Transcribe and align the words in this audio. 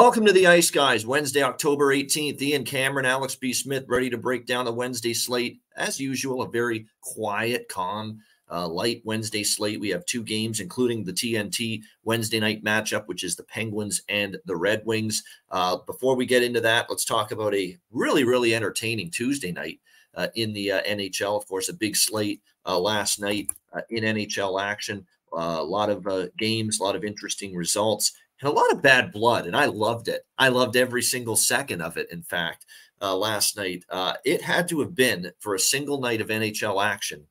Welcome 0.00 0.26
to 0.26 0.32
the 0.32 0.46
Ice 0.46 0.70
Guys, 0.70 1.04
Wednesday, 1.04 1.42
October 1.42 1.86
18th. 1.86 2.40
Ian 2.40 2.62
Cameron, 2.62 3.04
Alex 3.04 3.34
B. 3.34 3.52
Smith, 3.52 3.84
ready 3.88 4.08
to 4.08 4.16
break 4.16 4.46
down 4.46 4.64
the 4.64 4.72
Wednesday 4.72 5.12
slate. 5.12 5.60
As 5.76 5.98
usual, 5.98 6.42
a 6.42 6.48
very 6.48 6.86
quiet, 7.00 7.68
calm, 7.68 8.20
uh, 8.48 8.68
light 8.68 9.02
Wednesday 9.04 9.42
slate. 9.42 9.80
We 9.80 9.88
have 9.88 10.06
two 10.06 10.22
games, 10.22 10.60
including 10.60 11.02
the 11.02 11.12
TNT 11.12 11.82
Wednesday 12.04 12.38
night 12.38 12.62
matchup, 12.62 13.08
which 13.08 13.24
is 13.24 13.34
the 13.34 13.42
Penguins 13.42 14.00
and 14.08 14.36
the 14.44 14.54
Red 14.54 14.82
Wings. 14.86 15.24
Uh, 15.50 15.78
before 15.78 16.14
we 16.14 16.26
get 16.26 16.44
into 16.44 16.60
that, 16.60 16.88
let's 16.88 17.04
talk 17.04 17.32
about 17.32 17.56
a 17.56 17.76
really, 17.90 18.22
really 18.22 18.54
entertaining 18.54 19.10
Tuesday 19.10 19.50
night 19.50 19.80
uh, 20.14 20.28
in 20.36 20.52
the 20.52 20.70
uh, 20.70 20.82
NHL. 20.82 21.36
Of 21.36 21.48
course, 21.48 21.70
a 21.70 21.74
big 21.74 21.96
slate 21.96 22.40
uh, 22.64 22.78
last 22.78 23.20
night 23.20 23.50
uh, 23.72 23.80
in 23.90 24.04
NHL 24.04 24.62
action. 24.62 25.04
a 25.32 25.60
lot 25.60 25.90
of 25.90 26.06
games, 26.36 26.78
a 26.78 26.84
lot 26.84 26.94
of 26.94 27.02
interesting 27.02 27.52
results 27.56 28.12
and 28.40 28.48
a 28.48 28.52
lot 28.52 28.72
of 28.72 28.82
bad 28.82 29.12
blood, 29.12 29.46
and 29.46 29.56
I 29.56 29.66
loved 29.66 30.08
it. 30.08 30.26
I 30.38 30.48
loved 30.48 30.76
every 30.76 31.02
single 31.02 31.36
second 31.36 31.80
of 31.80 31.96
it. 31.96 32.10
In 32.12 32.22
fact, 32.22 32.66
uh, 33.00 33.16
last 33.16 33.56
night, 33.56 33.84
uh, 33.90 34.14
it 34.24 34.42
had 34.42 34.68
to 34.68 34.80
have 34.80 34.94
been 34.94 35.32
for 35.40 35.54
a 35.54 35.60
single 35.60 36.00
night 36.00 36.20
of 36.20 36.28
NHL 36.28 36.84
action, 36.84 37.26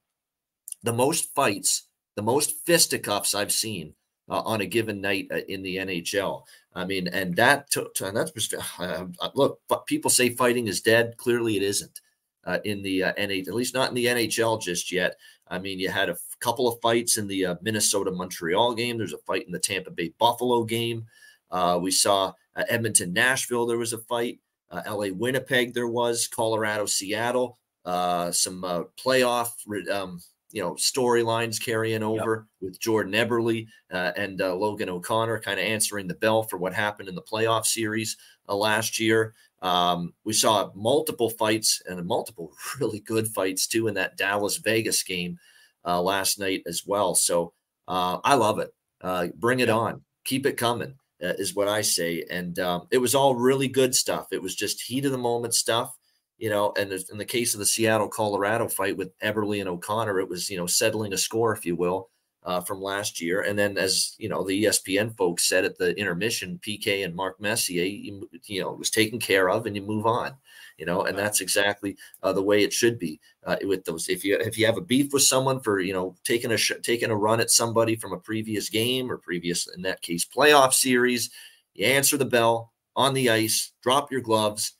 the 0.83 0.93
most 0.93 1.33
fights, 1.33 1.87
the 2.15 2.21
most 2.21 2.65
fisticuffs 2.65 3.35
I've 3.35 3.51
seen 3.51 3.93
uh, 4.29 4.41
on 4.41 4.61
a 4.61 4.65
given 4.65 5.01
night 5.01 5.27
uh, 5.31 5.41
in 5.47 5.61
the 5.61 5.77
NHL. 5.77 6.43
I 6.73 6.85
mean, 6.85 7.07
and 7.07 7.35
that 7.37 7.71
took, 7.71 7.99
and 8.01 8.15
that's 8.15 8.31
look. 9.35 9.59
People 9.85 10.11
say 10.11 10.29
fighting 10.29 10.67
is 10.67 10.81
dead. 10.81 11.15
Clearly, 11.17 11.57
it 11.57 11.63
isn't 11.63 12.01
uh, 12.45 12.59
in 12.63 12.81
the 12.81 13.03
uh, 13.03 13.13
NHL, 13.13 13.47
at 13.47 13.53
least 13.53 13.73
not 13.73 13.89
in 13.89 13.95
the 13.95 14.05
NHL 14.05 14.61
just 14.61 14.91
yet. 14.91 15.15
I 15.47 15.59
mean, 15.59 15.79
you 15.79 15.89
had 15.89 16.09
a 16.09 16.15
couple 16.39 16.67
of 16.67 16.79
fights 16.81 17.17
in 17.17 17.27
the 17.27 17.45
uh, 17.45 17.55
Minnesota 17.61 18.11
Montreal 18.11 18.75
game. 18.75 18.97
There's 18.97 19.13
a 19.13 19.19
fight 19.19 19.45
in 19.45 19.51
the 19.51 19.59
Tampa 19.59 19.91
Bay 19.91 20.13
Buffalo 20.17 20.63
game. 20.63 21.05
Uh, 21.51 21.79
we 21.81 21.91
saw 21.91 22.33
uh, 22.55 22.63
Edmonton 22.69 23.13
Nashville. 23.13 23.65
There 23.65 23.77
was 23.77 23.93
a 23.93 23.99
fight. 23.99 24.39
Uh, 24.69 24.81
LA 24.87 25.07
Winnipeg. 25.13 25.73
There 25.73 25.87
was 25.87 26.27
Colorado 26.27 26.85
Seattle. 26.85 27.57
Uh, 27.85 28.31
some 28.31 28.63
uh, 28.63 28.83
playoff. 29.03 29.51
Um, 29.91 30.21
you 30.53 30.61
know 30.61 30.75
storylines 30.75 31.61
carrying 31.61 32.01
over 32.01 32.47
yep. 32.61 32.69
with 32.69 32.79
Jordan 32.79 33.11
Eberle 33.11 33.67
and 33.89 34.39
Logan 34.39 34.87
O'Connor 34.87 35.41
kind 35.41 35.59
of 35.59 35.65
answering 35.65 36.07
the 36.07 36.15
bell 36.15 36.41
for 36.41 36.55
what 36.55 36.73
happened 36.73 37.09
in 37.09 37.15
the 37.15 37.21
playoff 37.21 37.65
series 37.65 38.15
last 38.47 38.97
year. 38.97 39.33
Um, 39.61 40.13
we 40.23 40.31
saw 40.31 40.71
multiple 40.73 41.29
fights 41.29 41.81
and 41.85 42.05
multiple 42.05 42.53
really 42.79 43.01
good 43.01 43.27
fights 43.27 43.67
too 43.67 43.87
in 43.87 43.95
that 43.95 44.17
Dallas 44.17 44.55
Vegas 44.57 45.03
game 45.03 45.37
uh, 45.87 46.01
last 46.01 46.37
night 46.37 46.61
as 46.67 46.83
well. 46.85 47.15
So 47.15 47.53
uh, 47.87 48.19
I 48.23 48.35
love 48.35 48.59
it. 48.59 48.73
Uh, 49.01 49.27
bring 49.35 49.61
it 49.61 49.69
on. 49.69 50.01
Keep 50.25 50.45
it 50.45 50.57
coming 50.57 50.93
uh, 51.23 51.33
is 51.39 51.55
what 51.55 51.67
I 51.67 51.81
say. 51.81 52.25
And 52.29 52.59
um, 52.59 52.87
it 52.91 52.97
was 52.97 53.15
all 53.15 53.35
really 53.35 53.67
good 53.67 53.95
stuff. 53.95 54.27
It 54.31 54.41
was 54.41 54.55
just 54.55 54.81
heat 54.81 55.05
of 55.05 55.11
the 55.11 55.17
moment 55.17 55.53
stuff, 55.55 55.95
you 56.37 56.49
know. 56.49 56.73
And 56.77 56.91
in 56.91 57.17
the 57.17 57.25
case 57.25 57.53
of 57.53 57.59
the 57.59 57.65
Seattle 57.65 58.09
Colorado 58.09 58.67
fight 58.67 58.97
with 58.97 59.17
Eberle 59.19 59.59
and 59.59 59.69
O'Connor, 59.69 60.19
it 60.19 60.29
was 60.29 60.49
you 60.49 60.57
know 60.57 60.67
settling 60.67 61.13
a 61.13 61.17
score, 61.17 61.53
if 61.53 61.65
you 61.65 61.75
will. 61.75 62.09
Uh, 62.43 62.61
from 62.61 62.81
last 62.81 63.19
year. 63.19 63.41
And 63.41 63.59
then, 63.59 63.77
as 63.77 64.15
you 64.19 64.29
know, 64.29 64.41
the 64.41 64.63
ESPN 64.63 65.17
folks 65.17 65.49
said 65.49 65.65
at 65.65 65.77
the 65.77 65.93
intermission, 65.99 66.61
PK 66.65 67.03
and 67.03 67.13
Mark 67.13 67.41
Messier, 67.41 67.83
you, 67.83 68.29
you 68.45 68.61
know, 68.61 68.71
was 68.71 68.89
taken 68.89 69.19
care 69.19 69.49
of, 69.49 69.65
and 69.65 69.75
you 69.75 69.81
move 69.81 70.05
on 70.05 70.33
you 70.77 70.85
know, 70.85 71.03
and 71.03 71.17
that's 71.17 71.41
exactly 71.41 71.97
uh, 72.23 72.31
the 72.31 72.41
way 72.41 72.63
it 72.63 72.71
should 72.71 72.99
be 72.99 73.19
uh, 73.45 73.57
with 73.63 73.83
those. 73.85 74.09
If 74.09 74.23
you 74.23 74.37
if 74.37 74.57
you 74.57 74.65
have 74.65 74.77
a 74.77 74.81
beef 74.81 75.11
with 75.11 75.23
someone 75.23 75.59
for 75.59 75.79
you 75.79 75.93
know 75.93 76.15
taking 76.23 76.51
a 76.51 76.57
sh- 76.57 76.73
taking 76.83 77.09
a 77.09 77.15
run 77.15 77.39
at 77.39 77.49
somebody 77.49 77.95
from 77.95 78.13
a 78.13 78.19
previous 78.19 78.69
game 78.69 79.11
or 79.11 79.17
previous 79.17 79.67
in 79.75 79.81
that 79.83 80.01
case 80.01 80.25
playoff 80.25 80.73
series, 80.73 81.31
you 81.73 81.85
answer 81.85 82.17
the 82.17 82.25
bell 82.25 82.73
on 82.95 83.13
the 83.13 83.29
ice, 83.29 83.73
drop 83.81 84.11
your 84.11 84.21
gloves, 84.21 84.73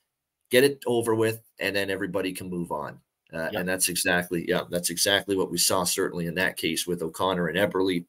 get 0.52 0.64
it 0.64 0.82
over 0.86 1.16
with, 1.16 1.42
and 1.60 1.76
then 1.76 1.90
everybody 1.90 2.32
can 2.32 2.50
move 2.50 2.72
on. 2.72 3.00
Uh. 3.34 3.50
And 3.54 3.68
that's 3.68 3.90
exactly 3.90 4.46
yeah, 4.48 4.62
that's 4.70 4.90
exactly 4.90 5.36
what 5.36 5.52
we 5.52 5.58
saw 5.58 5.84
certainly 5.84 6.28
in 6.28 6.36
that 6.36 6.58
case 6.58 6.86
with 6.86 7.02
O'Connor 7.02 7.48
and 7.48 7.58
Eberle. 7.58 8.06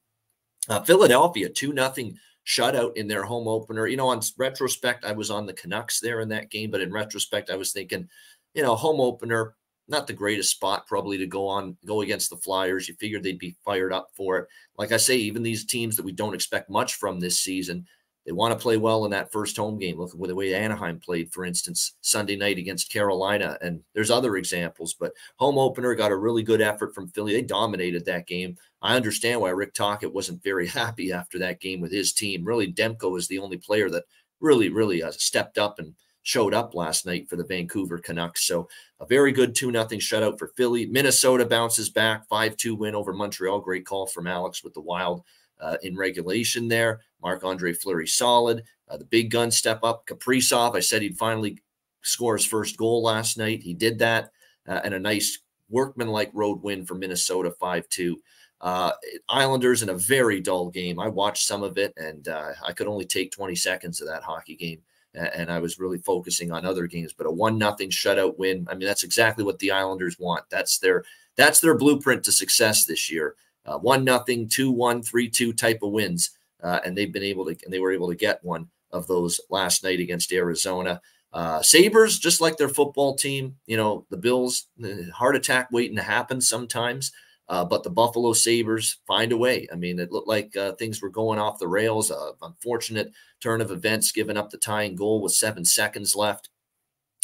Uh, 0.68 0.82
Philadelphia 0.82 1.48
two 1.48 1.72
nothing 1.72 2.18
shutout 2.48 2.96
in 2.96 3.06
their 3.06 3.22
home 3.22 3.46
opener. 3.46 3.86
You 3.86 3.98
know, 3.98 4.08
on 4.08 4.22
retrospect, 4.38 5.04
I 5.04 5.12
was 5.12 5.30
on 5.30 5.46
the 5.46 5.52
Canucks 5.52 6.00
there 6.00 6.20
in 6.20 6.28
that 6.30 6.50
game, 6.50 6.70
but 6.70 6.80
in 6.80 6.90
retrospect, 6.90 7.50
I 7.50 7.56
was 7.56 7.72
thinking, 7.72 8.08
you 8.54 8.62
know, 8.62 8.74
home 8.74 9.00
opener, 9.00 9.54
not 9.86 10.06
the 10.06 10.14
greatest 10.14 10.50
spot 10.50 10.86
probably 10.86 11.18
to 11.18 11.26
go 11.26 11.46
on, 11.46 11.76
go 11.86 12.00
against 12.00 12.30
the 12.30 12.36
Flyers. 12.36 12.88
You 12.88 12.94
figured 12.94 13.22
they'd 13.22 13.38
be 13.38 13.56
fired 13.64 13.92
up 13.92 14.08
for 14.14 14.38
it. 14.38 14.48
Like 14.78 14.92
I 14.92 14.96
say, 14.96 15.16
even 15.16 15.42
these 15.42 15.66
teams 15.66 15.94
that 15.96 16.04
we 16.04 16.12
don't 16.12 16.34
expect 16.34 16.70
much 16.70 16.94
from 16.94 17.20
this 17.20 17.38
season, 17.38 17.86
they 18.28 18.32
want 18.32 18.52
to 18.52 18.62
play 18.62 18.76
well 18.76 19.06
in 19.06 19.10
that 19.12 19.32
first 19.32 19.56
home 19.56 19.78
game. 19.78 19.96
Look 19.98 20.12
at 20.12 20.28
the 20.28 20.34
way 20.34 20.52
Anaheim 20.52 21.00
played, 21.00 21.32
for 21.32 21.46
instance, 21.46 21.94
Sunday 22.02 22.36
night 22.36 22.58
against 22.58 22.92
Carolina. 22.92 23.56
And 23.62 23.80
there's 23.94 24.10
other 24.10 24.36
examples, 24.36 24.92
but 24.92 25.14
home 25.36 25.56
opener 25.56 25.94
got 25.94 26.12
a 26.12 26.16
really 26.16 26.42
good 26.42 26.60
effort 26.60 26.94
from 26.94 27.08
Philly. 27.08 27.32
They 27.32 27.40
dominated 27.40 28.04
that 28.04 28.26
game. 28.26 28.58
I 28.82 28.96
understand 28.96 29.40
why 29.40 29.48
Rick 29.48 29.72
Tocchet 29.72 30.12
wasn't 30.12 30.42
very 30.42 30.66
happy 30.68 31.10
after 31.10 31.38
that 31.38 31.62
game 31.62 31.80
with 31.80 31.90
his 31.90 32.12
team. 32.12 32.44
Really, 32.44 32.70
Demko 32.70 33.16
is 33.16 33.28
the 33.28 33.38
only 33.38 33.56
player 33.56 33.88
that 33.88 34.04
really, 34.40 34.68
really 34.68 35.02
uh, 35.02 35.10
stepped 35.12 35.56
up 35.56 35.78
and 35.78 35.94
showed 36.22 36.52
up 36.52 36.74
last 36.74 37.06
night 37.06 37.30
for 37.30 37.36
the 37.36 37.46
Vancouver 37.46 37.96
Canucks. 37.96 38.44
So 38.44 38.68
a 39.00 39.06
very 39.06 39.32
good 39.32 39.54
2 39.54 39.72
0 39.72 39.84
shutout 39.84 40.38
for 40.38 40.48
Philly. 40.48 40.84
Minnesota 40.84 41.46
bounces 41.46 41.88
back, 41.88 42.28
5 42.28 42.58
2 42.58 42.74
win 42.74 42.94
over 42.94 43.14
Montreal. 43.14 43.60
Great 43.60 43.86
call 43.86 44.06
from 44.06 44.26
Alex 44.26 44.62
with 44.62 44.74
the 44.74 44.82
Wild 44.82 45.22
uh, 45.60 45.76
in 45.82 45.96
regulation 45.96 46.68
there. 46.68 47.00
Marc 47.22 47.44
Andre 47.44 47.72
Fleury 47.72 48.06
solid. 48.06 48.64
Uh, 48.88 48.96
the 48.96 49.04
big 49.04 49.30
gun 49.30 49.50
step 49.50 49.80
up. 49.82 50.06
Kaprizov, 50.06 50.76
I 50.76 50.80
said 50.80 51.02
he'd 51.02 51.18
finally 51.18 51.58
score 52.02 52.36
his 52.36 52.46
first 52.46 52.76
goal 52.76 53.02
last 53.02 53.36
night. 53.36 53.62
He 53.62 53.74
did 53.74 53.98
that. 53.98 54.30
Uh, 54.66 54.80
and 54.84 54.94
a 54.94 54.98
nice 54.98 55.38
workmanlike 55.70 56.30
road 56.32 56.62
win 56.62 56.84
for 56.84 56.94
Minnesota 56.94 57.50
5 57.50 57.88
2. 57.88 58.18
Uh, 58.60 58.92
Islanders 59.28 59.82
in 59.82 59.88
a 59.90 59.94
very 59.94 60.40
dull 60.40 60.68
game. 60.68 60.98
I 60.98 61.08
watched 61.08 61.46
some 61.46 61.62
of 61.62 61.78
it 61.78 61.92
and 61.96 62.28
uh, 62.28 62.52
I 62.66 62.72
could 62.72 62.88
only 62.88 63.04
take 63.04 63.30
20 63.30 63.54
seconds 63.54 64.00
of 64.00 64.08
that 64.08 64.22
hockey 64.22 64.56
game. 64.56 64.80
And 65.14 65.50
I 65.50 65.58
was 65.58 65.80
really 65.80 65.98
focusing 65.98 66.52
on 66.52 66.64
other 66.64 66.86
games, 66.86 67.12
but 67.12 67.26
a 67.26 67.30
one 67.30 67.58
nothing 67.58 67.90
shutout 67.90 68.38
win. 68.38 68.68
I 68.70 68.74
mean, 68.74 68.86
that's 68.86 69.02
exactly 69.02 69.42
what 69.42 69.58
the 69.58 69.70
Islanders 69.70 70.18
want. 70.18 70.44
That's 70.48 70.78
their 70.78 71.02
that's 71.34 71.60
their 71.60 71.76
blueprint 71.76 72.24
to 72.24 72.32
success 72.32 72.84
this 72.84 73.10
year 73.10 73.34
uh, 73.68 73.78
one 73.78 74.04
nothing, 74.04 74.48
two 74.48 74.70
one, 74.70 75.02
three 75.02 75.28
two 75.28 75.52
type 75.52 75.80
of 75.82 75.92
wins, 75.92 76.30
uh, 76.62 76.80
and 76.84 76.96
they've 76.96 77.12
been 77.12 77.22
able 77.22 77.44
to 77.44 77.56
and 77.64 77.72
they 77.72 77.80
were 77.80 77.92
able 77.92 78.08
to 78.08 78.14
get 78.14 78.42
one 78.42 78.68
of 78.90 79.06
those 79.06 79.40
last 79.50 79.84
night 79.84 80.00
against 80.00 80.32
Arizona. 80.32 81.00
Uh, 81.32 81.60
Sabres, 81.62 82.18
just 82.18 82.40
like 82.40 82.56
their 82.56 82.70
football 82.70 83.14
team, 83.14 83.56
you 83.66 83.76
know, 83.76 84.06
the 84.10 84.16
Bills, 84.16 84.68
the 84.78 85.10
heart 85.14 85.36
attack 85.36 85.68
waiting 85.70 85.96
to 85.96 86.02
happen 86.02 86.40
sometimes. 86.40 87.12
Uh, 87.50 87.64
but 87.64 87.82
the 87.82 87.90
Buffalo 87.90 88.34
Sabres 88.34 88.98
find 89.06 89.32
a 89.32 89.36
way. 89.36 89.66
I 89.72 89.76
mean, 89.76 89.98
it 89.98 90.12
looked 90.12 90.28
like 90.28 90.54
uh, 90.56 90.72
things 90.72 91.00
were 91.00 91.08
going 91.08 91.38
off 91.38 91.58
the 91.58 91.68
rails. 91.68 92.10
Uh, 92.10 92.32
unfortunate 92.42 93.10
turn 93.40 93.62
of 93.62 93.70
events, 93.70 94.12
giving 94.12 94.36
up 94.36 94.50
the 94.50 94.58
tying 94.58 94.94
goal 94.94 95.22
with 95.22 95.32
seven 95.32 95.64
seconds 95.64 96.14
left 96.14 96.50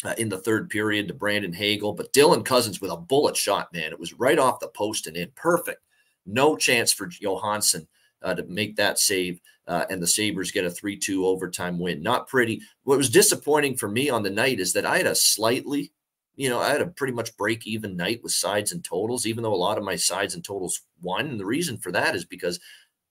uh, 0.03 0.15
in 0.17 0.29
the 0.29 0.39
third 0.39 0.69
period 0.69 1.07
to 1.07 1.13
Brandon 1.13 1.53
Hagel. 1.53 1.93
But 1.93 2.11
Dylan 2.11 2.43
Cozens 2.43 2.81
with 2.81 2.91
a 2.91 2.97
bullet 2.97 3.37
shot, 3.37 3.71
man. 3.71 3.91
It 3.91 3.99
was 3.99 4.13
right 4.13 4.39
off 4.39 4.59
the 4.59 4.67
post 4.69 5.05
and 5.05 5.15
in. 5.15 5.31
Perfect. 5.35 5.81
No 6.25 6.55
chance 6.55 6.91
for 6.91 7.07
Johansson 7.07 7.87
uh, 8.21 8.33
to 8.35 8.43
make 8.43 8.75
that 8.75 8.99
save. 8.99 9.39
Uh, 9.67 9.85
and 9.89 10.01
the 10.01 10.07
Sabres 10.07 10.51
get 10.51 10.65
a 10.65 10.69
3 10.69 10.97
2 10.97 11.25
overtime 11.25 11.79
win. 11.79 12.03
Not 12.03 12.27
pretty. 12.27 12.61
What 12.83 12.97
was 12.97 13.09
disappointing 13.09 13.77
for 13.77 13.89
me 13.89 14.09
on 14.09 14.23
the 14.23 14.29
night 14.29 14.59
is 14.59 14.73
that 14.73 14.85
I 14.85 14.97
had 14.97 15.07
a 15.07 15.15
slightly, 15.15 15.91
you 16.35 16.49
know, 16.49 16.59
I 16.59 16.69
had 16.69 16.81
a 16.81 16.87
pretty 16.87 17.13
much 17.13 17.35
break 17.37 17.65
even 17.65 17.97
night 17.97 18.21
with 18.21 18.31
sides 18.31 18.71
and 18.71 18.83
totals, 18.83 19.25
even 19.25 19.43
though 19.43 19.53
a 19.53 19.55
lot 19.55 19.77
of 19.77 19.83
my 19.83 19.95
sides 19.95 20.35
and 20.35 20.43
totals 20.43 20.81
won. 21.01 21.27
And 21.27 21.39
the 21.39 21.45
reason 21.45 21.77
for 21.77 21.91
that 21.93 22.15
is 22.15 22.25
because 22.25 22.59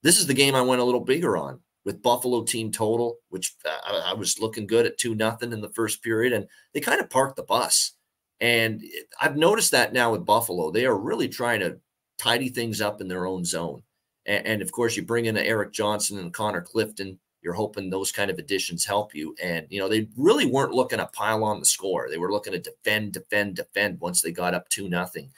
this 0.03 0.19
is 0.19 0.27
the 0.27 0.35
game 0.35 0.55
I 0.55 0.63
went 0.63 0.81
a 0.81 0.85
little 0.85 1.01
bigger 1.01 1.37
on 1.37 1.61
with 1.85 2.03
Buffalo 2.03 2.45
team 2.45 2.71
total, 2.71 3.19
which 3.31 3.57
uh, 3.67 3.79
I, 3.85 4.11
I 4.11 4.15
was 4.15 4.41
looking 4.41 4.67
good 4.67 4.87
at 4.87 4.99
2 4.99 5.15
nothing 5.15 5.53
in 5.53 5.61
the 5.61 5.71
first 5.71 6.03
period. 6.03 6.33
And 6.33 6.47
they 6.73 6.81
kind 6.81 7.01
of 7.01 7.11
parked 7.11 7.37
the 7.37 7.43
bus. 7.43 7.93
And 8.41 8.83
I've 9.21 9.37
noticed 9.37 9.71
that 9.73 9.93
now 9.93 10.13
with 10.13 10.27
Buffalo. 10.27 10.71
They 10.71 10.87
are 10.87 10.97
really 10.97 11.29
trying 11.29 11.61
to 11.61 11.79
tidy 12.19 12.49
things 12.49 12.81
up 12.81 13.01
in 13.01 13.09
their 13.09 13.27
own 13.27 13.45
zone. 13.45 13.83
And, 14.27 14.47
and 14.47 14.63
of 14.63 14.73
course, 14.73 14.97
you 14.97 15.03
bring 15.03 15.27
in 15.27 15.37
Erik 15.37 15.73
Johnson 15.73 16.19
and 16.19 16.33
Connor 16.33 16.63
Clifton, 16.63 17.19
you're 17.45 17.53
hoping 17.53 17.91
those 17.91 18.11
kind 18.11 18.31
of 18.31 18.39
additions 18.39 18.85
help 18.85 19.15
you. 19.15 19.37
And, 19.41 19.67
you 19.69 19.79
know, 19.79 19.89
they 19.89 20.09
really 20.17 20.47
weren't 20.47 20.73
looking 20.73 20.99
to 20.99 21.07
pile 21.07 21.45
on 21.45 21.61
the 21.61 21.67
score. 21.67 22.09
They 22.09 22.17
were 22.17 22.33
looking 22.33 22.55
to 22.55 22.59
defend, 22.59 23.13
defend, 23.13 23.57
defend 23.57 24.01
once 24.01 24.23
they 24.23 24.33
got 24.33 24.55
up 24.55 24.69
2 24.71 24.89
nothing. 24.89 25.31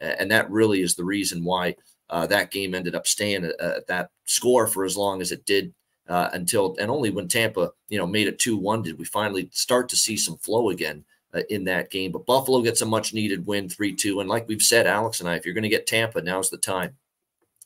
And 0.00 0.28
that 0.32 0.50
really 0.50 0.82
is 0.82 0.96
the 0.96 1.04
reason 1.04 1.44
why 1.44 1.76
uh, 2.10 2.26
that 2.26 2.50
game 2.50 2.74
ended 2.74 2.96
up 2.96 3.06
staying 3.06 3.44
at, 3.44 3.58
at, 3.60 3.86
that 3.86 4.10
score 4.24 4.66
for 4.66 4.84
as 4.84 4.96
long 4.96 5.22
as 5.22 5.30
it 5.30 5.46
did 5.46 5.72
uh, 6.08 6.28
until, 6.32 6.74
and 6.80 6.90
only 6.90 7.10
when 7.10 7.28
Tampa, 7.28 7.70
you 7.88 7.98
know, 7.98 8.06
made 8.06 8.26
it 8.26 8.40
2 8.40 8.56
1 8.56 8.82
did 8.82 8.98
we 8.98 9.04
finally 9.04 9.48
start 9.52 9.88
to 9.88 9.96
see 9.96 10.16
some 10.16 10.36
flow 10.38 10.70
again. 10.70 11.04
Uh, 11.34 11.40
in 11.48 11.64
that 11.64 11.90
game, 11.90 12.12
but 12.12 12.26
Buffalo 12.26 12.60
gets 12.60 12.82
a 12.82 12.84
much 12.84 13.14
needed 13.14 13.46
win 13.46 13.66
3 13.66 13.94
2. 13.94 14.20
And 14.20 14.28
like 14.28 14.46
we've 14.48 14.60
said, 14.60 14.86
Alex 14.86 15.20
and 15.20 15.28
I, 15.30 15.36
if 15.36 15.46
you're 15.46 15.54
going 15.54 15.62
to 15.62 15.70
get 15.70 15.86
Tampa, 15.86 16.20
now's 16.20 16.50
the 16.50 16.58
time 16.58 16.94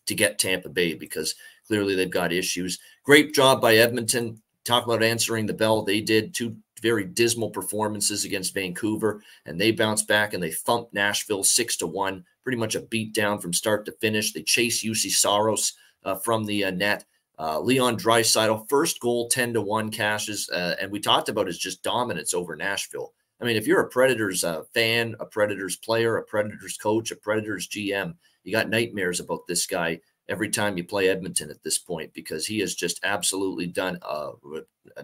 to 0.07 0.15
get 0.15 0.39
Tampa 0.39 0.69
Bay 0.69 0.95
because 0.95 1.35
clearly 1.67 1.97
they've 1.97 2.09
got 2.09 2.33
issues. 2.33 2.79
Great 3.03 3.35
job 3.35 3.61
by 3.61 3.75
Edmonton. 3.77 4.41
Talk 4.65 4.85
about 4.85 5.03
answering 5.03 5.47
the 5.47 5.53
bell. 5.53 5.83
They 5.83 6.01
did 6.01 6.33
two 6.33 6.57
very 6.81 7.05
dismal 7.05 7.51
performances 7.51 8.25
against 8.25 8.55
Vancouver, 8.55 9.23
and 9.47 9.61
they 9.61 9.73
bounced 9.73 10.07
back 10.07 10.35
and 10.35 10.43
they 10.43 10.53
thumped 10.53 10.95
Nashville 10.95 11.43
six 11.43 11.77
to 11.79 11.87
one. 11.87 12.25
Pretty 12.45 12.59
much 12.59 12.77
a 12.77 12.83
beat 12.83 13.15
down 13.15 13.41
from 13.41 13.53
start 13.53 13.85
to 13.87 13.93
finish. 14.01 14.33
They 14.33 14.43
chase 14.43 14.85
Juuse 14.85 15.11
Saros 15.11 15.73
uh, 16.05 16.15
from 16.15 16.45
the 16.45 16.65
uh, 16.65 16.71
net. 16.71 17.05
Uh, 17.39 17.61
Leon 17.61 17.99
Draisaitl, 17.99 18.69
first 18.69 19.01
goal, 19.01 19.29
10 19.29 19.55
to 19.55 19.61
1 19.61 19.91
cashes. 19.91 20.49
Uh, 20.49 20.75
and 20.81 20.91
we 20.91 21.01
talked 21.01 21.29
about 21.29 21.47
his 21.49 21.59
just 21.59 21.83
dominance 21.83 22.33
over 22.33 22.57
Nashville. 22.57 23.13
I 23.41 23.45
mean, 23.45 23.57
if 23.57 23.67
you're 23.67 23.81
a 23.81 23.89
Predators 23.89 24.45
uh, 24.45 24.63
fan, 24.73 25.15
a 25.21 25.27
Predators 25.27 25.77
player, 25.77 26.17
a 26.17 26.23
Predators 26.23 26.77
coach, 26.77 27.11
a 27.11 27.17
Predators 27.17 27.69
GM, 27.69 28.15
you 28.45 28.53
got 28.53 28.71
nightmares 28.71 29.21
about 29.21 29.47
this 29.47 29.67
guy 29.67 30.01
every 30.29 30.49
time 30.49 30.77
you 30.77 30.85
play 30.85 31.09
Edmonton 31.09 31.51
at 31.51 31.63
this 31.63 31.79
point 31.79 32.13
because 32.15 32.47
he 32.47 32.59
has 32.61 32.75
just 32.75 33.01
absolutely 33.05 33.67
done 33.67 33.99
uh, 34.03 34.31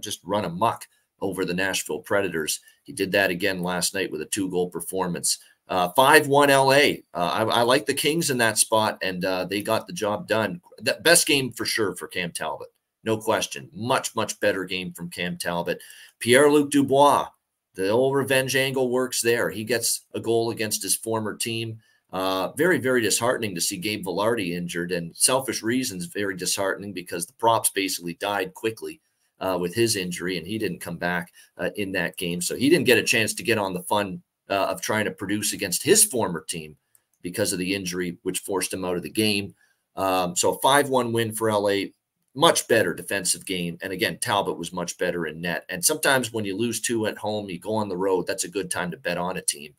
just 0.00 0.20
run 0.24 0.44
amok 0.44 0.86
over 1.20 1.44
the 1.44 1.54
Nashville 1.54 2.00
Predators. 2.00 2.60
He 2.82 2.92
did 2.92 3.12
that 3.12 3.30
again 3.30 3.62
last 3.62 3.94
night 3.94 4.10
with 4.10 4.22
a 4.22 4.26
two 4.26 4.50
goal 4.50 4.70
performance. 4.70 5.38
Uh, 5.68 5.88
5 5.90 6.26
1 6.26 6.48
LA. 6.50 6.74
Uh, 6.74 6.92
I, 7.14 7.42
I, 7.44 7.62
like 7.62 7.86
the 7.86 7.94
Kings 7.94 8.30
in 8.30 8.38
that 8.38 8.58
spot, 8.58 8.98
and 9.00 9.24
uh, 9.24 9.44
they 9.44 9.62
got 9.62 9.86
the 9.86 9.92
job 9.92 10.26
done. 10.26 10.60
The 10.78 10.98
best 11.02 11.26
game 11.26 11.52
for 11.52 11.64
sure 11.64 11.94
for 11.94 12.08
Cam 12.08 12.32
Talbot. 12.32 12.68
No 13.04 13.16
question. 13.16 13.70
Much, 13.72 14.14
much 14.14 14.38
better 14.40 14.64
game 14.64 14.92
from 14.92 15.08
Cam 15.08 15.38
Talbot. 15.38 15.80
Pierre 16.18 16.50
Luc 16.50 16.70
Dubois, 16.70 17.28
the 17.74 17.88
old 17.88 18.14
revenge 18.14 18.54
angle 18.56 18.90
works 18.90 19.22
there. 19.22 19.50
He 19.50 19.64
gets 19.64 20.06
a 20.14 20.20
goal 20.20 20.50
against 20.50 20.82
his 20.82 20.96
former 20.96 21.36
team. 21.36 21.80
Uh, 22.12 22.52
very, 22.52 22.78
very 22.78 23.00
disheartening 23.00 23.54
to 23.54 23.60
see 23.60 23.78
Gabe 23.78 24.04
Vilardi 24.04 24.52
injured, 24.52 24.92
and 24.92 25.16
selfish 25.16 25.62
reasons 25.62 26.04
very 26.04 26.36
disheartening 26.36 26.92
because 26.92 27.26
the 27.26 27.32
props 27.34 27.70
basically 27.70 28.14
died 28.14 28.52
quickly 28.52 29.00
uh, 29.40 29.56
with 29.58 29.74
his 29.74 29.96
injury, 29.96 30.36
and 30.36 30.46
he 30.46 30.58
didn't 30.58 30.80
come 30.80 30.98
back 30.98 31.32
uh, 31.56 31.70
in 31.76 31.92
that 31.92 32.18
game. 32.18 32.42
So 32.42 32.54
he 32.54 32.68
didn't 32.68 32.86
get 32.86 32.98
a 32.98 33.02
chance 33.02 33.32
to 33.34 33.42
get 33.42 33.56
on 33.56 33.72
the 33.72 33.82
fun 33.82 34.22
uh, 34.50 34.66
of 34.66 34.82
trying 34.82 35.06
to 35.06 35.10
produce 35.10 35.54
against 35.54 35.82
his 35.82 36.04
former 36.04 36.44
team 36.46 36.76
because 37.22 37.52
of 37.52 37.58
the 37.58 37.74
injury, 37.74 38.18
which 38.22 38.40
forced 38.40 38.72
him 38.74 38.84
out 38.84 38.96
of 38.96 39.02
the 39.02 39.10
game. 39.10 39.54
Um, 39.96 40.36
so 40.36 40.54
a 40.54 40.58
5 40.58 40.90
1 40.90 41.12
win 41.12 41.32
for 41.32 41.50
LA, 41.50 41.86
much 42.34 42.66
better 42.68 42.94
defensive 42.94 43.44
game. 43.44 43.78
And 43.82 43.92
again, 43.92 44.18
Talbot 44.18 44.56
was 44.56 44.72
much 44.72 44.96
better 44.98 45.26
in 45.26 45.40
net. 45.40 45.64
And 45.68 45.84
sometimes 45.84 46.32
when 46.32 46.44
you 46.44 46.56
lose 46.56 46.80
two 46.80 47.06
at 47.06 47.18
home, 47.18 47.48
you 47.48 47.58
go 47.58 47.74
on 47.74 47.88
the 47.88 47.96
road, 47.96 48.26
that's 48.26 48.44
a 48.44 48.48
good 48.48 48.70
time 48.70 48.90
to 48.90 48.96
bet 48.96 49.18
on 49.18 49.36
a 49.36 49.42
team. 49.42 49.74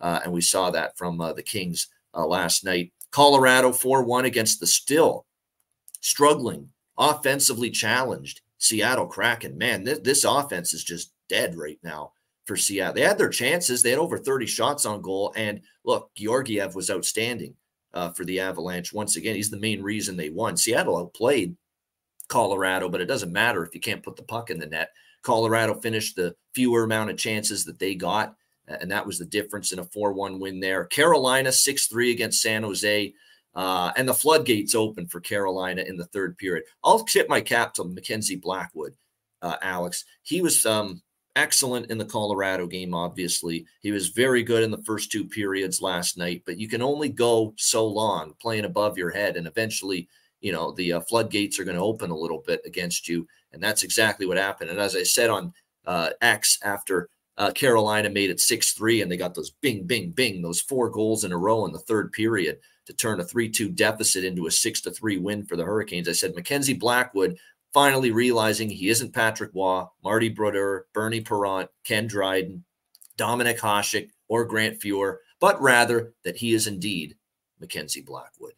Uh, 0.00 0.20
and 0.24 0.32
we 0.32 0.40
saw 0.40 0.70
that 0.70 0.98
from 0.98 1.20
uh, 1.20 1.32
the 1.32 1.42
Kings 1.42 1.88
uh, 2.14 2.26
last 2.26 2.64
night. 2.64 2.92
Colorado 3.10 3.72
4 3.72 4.02
1 4.02 4.24
against 4.24 4.60
the 4.60 4.66
still 4.66 5.24
struggling, 6.00 6.68
offensively 6.98 7.70
challenged 7.70 8.42
Seattle 8.58 9.06
Kraken. 9.06 9.56
Man, 9.56 9.84
this, 9.84 10.00
this 10.00 10.24
offense 10.24 10.74
is 10.74 10.84
just 10.84 11.12
dead 11.28 11.56
right 11.56 11.78
now 11.82 12.12
for 12.44 12.56
Seattle. 12.56 12.94
They 12.94 13.02
had 13.02 13.18
their 13.18 13.30
chances. 13.30 13.82
They 13.82 13.90
had 13.90 13.98
over 13.98 14.18
30 14.18 14.46
shots 14.46 14.84
on 14.84 15.00
goal. 15.00 15.32
And 15.36 15.62
look, 15.84 16.10
Georgiev 16.14 16.74
was 16.74 16.90
outstanding 16.90 17.54
uh, 17.94 18.10
for 18.10 18.24
the 18.24 18.40
Avalanche. 18.40 18.92
Once 18.92 19.16
again, 19.16 19.36
he's 19.36 19.50
the 19.50 19.56
main 19.56 19.82
reason 19.82 20.16
they 20.16 20.30
won. 20.30 20.56
Seattle 20.56 20.98
outplayed 20.98 21.56
Colorado, 22.28 22.88
but 22.88 23.00
it 23.00 23.06
doesn't 23.06 23.32
matter 23.32 23.64
if 23.64 23.74
you 23.74 23.80
can't 23.80 24.02
put 24.02 24.16
the 24.16 24.22
puck 24.22 24.50
in 24.50 24.58
the 24.58 24.66
net. 24.66 24.90
Colorado 25.22 25.74
finished 25.74 26.16
the 26.16 26.34
fewer 26.54 26.84
amount 26.84 27.10
of 27.10 27.16
chances 27.16 27.64
that 27.64 27.78
they 27.78 27.94
got 27.94 28.36
and 28.66 28.90
that 28.90 29.06
was 29.06 29.18
the 29.18 29.24
difference 29.24 29.72
in 29.72 29.78
a 29.78 29.84
4-1 29.84 30.38
win 30.38 30.60
there. 30.60 30.84
Carolina 30.86 31.50
6-3 31.50 32.12
against 32.12 32.42
San 32.42 32.62
Jose. 32.62 33.12
Uh, 33.54 33.92
and 33.96 34.08
the 34.08 34.14
floodgates 34.14 34.74
open 34.74 35.06
for 35.06 35.20
Carolina 35.20 35.82
in 35.82 35.96
the 35.96 36.06
third 36.06 36.36
period. 36.38 36.64
I'll 36.82 37.04
tip 37.04 37.28
my 37.28 37.40
cap 37.40 37.72
to 37.74 37.84
Mackenzie 37.84 38.34
Blackwood, 38.34 38.96
uh, 39.42 39.56
Alex. 39.62 40.04
He 40.22 40.40
was 40.42 40.66
um, 40.66 41.00
excellent 41.36 41.88
in 41.88 41.96
the 41.96 42.04
Colorado 42.04 42.66
game, 42.66 42.94
obviously. 42.94 43.64
He 43.80 43.92
was 43.92 44.08
very 44.08 44.42
good 44.42 44.64
in 44.64 44.72
the 44.72 44.82
first 44.82 45.12
two 45.12 45.24
periods 45.24 45.80
last 45.80 46.18
night, 46.18 46.42
but 46.44 46.58
you 46.58 46.66
can 46.66 46.82
only 46.82 47.08
go 47.08 47.54
so 47.56 47.86
long 47.86 48.34
playing 48.40 48.64
above 48.64 48.98
your 48.98 49.10
head. 49.10 49.36
And 49.36 49.46
eventually, 49.46 50.08
you 50.44 50.52
know, 50.52 50.72
the 50.72 50.92
uh, 50.92 51.00
floodgates 51.00 51.58
are 51.58 51.64
going 51.64 51.76
to 51.76 51.82
open 51.82 52.10
a 52.10 52.16
little 52.16 52.42
bit 52.46 52.60
against 52.66 53.08
you. 53.08 53.26
And 53.52 53.62
that's 53.62 53.82
exactly 53.82 54.26
what 54.26 54.36
happened. 54.36 54.68
And 54.68 54.78
as 54.78 54.94
I 54.94 55.02
said 55.02 55.30
on 55.30 55.54
uh, 55.86 56.10
X 56.20 56.58
after 56.62 57.08
uh, 57.38 57.50
Carolina 57.50 58.10
made 58.10 58.28
it 58.28 58.40
6 58.40 58.74
3, 58.74 59.00
and 59.00 59.10
they 59.10 59.16
got 59.16 59.34
those 59.34 59.52
bing, 59.62 59.84
bing, 59.84 60.10
bing, 60.10 60.42
those 60.42 60.60
four 60.60 60.90
goals 60.90 61.24
in 61.24 61.32
a 61.32 61.38
row 61.38 61.64
in 61.64 61.72
the 61.72 61.78
third 61.78 62.12
period 62.12 62.58
to 62.84 62.92
turn 62.92 63.20
a 63.20 63.24
3 63.24 63.48
2 63.48 63.70
deficit 63.70 64.22
into 64.22 64.46
a 64.46 64.50
6 64.50 64.80
3 64.82 65.16
win 65.16 65.46
for 65.46 65.56
the 65.56 65.64
Hurricanes. 65.64 66.10
I 66.10 66.12
said 66.12 66.34
Mackenzie 66.34 66.74
Blackwood 66.74 67.38
finally 67.72 68.10
realizing 68.10 68.68
he 68.68 68.90
isn't 68.90 69.14
Patrick 69.14 69.50
Roy, 69.54 69.84
Marty 70.04 70.28
Brodeur, 70.28 70.84
Bernie 70.92 71.22
Parent, 71.22 71.70
Ken 71.84 72.06
Dryden, 72.06 72.64
Dominic 73.16 73.58
Hasek, 73.60 74.10
or 74.28 74.44
Grant 74.44 74.78
Fuhr, 74.78 75.16
but 75.40 75.60
rather 75.62 76.12
that 76.22 76.36
he 76.36 76.52
is 76.52 76.66
indeed 76.66 77.16
Mackenzie 77.58 78.02
Blackwood. 78.02 78.52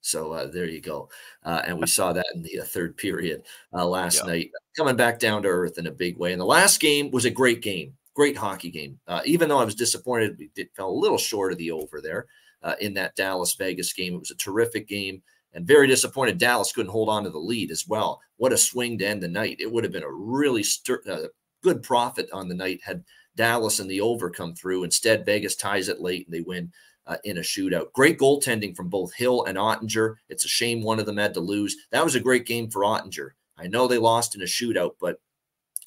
So 0.00 0.32
uh, 0.32 0.46
there 0.46 0.66
you 0.66 0.80
go. 0.80 1.08
Uh, 1.44 1.62
and 1.66 1.78
we 1.78 1.86
saw 1.88 2.12
that 2.12 2.26
in 2.34 2.42
the 2.42 2.60
uh, 2.60 2.64
third 2.64 2.96
period 2.96 3.42
uh, 3.72 3.86
last 3.86 4.22
yeah. 4.24 4.30
night, 4.32 4.50
coming 4.76 4.96
back 4.96 5.18
down 5.18 5.42
to 5.42 5.48
earth 5.48 5.78
in 5.78 5.86
a 5.86 5.92
big 5.92 6.18
way. 6.18 6.32
And 6.32 6.40
the 6.40 6.46
last 6.46 6.80
game 6.80 7.10
was 7.10 7.24
a 7.24 7.30
great 7.30 7.62
game 7.62 7.94
great 8.14 8.36
hockey 8.36 8.68
game. 8.68 8.98
Uh, 9.06 9.20
even 9.24 9.48
though 9.48 9.60
I 9.60 9.64
was 9.64 9.76
disappointed, 9.76 10.36
we 10.40 10.50
did, 10.52 10.70
fell 10.74 10.90
a 10.90 10.90
little 10.90 11.18
short 11.18 11.52
of 11.52 11.58
the 11.58 11.70
over 11.70 12.00
there 12.00 12.26
uh, 12.64 12.74
in 12.80 12.92
that 12.94 13.14
Dallas 13.14 13.54
Vegas 13.54 13.92
game. 13.92 14.12
It 14.12 14.18
was 14.18 14.32
a 14.32 14.36
terrific 14.36 14.88
game 14.88 15.22
and 15.54 15.66
very 15.66 15.86
disappointed 15.86 16.38
Dallas 16.38 16.72
couldn't 16.72 16.90
hold 16.90 17.08
on 17.08 17.24
to 17.24 17.30
the 17.30 17.38
lead 17.38 17.70
as 17.70 17.86
well. 17.86 18.20
What 18.36 18.52
a 18.52 18.56
swing 18.56 18.98
to 18.98 19.06
end 19.06 19.22
the 19.22 19.28
night. 19.28 19.58
It 19.60 19.70
would 19.70 19.84
have 19.84 19.92
been 19.92 20.02
a 20.02 20.10
really 20.10 20.64
uh, 21.08 21.28
good 21.62 21.82
profit 21.82 22.28
on 22.32 22.48
the 22.48 22.54
night 22.54 22.80
had 22.82 23.04
Dallas 23.36 23.78
and 23.78 23.90
the 23.90 24.00
over 24.00 24.30
come 24.30 24.54
through. 24.54 24.84
Instead, 24.84 25.24
Vegas 25.24 25.54
ties 25.54 25.88
it 25.88 26.00
late 26.00 26.26
and 26.26 26.34
they 26.34 26.40
win 26.40 26.72
uh, 27.08 27.16
in 27.24 27.38
a 27.38 27.40
shootout. 27.40 27.92
Great 27.92 28.18
goaltending 28.18 28.76
from 28.76 28.88
both 28.88 29.12
Hill 29.14 29.44
and 29.44 29.58
Oettinger. 29.58 30.16
It's 30.28 30.44
a 30.44 30.48
shame 30.48 30.82
one 30.82 31.00
of 31.00 31.06
them 31.06 31.16
had 31.16 31.34
to 31.34 31.40
lose. 31.40 31.76
That 31.90 32.04
was 32.04 32.14
a 32.14 32.20
great 32.20 32.46
game 32.46 32.70
for 32.70 32.82
Oettinger. 32.82 33.30
I 33.56 33.66
know 33.66 33.88
they 33.88 33.98
lost 33.98 34.36
in 34.36 34.42
a 34.42 34.44
shootout, 34.44 34.92
but 35.00 35.20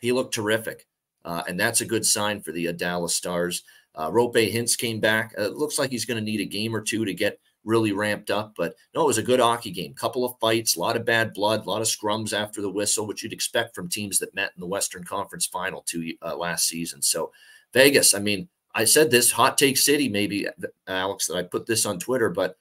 he 0.01 0.11
looked 0.11 0.33
terrific. 0.33 0.87
Uh, 1.23 1.43
and 1.47 1.59
that's 1.59 1.81
a 1.81 1.85
good 1.85 2.05
sign 2.05 2.41
for 2.41 2.51
the 2.51 2.67
uh, 2.67 2.71
Dallas 2.71 3.15
Stars. 3.15 3.63
Uh, 3.93 4.09
Roope 4.09 4.51
Hintz 4.51 4.77
came 4.77 4.99
back. 4.99 5.33
Uh, 5.37 5.43
it 5.43 5.55
looks 5.55 5.77
like 5.77 5.91
he's 5.91 6.05
going 6.05 6.17
to 6.17 6.31
need 6.31 6.41
a 6.41 6.45
game 6.45 6.75
or 6.75 6.81
two 6.81 7.05
to 7.05 7.13
get 7.13 7.39
really 7.63 7.91
ramped 7.91 8.31
up. 8.31 8.53
But 8.57 8.73
no, 8.95 9.03
it 9.03 9.07
was 9.07 9.19
a 9.19 9.23
good 9.23 9.39
hockey 9.39 9.69
game. 9.69 9.93
Couple 9.93 10.25
of 10.25 10.39
fights, 10.39 10.75
a 10.75 10.79
lot 10.79 10.95
of 10.95 11.05
bad 11.05 11.33
blood, 11.33 11.65
a 11.65 11.69
lot 11.69 11.81
of 11.81 11.87
scrums 11.87 12.33
after 12.33 12.61
the 12.61 12.71
whistle, 12.71 13.05
which 13.05 13.21
you'd 13.21 13.33
expect 13.33 13.75
from 13.75 13.87
teams 13.87 14.17
that 14.19 14.33
met 14.33 14.51
in 14.55 14.61
the 14.61 14.65
Western 14.65 15.03
Conference 15.03 15.45
Final 15.45 15.83
two 15.85 16.13
uh, 16.23 16.35
last 16.35 16.67
season. 16.67 17.03
So 17.03 17.31
Vegas, 17.73 18.15
I 18.15 18.19
mean, 18.19 18.49
I 18.73 18.85
said 18.85 19.11
this 19.11 19.31
hot 19.31 19.57
take 19.57 19.77
city, 19.77 20.07
maybe 20.07 20.47
Alex, 20.87 21.27
that 21.27 21.37
I 21.37 21.43
put 21.43 21.65
this 21.65 21.85
on 21.85 21.99
Twitter, 21.99 22.29
but 22.29 22.57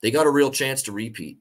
they 0.00 0.10
got 0.10 0.26
a 0.26 0.30
real 0.30 0.50
chance 0.50 0.82
to 0.82 0.92
repeat. 0.92 1.38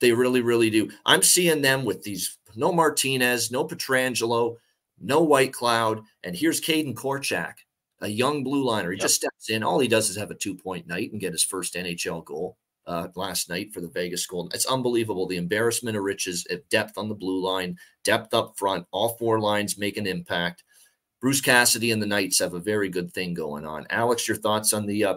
They 0.00 0.12
really, 0.12 0.40
really 0.40 0.68
do. 0.68 0.90
I'm 1.06 1.22
seeing 1.22 1.62
them 1.62 1.84
with 1.84 2.02
these 2.02 2.38
no 2.54 2.72
Martinez, 2.72 3.50
no 3.50 3.64
Pietrangelo 3.64 4.56
no 5.02 5.26
Whitecloud. 5.26 6.04
and 6.22 6.36
here's 6.36 6.60
Kaedan 6.60 6.94
Korczak, 6.94 7.54
a 8.00 8.08
young 8.08 8.44
blue 8.44 8.64
liner. 8.64 8.90
He 8.90 8.96
yep. 8.96 9.02
just 9.02 9.16
steps 9.16 9.50
in. 9.50 9.62
All 9.62 9.78
he 9.78 9.88
does 9.88 10.08
is 10.08 10.16
have 10.16 10.30
a 10.30 10.36
two 10.36 10.54
point 10.54 10.86
night 10.86 11.12
and 11.12 11.20
get 11.20 11.32
his 11.32 11.44
first 11.44 11.74
NHL 11.74 12.24
goal 12.24 12.56
uh, 12.86 13.08
last 13.16 13.48
night 13.48 13.72
for 13.72 13.80
the 13.80 13.88
Vegas 13.88 14.26
Golden. 14.26 14.54
It's 14.54 14.66
unbelievable. 14.66 15.26
The 15.26 15.36
embarrassment 15.36 15.96
of 15.96 16.04
riches 16.04 16.46
at 16.50 16.68
depth 16.68 16.96
on 16.96 17.08
the 17.08 17.14
blue 17.14 17.42
line, 17.44 17.76
depth 18.04 18.32
up 18.32 18.56
front, 18.56 18.86
all 18.92 19.10
four 19.10 19.40
lines 19.40 19.78
make 19.78 19.96
an 19.96 20.06
impact. 20.06 20.62
Bruce 21.22 21.40
Cassidy 21.40 21.92
and 21.92 22.02
the 22.02 22.06
Knights 22.06 22.40
have 22.40 22.52
a 22.52 22.58
very 22.58 22.88
good 22.88 23.14
thing 23.14 23.32
going 23.32 23.64
on. 23.64 23.86
Alex, 23.90 24.26
your 24.26 24.36
thoughts 24.36 24.72
on 24.72 24.86
the 24.86 25.04
uh, 25.04 25.14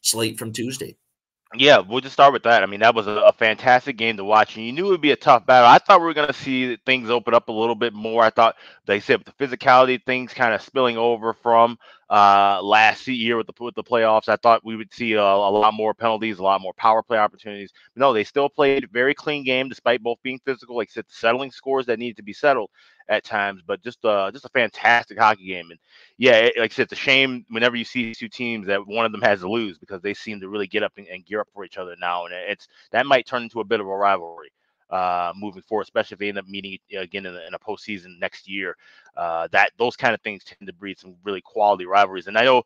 slate 0.00 0.38
from 0.38 0.52
Tuesday? 0.52 0.96
Yeah, 1.56 1.80
we'll 1.80 2.00
just 2.00 2.12
start 2.12 2.32
with 2.32 2.44
that. 2.44 2.62
I 2.62 2.66
mean, 2.66 2.78
that 2.78 2.94
was 2.94 3.08
a, 3.08 3.10
a, 3.10 3.32
fantastic 3.32 3.96
game 3.96 4.16
to 4.16 4.24
watch, 4.24 4.54
and 4.54 4.64
you 4.64 4.72
knew 4.72 4.86
it 4.86 4.90
would 4.90 5.00
be 5.00 5.10
a 5.10 5.16
tough 5.16 5.44
battle. 5.46 5.68
I 5.68 5.78
thought 5.78 5.98
we 5.98 6.06
were 6.06 6.14
going 6.14 6.28
to 6.28 6.32
see 6.32 6.78
things 6.86 7.10
open 7.10 7.34
up 7.34 7.48
a 7.48 7.52
little 7.52 7.74
bit 7.74 7.92
more. 7.92 8.22
I 8.22 8.30
thought 8.30 8.54
they 8.86 9.00
said 9.00 9.24
the 9.24 9.32
physicality 9.32 10.00
things 10.06 10.32
kind 10.32 10.54
of 10.54 10.62
spilling 10.62 10.96
over 10.96 11.34
from 11.34 11.76
uh, 12.10 12.60
last 12.60 13.06
year 13.06 13.36
with 13.36 13.46
the 13.46 13.52
with 13.60 13.76
the 13.76 13.84
playoffs. 13.84 14.28
I 14.28 14.34
thought 14.36 14.64
we 14.64 14.74
would 14.74 14.92
see 14.92 15.12
a, 15.12 15.22
a, 15.22 15.22
lot 15.22 15.72
more 15.72 15.94
penalties, 15.94 16.40
a 16.40 16.42
lot 16.42 16.60
more 16.60 16.74
power 16.74 17.04
play 17.04 17.18
opportunities. 17.18 17.72
No, 17.94 18.12
they 18.12 18.24
still 18.24 18.48
played 18.48 18.90
very 18.90 19.14
clean 19.14 19.44
game 19.44 19.68
despite 19.68 20.02
both 20.02 20.18
being 20.22 20.40
physical. 20.44 20.76
Like 20.76 20.90
settling 21.08 21.52
scores 21.52 21.86
that 21.86 22.00
needed 22.00 22.16
to 22.16 22.24
be 22.24 22.32
settled 22.32 22.70
at 23.08 23.24
times, 23.24 23.62
but 23.64 23.80
just 23.82 24.04
uh 24.04 24.30
just 24.32 24.44
a 24.44 24.50
fantastic 24.50 25.18
hockey 25.20 25.46
game. 25.46 25.70
And 25.70 25.78
yeah, 26.18 26.32
it, 26.32 26.54
like 26.58 26.72
I 26.72 26.74
said, 26.74 26.82
it's 26.84 26.92
a 26.92 26.96
shame 26.96 27.46
whenever 27.48 27.76
you 27.76 27.84
see 27.84 28.12
two 28.12 28.28
teams 28.28 28.66
that 28.66 28.84
one 28.84 29.06
of 29.06 29.12
them 29.12 29.22
has 29.22 29.40
to 29.40 29.48
lose 29.48 29.78
because 29.78 30.02
they 30.02 30.14
seem 30.14 30.40
to 30.40 30.48
really 30.48 30.66
get 30.66 30.82
up 30.82 30.92
and, 30.96 31.06
and 31.06 31.24
gear 31.24 31.40
up 31.40 31.48
for 31.54 31.64
each 31.64 31.78
other 31.78 31.94
now, 32.00 32.24
and 32.24 32.34
it's 32.34 32.66
that 32.90 33.06
might 33.06 33.26
turn 33.26 33.44
into 33.44 33.60
a 33.60 33.64
bit 33.64 33.80
of 33.80 33.86
a 33.86 33.96
rivalry 33.96 34.50
uh, 34.90 35.32
moving 35.36 35.62
forward, 35.62 35.82
especially 35.82 36.14
if 36.16 36.18
they 36.18 36.28
end 36.28 36.38
up 36.38 36.46
meeting 36.46 36.78
again 36.96 37.26
in 37.26 37.34
a, 37.34 37.46
in 37.46 37.54
a 37.54 37.58
postseason 37.58 38.18
next 38.18 38.48
year. 38.48 38.76
Uh, 39.16 39.48
that 39.52 39.70
those 39.78 39.96
kind 39.96 40.14
of 40.14 40.20
things 40.20 40.44
tend 40.44 40.66
to 40.66 40.72
breed 40.72 40.98
some 40.98 41.16
really 41.24 41.40
quality 41.40 41.86
rivalries. 41.86 42.26
And 42.26 42.38
I 42.38 42.44
know 42.44 42.64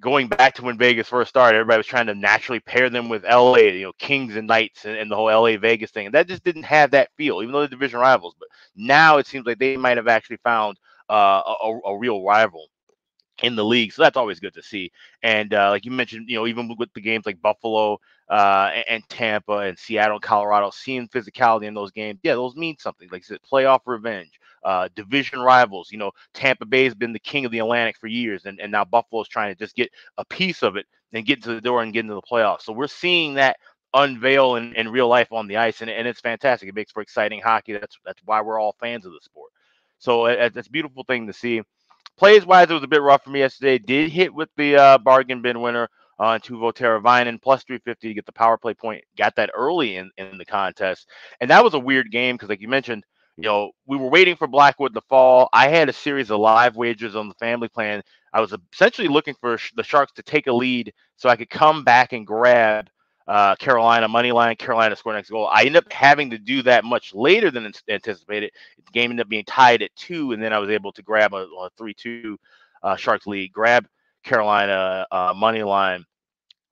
going 0.00 0.28
back 0.28 0.54
to 0.54 0.62
when 0.62 0.78
Vegas 0.78 1.08
first 1.08 1.28
started, 1.28 1.56
everybody 1.56 1.78
was 1.78 1.86
trying 1.86 2.06
to 2.06 2.14
naturally 2.14 2.60
pair 2.60 2.88
them 2.88 3.08
with 3.08 3.24
LA, 3.24 3.56
you 3.56 3.82
know, 3.82 3.92
Kings 3.98 4.36
and 4.36 4.46
Knights 4.46 4.84
and, 4.84 4.96
and, 4.96 5.10
the 5.10 5.16
whole 5.16 5.26
LA 5.26 5.56
Vegas 5.56 5.90
thing. 5.90 6.06
And 6.06 6.14
that 6.14 6.28
just 6.28 6.44
didn't 6.44 6.64
have 6.64 6.92
that 6.92 7.10
feel, 7.16 7.42
even 7.42 7.52
though 7.52 7.60
they're 7.60 7.68
division 7.68 7.98
rivals. 7.98 8.34
But 8.38 8.48
now 8.76 9.18
it 9.18 9.26
seems 9.26 9.46
like 9.46 9.58
they 9.58 9.76
might 9.76 9.96
have 9.96 10.08
actually 10.08 10.38
found 10.38 10.78
uh, 11.10 11.42
a, 11.62 11.78
a, 11.86 11.98
real 11.98 12.22
rival 12.22 12.68
in 13.42 13.56
the 13.56 13.64
league. 13.64 13.92
So 13.92 14.02
that's 14.02 14.16
always 14.16 14.40
good 14.40 14.54
to 14.54 14.62
see. 14.62 14.90
And 15.22 15.54
uh, 15.54 15.70
like 15.70 15.84
you 15.84 15.90
mentioned, 15.90 16.28
you 16.28 16.36
know, 16.36 16.46
even 16.46 16.74
with 16.78 16.92
the 16.94 17.00
games 17.00 17.26
like 17.26 17.40
Buffalo 17.40 17.98
uh, 18.28 18.70
and, 18.88 19.02
Tampa 19.08 19.58
and 19.58 19.78
Seattle 19.78 20.16
and 20.16 20.22
Colorado, 20.22 20.70
seeing 20.70 21.08
physicality 21.08 21.64
in 21.64 21.74
those 21.74 21.90
games, 21.90 22.18
yeah, 22.22 22.34
those 22.34 22.56
mean 22.56 22.76
something. 22.78 23.08
Like 23.10 23.24
said, 23.24 23.38
playoff 23.50 23.80
revenge, 23.86 24.40
uh, 24.64 24.88
division 24.94 25.40
rivals. 25.40 25.90
You 25.90 25.98
know, 25.98 26.12
Tampa 26.34 26.66
Bay 26.66 26.84
has 26.84 26.94
been 26.94 27.12
the 27.12 27.18
king 27.18 27.44
of 27.44 27.52
the 27.52 27.60
Atlantic 27.60 27.96
for 27.96 28.08
years, 28.08 28.44
and, 28.44 28.60
and 28.60 28.72
now 28.72 28.84
Buffalo's 28.84 29.28
trying 29.28 29.54
to 29.54 29.58
just 29.58 29.76
get 29.76 29.90
a 30.18 30.24
piece 30.24 30.62
of 30.62 30.76
it 30.76 30.86
and 31.12 31.24
get 31.24 31.38
into 31.38 31.54
the 31.54 31.60
door 31.60 31.82
and 31.82 31.92
get 31.92 32.00
into 32.00 32.14
the 32.14 32.22
playoffs. 32.22 32.62
So 32.62 32.72
we're 32.72 32.86
seeing 32.86 33.34
that 33.34 33.56
unveil 33.94 34.56
in, 34.56 34.74
in 34.74 34.88
real 34.88 35.08
life 35.08 35.32
on 35.32 35.46
the 35.46 35.56
ice, 35.56 35.80
and, 35.80 35.90
and 35.90 36.06
it's 36.06 36.20
fantastic. 36.20 36.68
It 36.68 36.74
makes 36.74 36.92
for 36.92 37.02
exciting 37.02 37.40
hockey. 37.40 37.72
That's 37.72 37.98
that's 38.04 38.20
why 38.24 38.40
we're 38.42 38.60
all 38.60 38.76
fans 38.80 39.06
of 39.06 39.12
the 39.12 39.20
sport. 39.22 39.50
So 39.98 40.26
it, 40.26 40.54
it's 40.56 40.68
a 40.68 40.70
beautiful 40.70 41.04
thing 41.04 41.26
to 41.26 41.32
see. 41.32 41.62
Plays 42.18 42.44
wise, 42.44 42.68
it 42.68 42.74
was 42.74 42.82
a 42.82 42.88
bit 42.88 43.00
rough 43.00 43.22
for 43.22 43.30
me 43.30 43.38
yesterday. 43.38 43.78
Did 43.78 44.10
hit 44.10 44.34
with 44.34 44.48
the 44.56 44.76
uh, 44.76 44.98
bargain 44.98 45.40
bin 45.40 45.60
winner 45.60 45.88
on 46.18 46.40
Teuvo 46.40 46.72
Teravainen 46.72 47.40
plus 47.40 47.62
350 47.62 48.08
to 48.08 48.14
get 48.14 48.26
the 48.26 48.32
power 48.32 48.58
play 48.58 48.74
point. 48.74 49.04
Got 49.16 49.36
that 49.36 49.50
early 49.54 49.96
in, 49.96 50.10
in 50.18 50.36
the 50.36 50.44
contest. 50.44 51.08
And 51.40 51.48
that 51.50 51.62
was 51.62 51.74
a 51.74 51.78
weird 51.78 52.10
game 52.10 52.34
because, 52.34 52.48
like 52.48 52.60
you 52.60 52.66
mentioned, 52.66 53.04
you 53.36 53.44
know, 53.44 53.70
we 53.86 53.96
were 53.96 54.08
waiting 54.10 54.34
for 54.34 54.48
Blackwood 54.48 54.94
to 54.94 55.00
fall. 55.02 55.48
I 55.52 55.68
had 55.68 55.88
a 55.88 55.92
series 55.92 56.32
of 56.32 56.40
live 56.40 56.74
wagers 56.74 57.14
on 57.14 57.28
the 57.28 57.34
family 57.34 57.68
plan. 57.68 58.02
I 58.32 58.40
was 58.40 58.52
essentially 58.72 59.06
looking 59.06 59.36
for 59.40 59.56
the 59.76 59.84
Sharks 59.84 60.12
to 60.14 60.22
take 60.24 60.48
a 60.48 60.52
lead 60.52 60.92
so 61.16 61.28
I 61.28 61.36
could 61.36 61.50
come 61.50 61.84
back 61.84 62.12
and 62.12 62.26
grab 62.26 62.90
uh, 63.28 63.54
Carolina 63.56 64.08
money 64.08 64.32
line, 64.32 64.56
Carolina 64.56 64.96
score 64.96 65.12
next 65.12 65.28
goal. 65.28 65.50
I 65.52 65.60
ended 65.60 65.76
up 65.76 65.92
having 65.92 66.30
to 66.30 66.38
do 66.38 66.62
that 66.62 66.84
much 66.84 67.14
later 67.14 67.50
than 67.50 67.70
anticipated. 67.88 68.50
The 68.84 68.92
game 68.92 69.10
ended 69.10 69.26
up 69.26 69.28
being 69.28 69.44
tied 69.44 69.82
at 69.82 69.94
two, 69.96 70.32
and 70.32 70.42
then 70.42 70.54
I 70.54 70.58
was 70.58 70.70
able 70.70 70.92
to 70.92 71.02
grab 71.02 71.34
a, 71.34 71.46
a 71.60 71.70
three-two 71.76 72.38
uh, 72.82 72.96
Sharks 72.96 73.26
lead, 73.26 73.52
grab 73.52 73.86
Carolina 74.24 75.06
uh, 75.12 75.34
money 75.36 75.62
line. 75.62 76.04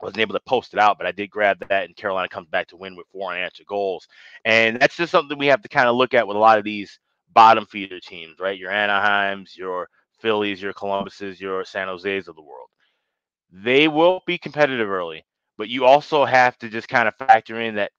Wasn't 0.00 0.18
able 0.18 0.34
to 0.34 0.40
post 0.40 0.74
it 0.74 0.80
out, 0.80 0.98
but 0.98 1.06
I 1.06 1.12
did 1.12 1.30
grab 1.30 1.58
that, 1.68 1.84
and 1.84 1.96
Carolina 1.96 2.28
comes 2.28 2.48
back 2.48 2.68
to 2.68 2.76
win 2.76 2.96
with 2.96 3.06
four 3.12 3.32
unanswered 3.32 3.66
goals. 3.66 4.06
And 4.44 4.78
that's 4.78 4.96
just 4.96 5.10
something 5.10 5.38
we 5.38 5.46
have 5.46 5.62
to 5.62 5.68
kind 5.68 5.88
of 5.88 5.96
look 5.96 6.12
at 6.12 6.26
with 6.26 6.36
a 6.36 6.40
lot 6.40 6.58
of 6.58 6.64
these 6.64 6.98
bottom 7.32 7.64
feeder 7.66 8.00
teams, 8.00 8.38
right? 8.38 8.58
Your 8.58 8.70
Anaheims, 8.70 9.56
your 9.56 9.88
Phillies, 10.20 10.60
your 10.60 10.74
Columbuses, 10.74 11.40
your 11.40 11.64
San 11.64 11.88
Jose's 11.88 12.28
of 12.28 12.36
the 12.36 12.42
world. 12.42 12.68
They 13.50 13.88
will 13.88 14.22
be 14.26 14.36
competitive 14.36 14.90
early 14.90 15.24
but 15.56 15.68
you 15.68 15.84
also 15.84 16.24
have 16.24 16.58
to 16.58 16.68
just 16.68 16.88
kind 16.88 17.08
of 17.08 17.14
factor 17.16 17.60
in 17.60 17.76
that 17.76 17.92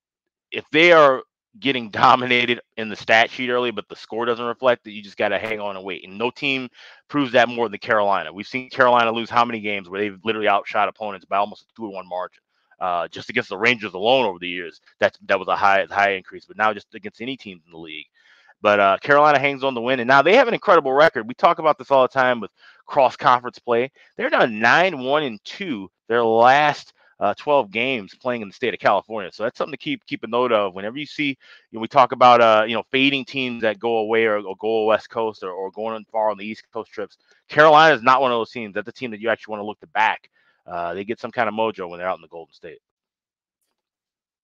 if 0.52 0.66
they 0.72 0.92
are 0.92 1.24
getting 1.60 1.90
dominated 1.92 2.62
in 2.78 2.90
the 2.90 2.96
stat 2.96 3.30
sheet 3.30 3.50
early, 3.50 3.72
but 3.72 3.88
the 3.90 3.96
score 3.96 4.26
doesn't 4.26 4.46
reflect 4.46 4.84
that, 4.84 4.92
you 4.92 5.02
just 5.02 5.18
got 5.18 5.30
to 5.30 5.40
hang 5.40 5.60
on 5.60 5.76
and 5.76 5.86
wait. 5.86 6.08
And 6.08 6.18
no 6.18 6.32
team 6.32 6.70
proves 7.08 7.32
that 7.34 7.50
more 7.50 7.70
than 7.70 7.80
Carolina. 7.80 8.32
We've 8.32 8.48
seen 8.48 8.70
Carolina 8.70 9.12
lose 9.12 9.30
how 9.30 9.46
many 9.46 9.60
games 9.60 9.90
where 9.90 10.00
they've 10.00 10.20
literally 10.24 10.48
outshot 10.48 10.90
opponents 10.90 11.26
by 11.26 11.38
almost 11.38 11.64
a 11.64 11.66
two 11.76 11.88
to 11.88 11.90
one 11.90 12.08
margin. 12.08 12.42
Uh, 12.80 13.08
just 13.08 13.30
against 13.32 13.50
the 13.50 13.58
Rangers 13.58 13.96
alone 13.96 14.28
over 14.28 14.38
the 14.38 14.48
years, 14.48 14.80
that's 15.00 15.18
that 15.26 15.40
was 15.40 15.48
a 15.48 15.56
high 15.56 15.88
high 15.90 16.12
increase. 16.12 16.46
But 16.46 16.58
now 16.58 16.74
just 16.74 16.94
against 16.94 17.22
any 17.22 17.36
teams 17.36 17.64
in 17.66 17.72
the 17.72 17.78
league. 17.80 18.06
But 18.62 18.80
uh, 18.80 18.98
Carolina 19.02 19.40
hangs 19.40 19.64
on 19.64 19.74
the 19.74 19.82
win, 19.82 20.00
and 20.00 20.08
now 20.08 20.22
they 20.22 20.36
have 20.36 20.48
an 20.48 20.54
incredible 20.54 20.94
record. 20.94 21.28
We 21.28 21.34
talk 21.34 21.58
about 21.58 21.80
this 21.80 21.90
all 21.90 22.04
the 22.04 22.08
time 22.08 22.40
with 22.40 22.52
cross 22.86 23.16
conference 23.16 23.58
play. 23.58 23.92
They're 24.16 24.30
now 24.30 24.46
nine 24.46 25.00
one 25.00 25.24
and 25.24 25.44
two. 25.44 25.90
Their 26.08 26.24
last 26.24 26.94
uh, 27.20 27.34
12 27.36 27.72
games 27.72 28.14
playing 28.16 28.42
in 28.42 28.48
the 28.48 28.54
state 28.54 28.74
of 28.74 28.80
California. 28.80 29.32
So 29.32 29.44
that's 29.44 29.58
something 29.58 29.72
to 29.72 29.78
keep 29.78 30.06
keep 30.06 30.24
a 30.24 30.28
note 30.28 30.52
of. 30.52 30.74
Whenever 30.74 30.98
you 30.98 31.06
see, 31.06 31.30
you 31.30 31.36
know, 31.74 31.80
we 31.80 31.88
talk 31.88 32.12
about 32.12 32.42
uh, 32.42 32.66
you 32.68 32.76
know, 32.76 32.84
fading 32.92 33.26
teams 33.26 33.62
that 33.62 33.80
go 33.80 33.98
away 33.98 34.26
or, 34.26 34.40
or 34.40 34.56
go 34.58 34.86
West 34.86 35.10
Coast 35.10 35.44
or, 35.44 35.52
or 35.52 35.72
going 35.72 36.06
far 36.12 36.30
on 36.30 36.38
the 36.38 36.46
East 36.46 36.64
Coast 36.72 36.92
trips. 36.92 37.18
Carolina 37.50 37.96
is 37.96 38.04
not 38.04 38.22
one 38.22 38.32
of 38.32 38.38
those 38.38 38.52
teams. 38.52 38.74
That's 38.74 38.88
a 38.88 38.92
team 38.92 39.12
that 39.12 39.20
you 39.20 39.30
actually 39.30 39.54
want 39.54 39.62
to 39.62 39.66
look 39.66 39.80
to 39.80 39.88
back. 39.88 40.30
Uh, 40.66 40.94
they 40.94 41.06
get 41.06 41.20
some 41.20 41.32
kind 41.32 41.48
of 41.48 41.56
mojo 41.56 41.90
when 41.90 42.00
they're 42.00 42.10
out 42.10 42.18
in 42.18 42.22
the 42.22 42.28
Golden 42.28 42.54
State. 42.54 42.80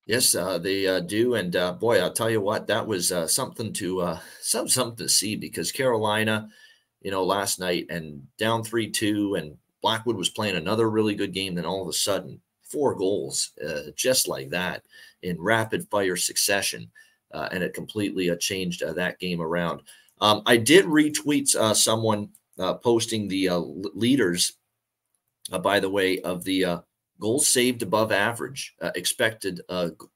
Yes, 0.06 0.36
uh, 0.36 0.58
they 0.58 0.86
uh, 0.86 1.00
do, 1.00 1.36
and 1.36 1.56
uh, 1.56 1.74
boy, 1.74 2.02
I'll 2.02 2.12
tell 2.12 2.30
you 2.30 2.42
what, 2.42 2.68
that 2.68 2.86
was 2.86 3.12
uh, 3.12 3.26
something 3.26 3.72
to 3.74 4.02
uh, 4.02 4.20
some 4.42 4.68
something 4.68 4.98
to 4.98 5.10
see 5.10 5.36
because 5.36 5.72
Carolina, 5.72 6.50
you 7.02 7.12
know, 7.12 7.24
last 7.24 7.60
night 7.60 7.86
and 7.90 8.28
down 8.38 8.64
three 8.64 8.90
two, 8.90 9.36
and 9.36 9.58
Blackwood 9.82 10.18
was 10.18 10.30
playing 10.30 10.56
another 10.56 10.90
really 10.90 11.16
good 11.16 11.34
game. 11.34 11.56
Then 11.56 11.66
all 11.66 11.82
of 11.82 11.88
a 11.88 11.94
sudden, 11.94 12.42
four 12.74 12.96
goals 12.96 13.52
uh, 13.64 13.92
just 13.96 14.28
like 14.28 14.50
that 14.50 14.84
in 15.22 15.40
rapid 15.40 15.88
fire 15.90 16.18
succession. 16.18 16.92
Uh, 17.32 17.48
and 17.52 17.64
it 17.64 17.74
completely 17.74 18.30
uh, 18.30 18.36
changed 18.36 18.84
uh, 18.84 18.94
that 18.94 19.20
game 19.20 19.42
around. 19.42 19.82
Um, 20.22 20.42
I 20.46 20.58
did 20.58 20.86
retweet 20.86 21.56
uh, 21.56 21.74
someone 21.74 22.30
uh, 22.60 22.76
posting 22.76 23.28
the 23.28 23.50
leaders, 23.96 24.54
by 25.62 25.80
the 25.80 25.90
way, 25.90 26.22
of 26.22 26.44
the 26.44 26.84
goals 27.20 27.48
saved 27.48 27.82
above 27.82 28.12
average, 28.12 28.76
expected, 28.96 29.62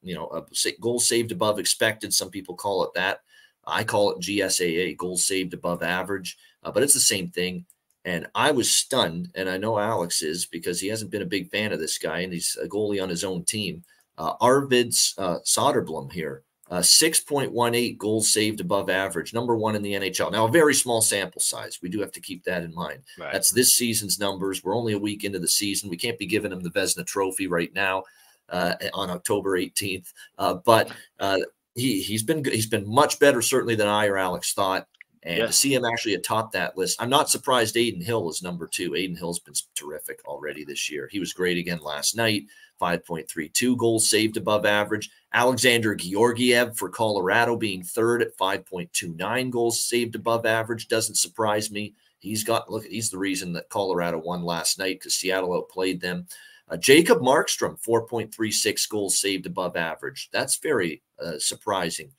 you 0.04 0.14
know, 0.16 0.46
goals 0.80 1.08
saved 1.08 1.32
above 1.32 1.58
expected. 1.58 2.14
Some 2.14 2.30
people 2.30 2.56
call 2.56 2.84
it 2.84 2.92
that. 2.94 3.22
I 3.66 3.84
call 3.84 4.12
it 4.12 4.20
GSAA, 4.20 4.96
goals 4.96 5.26
saved 5.26 5.56
above 5.56 5.82
average, 5.82 6.38
but 6.62 6.84
it's 6.84 6.94
the 6.94 7.00
same 7.00 7.30
thing. 7.32 7.66
And 8.06 8.28
I 8.36 8.52
was 8.52 8.72
stunned, 8.72 9.30
and 9.36 9.50
I 9.50 9.58
know 9.58 9.80
Alex 9.80 10.22
is 10.22 10.46
because 10.46 10.80
he 10.80 10.88
hasn't 10.88 11.12
been 11.12 11.22
a 11.22 11.26
big 11.26 11.50
fan 11.50 11.74
of 11.74 11.80
this 11.80 11.98
guy, 11.98 12.20
and 12.20 12.32
he's 12.32 12.58
a 12.62 12.68
goalie 12.68 13.02
on 13.02 13.10
his 13.10 13.24
own 13.24 13.44
team. 13.44 13.84
Uh, 14.18 14.36
Arvids 14.38 15.14
uh, 15.18 15.40
Soderblom 15.46 16.12
here, 16.12 16.44
uh, 16.70 16.80
6.18 16.80 17.98
goals 17.98 18.32
saved 18.32 18.62
above 18.62 18.90
average, 18.90 19.34
number 19.34 19.56
one 19.56 19.76
in 19.76 19.82
the 19.82 19.94
NHL. 19.94 20.32
Now, 20.32 20.46
a 20.46 20.52
very 20.52 20.74
small 20.74 21.02
sample 21.02 21.42
size. 21.42 21.80
We 21.82 21.90
do 21.90 22.00
have 22.00 22.12
to 22.14 22.22
keep 22.22 22.44
that 22.46 22.64
in 22.64 22.74
mind. 22.74 23.00
Right. 23.20 23.32
That's 23.32 23.52
this 23.52 23.74
season's 23.74 24.20
numbers. 24.20 24.64
We're 24.64 24.76
only 24.76 24.94
a 24.94 25.00
week 25.00 25.24
into 25.24 25.40
the 25.40 25.48
season. 25.48 25.90
We 25.90 25.98
can't 25.98 26.18
be 26.18 26.26
giving 26.26 26.52
him 26.52 26.62
the 26.62 26.72
Vezina 26.72 27.06
Trophy 27.06 27.48
right 27.48 27.74
now 27.74 28.04
uh, 28.50 28.76
on 28.94 29.10
October 29.10 29.58
18th. 29.58 30.14
Uh, 30.38 30.56
but 30.66 30.92
uh, 31.20 31.40
he 31.76 32.02
he's 32.02 32.24
been 32.24 32.44
he's 32.44 32.68
been 32.68 32.88
much 32.88 33.20
better 33.20 33.42
certainly 33.42 33.76
than 33.76 33.88
I 33.88 34.08
or 34.08 34.18
Alex 34.18 34.54
thought. 34.54 34.88
And 35.28 35.40
yes. 35.40 35.50
to 35.50 35.54
see 35.54 35.76
him 35.76 35.84
actually 35.84 36.14
atop 36.14 36.54
that 36.54 36.78
list, 36.78 37.02
I'm 37.02 37.10
not 37.10 37.30
surprised 37.30 37.76
Adin 37.76 38.00
Hill 38.00 38.30
is 38.30 38.42
number 38.42 38.66
two. 38.66 38.96
Adin 38.96 39.18
Hill's 39.18 39.40
been 39.40 39.56
terrific 39.76 40.22
already 40.26 40.64
this 40.64 40.90
year. 40.90 41.10
He 41.12 41.20
was 41.20 41.34
great 41.34 41.58
again 41.58 41.80
last 41.84 42.16
night. 42.16 42.46
5.32 42.82 43.78
goals 43.78 44.10
saved 44.10 44.38
above 44.38 44.66
average. 44.66 45.10
Alexander 45.34 45.96
Georgiev 45.96 46.78
for 46.78 46.88
Colorado 46.88 47.58
being 47.58 47.84
third 47.84 48.22
at 48.22 48.38
5.29 48.38 49.52
goals 49.52 49.86
saved 49.86 50.16
above 50.16 50.46
average 50.46 50.88
doesn't 50.88 51.16
surprise 51.16 51.70
me. 51.70 51.94
He's 52.20 52.46
got 52.46 52.72
look. 52.72 52.86
He's 52.86 53.10
the 53.10 53.18
reason 53.18 53.52
that 53.54 53.68
Colorado 53.68 54.20
won 54.20 54.44
last 54.44 54.80
night 54.80 55.00
because 55.00 55.16
Seattle 55.16 55.54
outplayed 55.54 56.00
them. 56.00 56.26
Uh, 56.70 56.78
Jacob 56.78 57.20
Markstrom 57.20 57.78
4.36 57.86 58.90
goals 58.90 59.20
saved 59.20 59.46
above 59.46 59.76
average. 59.76 60.30
That's 60.32 60.56
very 60.58 61.02
uh, 61.22 61.38
surprising. 61.38 62.12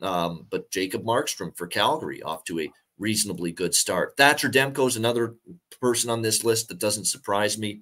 Um, 0.00 0.46
but 0.50 0.70
Jacob 0.70 1.04
Markstrom 1.04 1.56
for 1.56 1.66
Calgary 1.66 2.22
off 2.22 2.44
to 2.44 2.60
a 2.60 2.70
reasonably 2.98 3.52
good 3.52 3.74
start. 3.74 4.16
Thatcher 4.16 4.48
Demko 4.48 4.86
is 4.86 4.96
another 4.96 5.34
person 5.80 6.10
on 6.10 6.22
this 6.22 6.44
list 6.44 6.68
that 6.68 6.78
doesn't 6.78 7.06
surprise 7.06 7.58
me. 7.58 7.80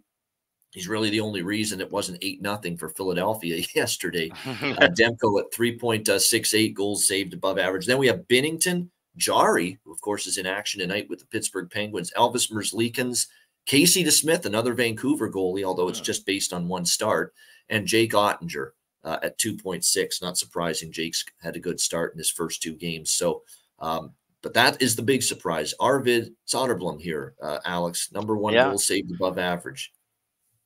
He's 0.73 0.89
really 0.89 1.11
the 1.11 1.21
only 1.21 1.43
reason 1.43 1.81
it 1.81 1.91
wasn't 1.91 2.19
8 2.23 2.43
nothing 2.43 2.77
for 2.77 2.91
Philadelphia 2.91 3.65
yesterday. 3.75 4.31
uh, 4.47 4.89
Demko 4.89 5.41
at 5.41 5.53
3.68 5.53 6.75
goals 6.75 7.09
saved 7.09 7.35
above 7.35 7.59
average. 7.59 7.87
Then 7.87 7.99
we 7.99 8.07
have 8.09 8.29
Binnington, 8.29 8.89
Jarry, 9.17 9.79
who 9.85 9.93
of 9.93 10.01
course 10.01 10.27
is 10.27 10.39
in 10.39 10.47
action 10.47 10.81
tonight 10.81 11.09
with 11.09 11.21
the 11.21 11.27
Pittsburgh 11.27 11.71
Penguins, 11.71 12.13
Elvis 12.17 12.53
Merzlikins, 12.53 13.27
Casey 13.65 14.05
DeSmith, 14.05 14.45
another 14.45 14.75
Vancouver 14.75 15.31
goalie, 15.31 15.65
although 15.65 15.89
it's 15.89 16.01
just 16.01 16.27
based 16.27 16.53
on 16.53 16.69
one 16.69 16.85
start, 16.85 17.35
and 17.69 17.87
Jake 17.87 18.13
Oettinger 18.13 18.71
uh, 19.07 19.19
at 19.23 19.39
2.6. 19.39 20.21
Not 20.21 20.37
surprising. 20.37 20.93
Jake's 20.93 21.25
had 21.41 21.57
a 21.57 21.61
good 21.61 21.81
start 21.81 22.13
in 22.13 22.19
his 22.19 22.31
first 22.31 22.63
two 22.63 22.75
games. 22.75 23.13
So 23.13 23.43
um, 23.79 24.13
But 24.43 24.53
that 24.55 24.83
is 24.83 24.95
the 24.95 25.03
big 25.03 25.23
surprise. 25.23 25.73
Arvid 25.81 26.35
Soderblom 26.47 27.01
here, 27.01 27.35
uh, 27.43 27.59
Alex, 27.65 28.13
number 28.13 28.37
one 28.37 28.53
Yeah. 28.53 28.69
goal 28.69 28.79
saved 28.79 29.11
above 29.13 29.39
average. 29.39 29.93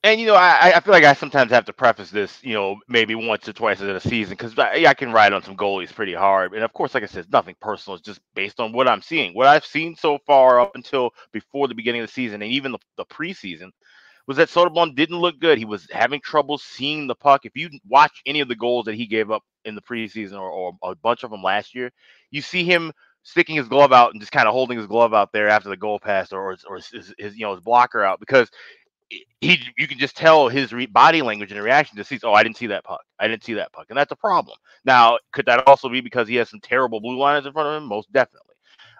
And 0.03 0.19
you 0.19 0.27
know, 0.27 0.35
I, 0.35 0.73
I 0.75 0.81
feel 0.81 0.93
like 0.93 1.05
I 1.05 1.13
sometimes 1.13 1.51
have 1.51 1.67
to 1.67 1.75
preface 1.75 2.11
this, 2.11 2.43
you 2.43 2.55
know, 2.55 2.77
maybe 2.89 3.15
once 3.15 3.47
or 3.47 3.53
twice 3.53 3.83
in 3.83 3.91
a 3.91 4.01
season 4.01 4.33
because 4.33 4.59
I, 4.59 4.87
I 4.87 4.95
can 4.95 5.13
ride 5.13 5.35
on 5.35 5.43
some 5.43 5.57
goalies 5.57 5.93
pretty 5.93 6.15
hard. 6.15 6.55
And 6.55 6.65
of 6.65 6.73
course, 6.73 6.95
like 6.95 7.03
I 7.03 7.07
said, 7.07 7.31
nothing 7.31 7.55
personal. 7.61 7.97
It's 7.97 8.07
just 8.07 8.21
based 8.35 8.61
on 8.61 8.73
what 8.73 8.89
I'm 8.89 9.03
seeing. 9.03 9.35
What 9.35 9.47
I've 9.47 9.67
seen 9.67 9.95
so 9.95 10.19
far 10.27 10.59
up 10.59 10.75
until 10.75 11.11
before 11.33 11.69
the 11.69 11.75
beginning 11.75 12.01
of 12.01 12.07
the 12.07 12.13
season 12.15 12.41
and 12.41 12.51
even 12.51 12.73
the, 12.73 12.79
the 12.97 13.05
preseason 13.05 13.71
was 14.27 14.37
that 14.37 14.49
Soderblom 14.49 14.95
didn't 14.95 15.19
look 15.19 15.39
good. 15.41 15.59
He 15.59 15.65
was 15.65 15.89
having 15.91 16.21
trouble 16.21 16.59
seeing 16.59 17.07
the 17.07 17.15
puck. 17.15 17.45
If 17.45 17.57
you 17.57 17.71
watch 17.89 18.23
any 18.27 18.41
of 18.41 18.49
the 18.49 18.57
goals 18.57 18.85
that 18.87 18.95
he 18.95 19.07
gave 19.07 19.31
up 19.31 19.43
in 19.65 19.75
the 19.75 19.83
preseason 19.83 20.41
or, 20.41 20.50
or 20.50 20.75
a 20.83 20.95
bunch 20.95 21.25
of 21.25 21.31
them 21.31 21.43
last 21.43 21.75
year, 21.75 21.91
you 22.31 22.43
see 22.43 22.65
him 22.65 22.93
sticking 23.23 23.57
his 23.57 23.69
glove 23.69 23.93
out 23.93 24.12
and 24.12 24.21
just 24.21 24.33
kind 24.33 24.49
of 24.49 24.53
holding 24.53 24.79
his 24.79 24.87
glove 24.87 25.12
out 25.12 25.33
there 25.33 25.49
after 25.49 25.69
the 25.69 25.77
goal 25.77 25.99
pass 25.99 26.33
or, 26.33 26.57
or 26.69 26.77
his, 26.77 27.12
his, 27.19 27.37
you 27.37 27.45
know 27.45 27.53
his 27.53 27.61
blocker 27.61 28.03
out 28.03 28.19
because 28.21 28.50
he 29.41 29.59
you 29.77 29.89
can 29.89 29.99
just 29.99 30.17
tell 30.17 30.49
his 30.49 30.73
re- 30.73 30.87
body 30.87 31.21
language 31.21 31.53
and 31.53 31.62
reaction 31.62 31.97
to 31.97 32.05
see 32.05 32.19
oh 32.23 32.33
I 32.33 32.43
didn't 32.43 32.57
see 32.57 32.69
that 32.69 32.85
puck. 32.85 33.03
I 33.19 33.29
didn't 33.29 33.45
see 33.45 33.55
that 33.55 33.73
puck. 33.73 33.87
And 33.91 33.99
that's 33.99 34.12
a 34.12 34.17
problem. 34.17 34.57
Now 34.85 35.19
could 35.33 35.47
that 35.47 35.67
also 35.67 35.89
be 35.89 36.00
because 36.00 36.29
he 36.29 36.37
has 36.37 36.49
some 36.49 36.61
terrible 36.61 37.00
blue 37.00 37.19
liners 37.19 37.47
in 37.47 37.53
front 37.53 37.69
of 37.69 37.83
him? 37.83 37.89
Most 37.89 38.12
definitely 38.12 38.50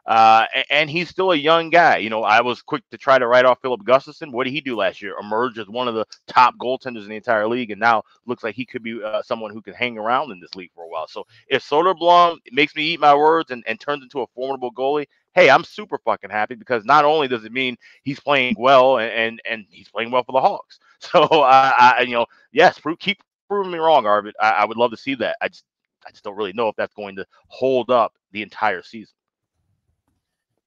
uh, 0.07 0.47
and, 0.71 0.91
he's 0.91 1.09
still 1.09 1.33
a 1.33 1.37
young 1.37 1.71
guy 1.71 1.99
you 1.99 2.11
know 2.11 2.23
I 2.23 2.41
was 2.41 2.63
quick 2.63 2.83
to 2.91 2.99
try 2.99 3.19
to 3.19 3.27
write 3.27 3.45
off 3.45 3.61
Filip 3.61 3.83
Gustavsson 3.83 4.33
what 4.33 4.45
did 4.45 4.53
he 4.53 4.61
do 4.61 4.77
last 4.77 5.01
year 5.03 5.15
emerge 5.21 5.59
as 5.59 5.69
one 5.69 5.89
of 5.89 5.95
the 5.95 6.05
top 6.27 6.57
goaltenders 6.57 7.05
in 7.05 7.11
the 7.11 7.17
entire 7.17 7.47
league 7.47 7.71
and 7.71 7.81
now 7.81 8.03
looks 8.27 8.43
like 8.43 8.55
he 8.55 8.65
could 8.65 8.83
be 8.83 9.03
uh, 9.03 9.23
someone 9.23 9.53
who 9.53 9.63
can 9.63 9.75
hang 9.75 9.99
around 9.99 10.33
in 10.33 10.41
this 10.41 10.55
league 10.55 10.73
for 10.75 10.85
a 10.85 10.89
while 10.89 11.07
so 11.07 11.27
if 11.49 11.63
Soderblom 11.63 12.39
makes 12.53 12.75
me 12.75 12.83
eat 12.85 13.01
my 13.01 13.15
words 13.15 13.51
and, 13.51 13.63
and 13.67 13.79
turns 13.79 14.03
into 14.03 14.23
a 14.23 14.27
formidable 14.29 14.73
goalie 14.73 15.07
hey 15.33 15.51
I'm 15.51 15.65
super 15.65 15.99
fucking 15.99 16.31
happy 16.31 16.55
because 16.55 16.85
not 16.85 17.05
only 17.05 17.29
does 17.29 17.45
it 17.45 17.53
mean 17.53 17.77
he's 18.03 18.21
playing 18.21 18.57
well 18.59 18.99
and 18.99 19.13
and, 19.13 19.41
and 19.49 19.67
he's 19.71 19.89
playing 19.89 20.11
well 20.11 20.25
for 20.25 20.33
the 20.33 20.41
Hawks. 20.41 20.79
So 21.03 21.23
I, 21.23 21.95
I 21.99 22.01
you 22.03 22.13
know, 22.13 22.27
yes, 22.53 22.79
prove, 22.79 22.99
keep 22.99 23.23
proving 23.49 23.73
me 23.73 23.79
wrong, 23.79 24.05
Arvid. 24.05 24.35
I, 24.39 24.51
I 24.51 24.65
would 24.67 24.77
love 24.77 24.91
to 24.91 24.99
see 24.99 25.15
that. 25.15 25.39
I 25.41 25.49
just 25.49 25.65
I 26.07 26.11
just 26.11 26.25
don't 26.25 26.37
really 26.37 26.53
know 26.53 26.69
if 26.69 26.77
that's 26.77 26.95
going 26.95 27.17
to 27.17 27.27
hold 27.49 27.91
up 27.91 28.13
the 28.33 28.43
entire 28.43 28.83
season. 28.83 29.15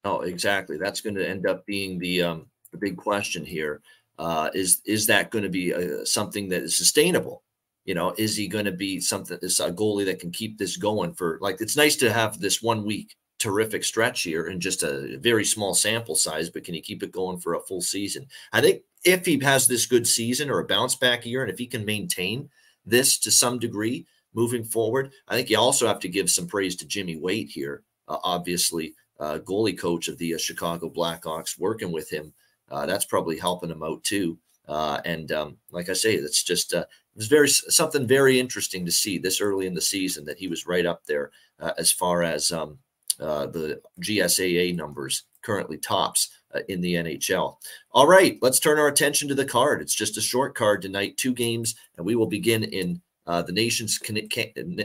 Oh, 0.04 0.22
exactly. 0.22 0.78
That's 0.78 1.02
going 1.02 1.16
to 1.16 1.28
end 1.28 1.48
up 1.48 1.66
being 1.66 1.98
the 1.98 2.24
um, 2.24 2.48
the 2.72 2.78
big 2.78 2.98
question 2.98 3.46
here. 3.46 3.82
Uh, 4.20 4.50
is 4.54 4.82
is 4.86 5.08
that 5.08 5.32
going 5.32 5.44
to 5.44 5.50
be 5.50 5.74
uh, 5.74 6.06
something 6.06 6.50
that 6.50 6.64
is 6.64 6.78
sustainable? 6.78 7.44
You 7.86 7.96
know, 7.96 8.14
is 8.18 8.36
he 8.36 8.48
going 8.48 8.66
to 8.66 8.72
be 8.72 9.00
something? 9.00 9.38
Is 9.42 9.60
a 9.60 9.72
goalie 9.72 10.06
that 10.06 10.20
can 10.20 10.32
keep 10.32 10.58
this 10.58 10.78
going 10.78 11.14
for 11.14 11.38
like? 11.42 11.62
It's 11.62 11.78
nice 11.78 11.96
to 11.98 12.12
have 12.12 12.40
this 12.40 12.62
one 12.62 12.86
week 12.86 13.16
terrific 13.44 13.84
stretch 13.84 14.22
here 14.22 14.48
in 14.48 14.58
just 14.58 14.84
a 14.84 15.18
very 15.18 15.44
small 15.44 15.74
sample 15.74 16.16
size, 16.16 16.50
but 16.50 16.64
can 16.64 16.74
he 16.74 16.80
keep 16.80 17.04
it 17.04 17.12
going 17.12 17.38
for 17.38 17.56
a 17.56 17.60
full 17.60 17.82
season? 17.82 18.26
I 18.54 18.62
think 18.62 18.84
if 19.04 19.26
he 19.26 19.38
has 19.44 19.68
this 19.68 19.86
good 19.86 20.08
season 20.08 20.50
or 20.50 20.60
a 20.60 20.66
bounce 20.66 20.96
back 20.96 21.26
year, 21.26 21.42
and 21.42 21.52
if 21.52 21.60
he 21.60 21.68
can 21.68 21.84
maintain 21.84 22.50
this 22.86 23.20
to 23.20 23.32
some 23.32 23.60
degree 23.60 24.06
moving 24.34 24.64
forward, 24.64 25.12
I 25.28 25.36
think 25.36 25.50
you 25.50 25.60
also 25.60 25.88
have 25.88 26.00
to 26.00 26.08
give 26.08 26.30
some 26.30 26.48
praise 26.48 26.78
to 26.78 26.88
Jimmy 26.88 27.18
Waite 27.18 27.50
here. 27.50 27.84
Uh, 28.08 28.18
obviously, 28.24 28.96
uh, 29.20 29.40
goalie 29.40 29.78
coach 29.78 30.08
of 30.08 30.18
the 30.18 30.36
uh, 30.36 30.38
Chicago 30.38 30.90
Blackhawks, 30.90 31.60
working 31.60 31.92
with 31.92 32.10
him, 32.10 32.34
uh, 32.72 32.86
that's 32.86 33.06
probably 33.06 33.38
helping 33.38 33.70
him 33.70 33.84
out 33.84 34.04
too. 34.04 34.38
Uh, 34.68 35.00
and 35.06 35.32
um, 35.32 35.58
like 35.72 35.90
I 35.90 35.94
say, 35.94 36.20
that's 36.20 36.44
just 36.44 36.74
uh, 36.74 36.80
it 36.80 37.18
was 37.18 37.28
very 37.28 37.50
something 37.50 38.08
very 38.08 38.40
interesting 38.40 38.86
to 38.86 38.92
see 38.92 39.18
this 39.18 39.42
early 39.42 39.68
in 39.68 39.74
the 39.74 39.82
season 39.82 40.26
that 40.26 40.38
he 40.38 40.48
was 40.48 40.66
right 40.66 40.86
up 40.86 41.06
there 41.06 41.32
uh, 41.60 41.74
as 41.78 41.92
far 41.92 42.24
as 42.24 42.52
um, 42.52 42.80
uh, 43.20 43.46
the 43.48 43.82
GSAA 44.02 44.76
numbers 44.76 45.24
currently 45.42 45.78
tops 45.78 46.30
in 46.70 46.82
the 46.82 46.94
NHL. 46.96 47.58
All 47.92 48.08
right, 48.08 48.38
let's 48.42 48.60
turn 48.60 48.80
our 48.80 48.88
attention 48.88 49.28
to 49.28 49.36
the 49.36 49.46
card. 49.46 49.82
It's 49.82 49.96
just 49.96 50.18
a 50.18 50.22
short 50.22 50.56
card 50.56 50.82
tonight, 50.82 51.18
two 51.18 51.34
games, 51.34 51.76
and 51.98 52.06
we 52.06 52.16
will 52.16 52.28
begin 52.28 52.64
in 52.64 53.02
uh, 53.26 53.42
the 53.42 53.54
nation's 53.54 54.00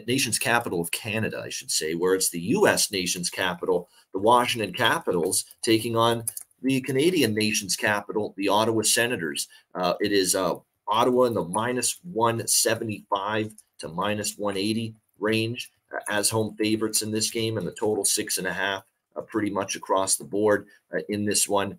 nation's 0.07 0.39
capital 0.39 0.81
of 0.81 0.91
Canada, 0.91 1.43
I 1.45 1.49
should 1.49 1.71
say, 1.71 1.95
where 1.95 2.15
it's 2.15 2.31
the 2.31 2.41
U.S. 2.41 2.93
nation's 2.93 3.31
capital, 3.31 3.89
the 4.13 4.21
Washington 4.21 4.73
Capitals, 4.73 5.45
taking 5.63 5.97
on 5.97 6.25
the 6.63 6.81
Canadian 6.81 7.35
nation's 7.35 7.75
capital, 7.75 8.35
the 8.37 8.49
Ottawa 8.49 8.83
Senators. 8.83 9.49
Uh, 9.75 9.95
it 10.01 10.13
is 10.13 10.35
uh, 10.35 10.55
Ottawa 10.87 11.25
in 11.25 11.35
the 11.35 11.45
minus 11.45 11.99
175 12.13 13.53
to 13.81 13.89
minus 13.89 14.39
180 14.39 14.95
range 15.19 15.71
as 16.09 16.31
home 16.31 16.55
favorites 16.57 17.03
in 17.03 17.11
this 17.11 17.31
game, 17.31 17.59
and 17.59 17.67
the 17.67 17.73
total 17.73 18.05
six 18.05 18.39
and 18.39 18.47
a 18.47 18.53
half, 18.53 18.85
uh, 19.17 19.21
pretty 19.23 19.51
much 19.51 19.75
across 19.75 20.17
the 20.17 20.25
board 20.25 20.67
uh, 20.95 21.01
in 21.09 21.25
this 21.25 21.49
one. 21.49 21.79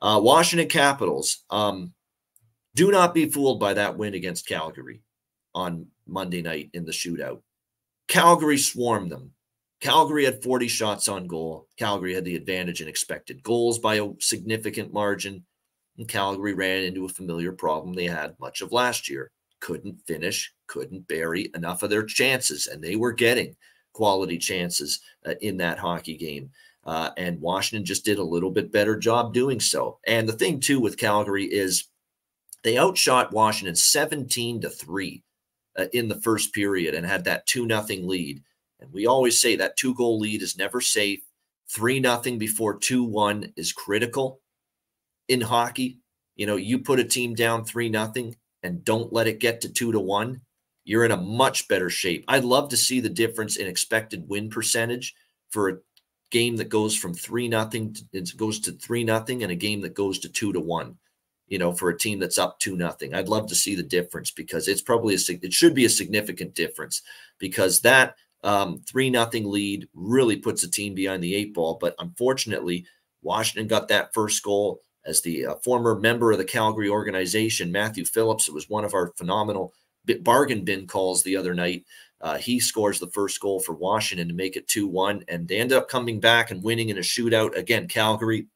Uh, 0.00 0.18
Washington 0.22 0.68
Capitals, 0.68 1.44
um, 1.50 1.92
do 2.74 2.90
not 2.90 3.12
be 3.12 3.26
fooled 3.26 3.58
by 3.60 3.74
that 3.74 3.98
win 3.98 4.14
against 4.14 4.46
Calgary 4.46 5.02
on 5.58 5.86
Monday 6.06 6.40
night 6.40 6.70
in 6.72 6.84
the 6.84 6.92
shootout. 6.92 7.42
Calgary 8.06 8.58
swarmed 8.58 9.10
them. 9.10 9.32
Calgary 9.80 10.24
had 10.24 10.42
40 10.42 10.68
shots 10.68 11.08
on 11.08 11.26
goal. 11.26 11.66
Calgary 11.76 12.14
had 12.14 12.24
the 12.24 12.36
advantage 12.36 12.80
in 12.80 12.88
expected 12.88 13.42
goals 13.42 13.78
by 13.78 13.96
a 13.96 14.08
significant 14.20 14.92
margin. 14.92 15.44
And 15.98 16.08
Calgary 16.08 16.54
ran 16.54 16.84
into 16.84 17.04
a 17.04 17.08
familiar 17.10 17.52
problem 17.52 17.92
they 17.92 18.06
had 18.06 18.38
much 18.38 18.60
of 18.60 18.72
last 18.72 19.08
year 19.08 19.30
couldn't 19.60 20.00
finish, 20.06 20.52
couldn't 20.68 21.08
bury 21.08 21.50
enough 21.56 21.82
of 21.82 21.90
their 21.90 22.04
chances, 22.04 22.68
and 22.68 22.82
they 22.82 22.94
were 22.94 23.12
getting 23.12 23.56
quality 23.92 24.38
chances 24.38 25.00
uh, 25.26 25.34
in 25.40 25.56
that 25.56 25.78
hockey 25.78 26.16
game. 26.16 26.48
Uh, 26.84 27.10
and 27.16 27.40
Washington 27.40 27.84
just 27.84 28.04
did 28.04 28.18
a 28.18 28.22
little 28.22 28.52
bit 28.52 28.70
better 28.70 28.96
job 28.96 29.34
doing 29.34 29.58
so. 29.58 29.98
And 30.06 30.28
the 30.28 30.32
thing 30.32 30.60
too 30.60 30.78
with 30.78 30.96
Calgary 30.96 31.44
is 31.44 31.88
they 32.62 32.78
outshot 32.78 33.32
Washington 33.32 33.74
17 33.74 34.60
to 34.60 34.70
3 34.70 35.22
uh, 35.78 35.86
in 35.92 36.08
the 36.08 36.20
first 36.20 36.52
period 36.52 36.94
and 36.94 37.06
had 37.06 37.24
that 37.24 37.46
2 37.46 37.64
nothing 37.66 38.06
lead. 38.06 38.42
And 38.80 38.92
we 38.92 39.06
always 39.06 39.40
say 39.40 39.56
that 39.56 39.76
two 39.76 39.94
goal 39.94 40.18
lead 40.18 40.42
is 40.42 40.58
never 40.58 40.80
safe. 40.80 41.20
3 41.70 42.00
nothing 42.00 42.38
before 42.38 42.76
2 42.78 43.04
1 43.04 43.52
is 43.56 43.72
critical 43.72 44.40
in 45.28 45.40
hockey. 45.40 45.98
You 46.36 46.46
know, 46.46 46.56
you 46.56 46.78
put 46.78 47.00
a 47.00 47.04
team 47.04 47.34
down 47.34 47.64
3 47.64 47.88
nothing 47.88 48.36
and 48.62 48.84
don't 48.84 49.12
let 49.12 49.26
it 49.26 49.40
get 49.40 49.60
to 49.60 49.72
two 49.72 49.92
to 49.92 50.00
one, 50.00 50.40
you're 50.84 51.04
in 51.04 51.12
a 51.12 51.16
much 51.16 51.68
better 51.68 51.90
shape. 51.90 52.24
I'd 52.28 52.44
love 52.44 52.68
to 52.70 52.76
see 52.76 53.00
the 53.00 53.08
difference 53.08 53.56
in 53.56 53.66
expected 53.66 54.28
win 54.28 54.50
percentage 54.50 55.14
for 55.50 55.68
a 55.68 55.78
game 56.30 56.56
that 56.56 56.68
goes 56.68 56.96
from 56.96 57.14
three 57.14 57.48
nothing 57.48 57.96
it 58.12 58.36
goes 58.36 58.60
to 58.60 58.72
three 58.72 59.04
nothing 59.04 59.42
and 59.42 59.52
a 59.52 59.56
game 59.56 59.80
that 59.82 59.94
goes 59.94 60.18
to 60.20 60.28
two 60.28 60.52
to 60.52 60.60
one. 60.60 60.96
You 61.48 61.58
know, 61.58 61.72
for 61.72 61.88
a 61.88 61.98
team 61.98 62.18
that's 62.18 62.38
up 62.38 62.58
two 62.58 62.76
nothing, 62.76 63.14
I'd 63.14 63.28
love 63.28 63.48
to 63.48 63.54
see 63.54 63.74
the 63.74 63.82
difference 63.82 64.30
because 64.30 64.68
it's 64.68 64.82
probably 64.82 65.14
a 65.14 65.18
it 65.42 65.52
should 65.52 65.74
be 65.74 65.84
a 65.84 65.90
significant 65.90 66.54
difference 66.54 67.02
because 67.38 67.80
that 67.80 68.16
um, 68.44 68.80
three 68.88 69.10
nothing 69.10 69.50
lead 69.50 69.88
really 69.94 70.36
puts 70.36 70.62
a 70.62 70.70
team 70.70 70.94
behind 70.94 71.22
the 71.22 71.34
eight 71.34 71.54
ball. 71.54 71.78
But 71.80 71.94
unfortunately, 71.98 72.86
Washington 73.22 73.66
got 73.66 73.88
that 73.88 74.14
first 74.14 74.42
goal 74.42 74.80
as 75.04 75.22
the 75.22 75.46
uh, 75.46 75.54
former 75.56 75.98
member 75.98 76.32
of 76.32 76.38
the 76.38 76.44
Calgary 76.44 76.88
organization, 76.88 77.72
Matthew 77.72 78.04
Phillips. 78.04 78.48
It 78.48 78.54
was 78.54 78.68
one 78.68 78.84
of 78.84 78.94
our 78.94 79.12
phenomenal 79.16 79.72
bargain 80.20 80.64
bin 80.64 80.86
calls 80.86 81.22
the 81.22 81.36
other 81.36 81.54
night. 81.54 81.84
Uh, 82.20 82.36
he 82.36 82.58
scores 82.58 82.98
the 82.98 83.08
first 83.08 83.40
goal 83.40 83.60
for 83.60 83.74
Washington 83.74 84.28
to 84.28 84.34
make 84.34 84.56
it 84.56 84.66
2 84.68 84.88
1, 84.88 85.24
and 85.28 85.46
they 85.46 85.58
end 85.58 85.72
up 85.72 85.88
coming 85.88 86.20
back 86.20 86.50
and 86.50 86.62
winning 86.62 86.88
in 86.88 86.98
a 86.98 87.02
shootout. 87.02 87.56
Again, 87.56 87.86
Calgary, 87.86 88.46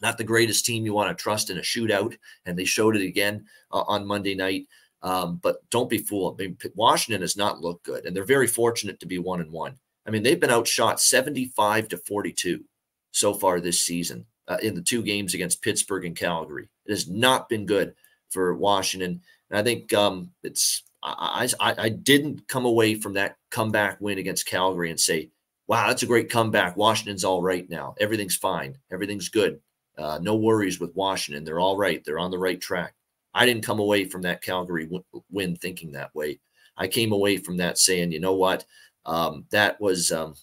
not 0.00 0.18
the 0.18 0.24
greatest 0.24 0.64
team 0.64 0.84
you 0.84 0.94
want 0.94 1.16
to 1.16 1.22
trust 1.22 1.50
in 1.50 1.58
a 1.58 1.62
shootout, 1.62 2.16
and 2.46 2.58
they 2.58 2.64
showed 2.64 2.96
it 2.96 3.04
again 3.04 3.44
uh, 3.72 3.82
on 3.86 4.06
Monday 4.06 4.34
night. 4.34 4.66
Um, 5.02 5.38
but 5.42 5.58
don't 5.70 5.88
be 5.90 5.98
fooled. 5.98 6.40
I 6.40 6.44
mean, 6.44 6.58
Washington 6.74 7.20
has 7.20 7.36
not 7.36 7.60
looked 7.60 7.84
good, 7.84 8.04
and 8.04 8.16
they're 8.16 8.24
very 8.24 8.48
fortunate 8.48 8.98
to 9.00 9.06
be 9.06 9.18
one 9.18 9.40
and 9.40 9.52
one. 9.52 9.76
I 10.06 10.10
mean, 10.10 10.22
they've 10.22 10.40
been 10.40 10.50
outshot 10.50 11.00
75 11.00 11.88
to 11.88 11.98
42 11.98 12.64
so 13.12 13.34
far 13.34 13.60
this 13.60 13.82
season 13.82 14.26
uh, 14.48 14.56
in 14.62 14.74
the 14.74 14.82
two 14.82 15.02
games 15.02 15.34
against 15.34 15.62
Pittsburgh 15.62 16.04
and 16.04 16.16
Calgary. 16.16 16.68
It 16.86 16.90
has 16.90 17.08
not 17.08 17.48
been 17.48 17.66
good 17.66 17.94
for 18.30 18.54
Washington. 18.54 19.20
And 19.50 19.58
I 19.58 19.62
think 19.62 19.92
um, 19.94 20.30
it's 20.42 20.82
I, 21.02 21.48
I, 21.60 21.74
I 21.78 21.88
didn't 21.90 22.48
come 22.48 22.64
away 22.64 22.94
from 22.94 23.12
that 23.14 23.36
comeback 23.50 24.00
win 24.00 24.18
against 24.18 24.46
Calgary 24.46 24.90
and 24.90 24.98
say, 24.98 25.30
"Wow, 25.68 25.88
that's 25.88 26.02
a 26.02 26.06
great 26.06 26.30
comeback. 26.30 26.76
Washington's 26.76 27.24
all 27.24 27.42
right 27.42 27.68
now. 27.70 27.94
Everything's 28.00 28.36
fine. 28.36 28.76
Everything's 28.90 29.28
good. 29.28 29.60
Uh, 29.98 30.18
no 30.22 30.36
worries 30.36 30.80
with 30.80 30.94
Washington. 30.94 31.44
They're 31.44 31.60
all 31.60 31.76
right. 31.76 32.04
They're 32.04 32.18
on 32.18 32.30
the 32.30 32.38
right 32.38 32.60
track." 32.60 32.94
I 33.34 33.46
didn't 33.46 33.64
come 33.64 33.78
away 33.80 34.04
from 34.04 34.22
that 34.22 34.42
Calgary 34.42 34.88
win 35.30 35.56
thinking 35.56 35.92
that 35.92 36.14
way. 36.14 36.40
I 36.76 36.88
came 36.88 37.12
away 37.12 37.36
from 37.38 37.56
that 37.58 37.78
saying, 37.78 38.12
"You 38.12 38.20
know 38.20 38.34
what? 38.34 38.64
Um, 39.06 39.44
that 39.50 39.80
was 39.80 40.12
um, 40.12 40.34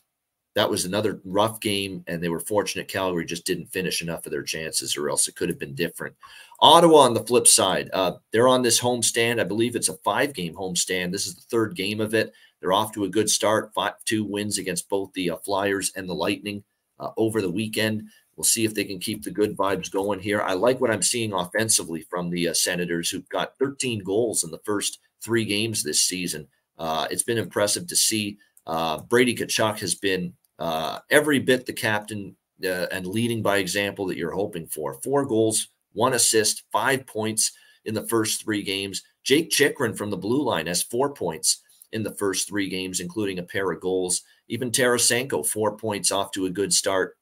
that 0.55 0.69
was 0.69 0.85
another 0.85 1.21
rough 1.25 1.59
game, 1.59 2.03
and 2.07 2.23
they 2.23 2.29
were 2.29 2.39
fortunate 2.39 2.87
Calgary 2.87 3.25
just 3.25 3.45
didn't 3.45 3.67
finish 3.67 4.01
enough 4.01 4.25
of 4.25 4.31
their 4.31 4.43
chances, 4.43 4.95
or 4.97 5.09
else 5.09 5.27
it 5.27 5.35
could 5.35 5.49
have 5.49 5.59
been 5.59 5.75
different. 5.75 6.15
Ottawa 6.61 6.99
on 6.99 7.13
the 7.13 7.23
flip 7.25 7.47
side, 7.47 7.89
uh, 7.93 8.13
they're 8.31 8.47
on 8.47 8.61
this 8.61 8.79
homestand. 8.79 9.39
I 9.39 9.43
believe 9.43 9.75
it's 9.75 9.89
a 9.89 9.97
five 9.97 10.33
game 10.33 10.53
homestand. 10.55 11.11
This 11.11 11.27
is 11.27 11.35
the 11.35 11.41
third 11.49 11.75
game 11.75 11.99
of 11.99 12.13
it. 12.13 12.33
They're 12.61 12.73
off 12.73 12.93
to 12.93 13.03
a 13.03 13.09
good 13.09 13.29
start, 13.29 13.73
five, 13.73 13.93
two 14.05 14.23
wins 14.23 14.57
against 14.57 14.89
both 14.89 15.11
the 15.13 15.31
uh, 15.31 15.37
Flyers 15.37 15.91
and 15.95 16.07
the 16.07 16.15
Lightning. 16.15 16.63
uh, 16.99 17.11
over 17.17 17.41
the 17.41 17.51
weekend. 17.51 18.03
We'll 18.35 18.43
see 18.43 18.65
if 18.65 18.73
they 18.73 18.83
can 18.83 18.99
keep 18.99 19.23
the 19.23 19.31
good 19.31 19.55
vibes 19.55 19.91
going 19.91 20.19
here. 20.19 20.41
I 20.41 20.53
like 20.53 20.81
what 20.81 20.91
I'm 20.91 21.01
seeing 21.01 21.33
offensively 21.33 22.01
from 22.09 22.29
the 22.29 22.49
uh, 22.49 22.53
Senators, 22.53 23.09
who've 23.09 23.29
got 23.29 23.57
13 23.59 24.03
goals 24.03 24.43
in 24.43 24.51
the 24.51 24.61
first 24.65 24.99
three 25.21 25.45
games 25.45 25.83
this 25.83 26.01
season. 26.01 26.47
Uh, 26.77 27.07
it's 27.09 27.23
been 27.23 27.37
impressive 27.37 27.87
to 27.87 27.95
see. 27.95 28.37
Uh, 28.67 28.99
Brady 28.99 29.35
Tkachuk 29.35 29.79
has 29.79 29.95
been 29.95 30.33
uh, 30.59 30.99
every 31.09 31.39
bit 31.39 31.65
the 31.65 31.73
captain 31.73 32.35
uh, 32.63 32.87
and 32.91 33.07
leading 33.07 33.41
by 33.41 33.57
example 33.57 34.05
that 34.07 34.17
you're 34.17 34.31
hoping 34.31 34.67
for. 34.67 34.95
Four 35.01 35.25
goals, 35.25 35.69
one 35.93 36.13
assist, 36.13 36.63
five 36.71 37.05
points 37.07 37.53
in 37.85 37.93
the 37.93 38.07
first 38.07 38.43
three 38.43 38.63
games. 38.63 39.01
Jake 39.23 39.49
Chychrun 39.49 39.95
from 39.95 40.09
the 40.09 40.17
blue 40.17 40.43
line 40.43 40.67
has 40.67 40.83
four 40.83 41.13
points 41.13 41.61
in 41.91 42.03
the 42.03 42.15
first 42.15 42.47
three 42.47 42.67
games, 42.67 42.99
including 42.99 43.39
a 43.39 43.43
pair 43.43 43.71
of 43.71 43.79
goals. 43.79 44.21
Even 44.47 44.71
Tarasenko, 44.71 45.45
four 45.45 45.77
points 45.77 46.11
off 46.11 46.31
to 46.31 46.45
a 46.45 46.49
good 46.49 46.73
start 46.73 47.17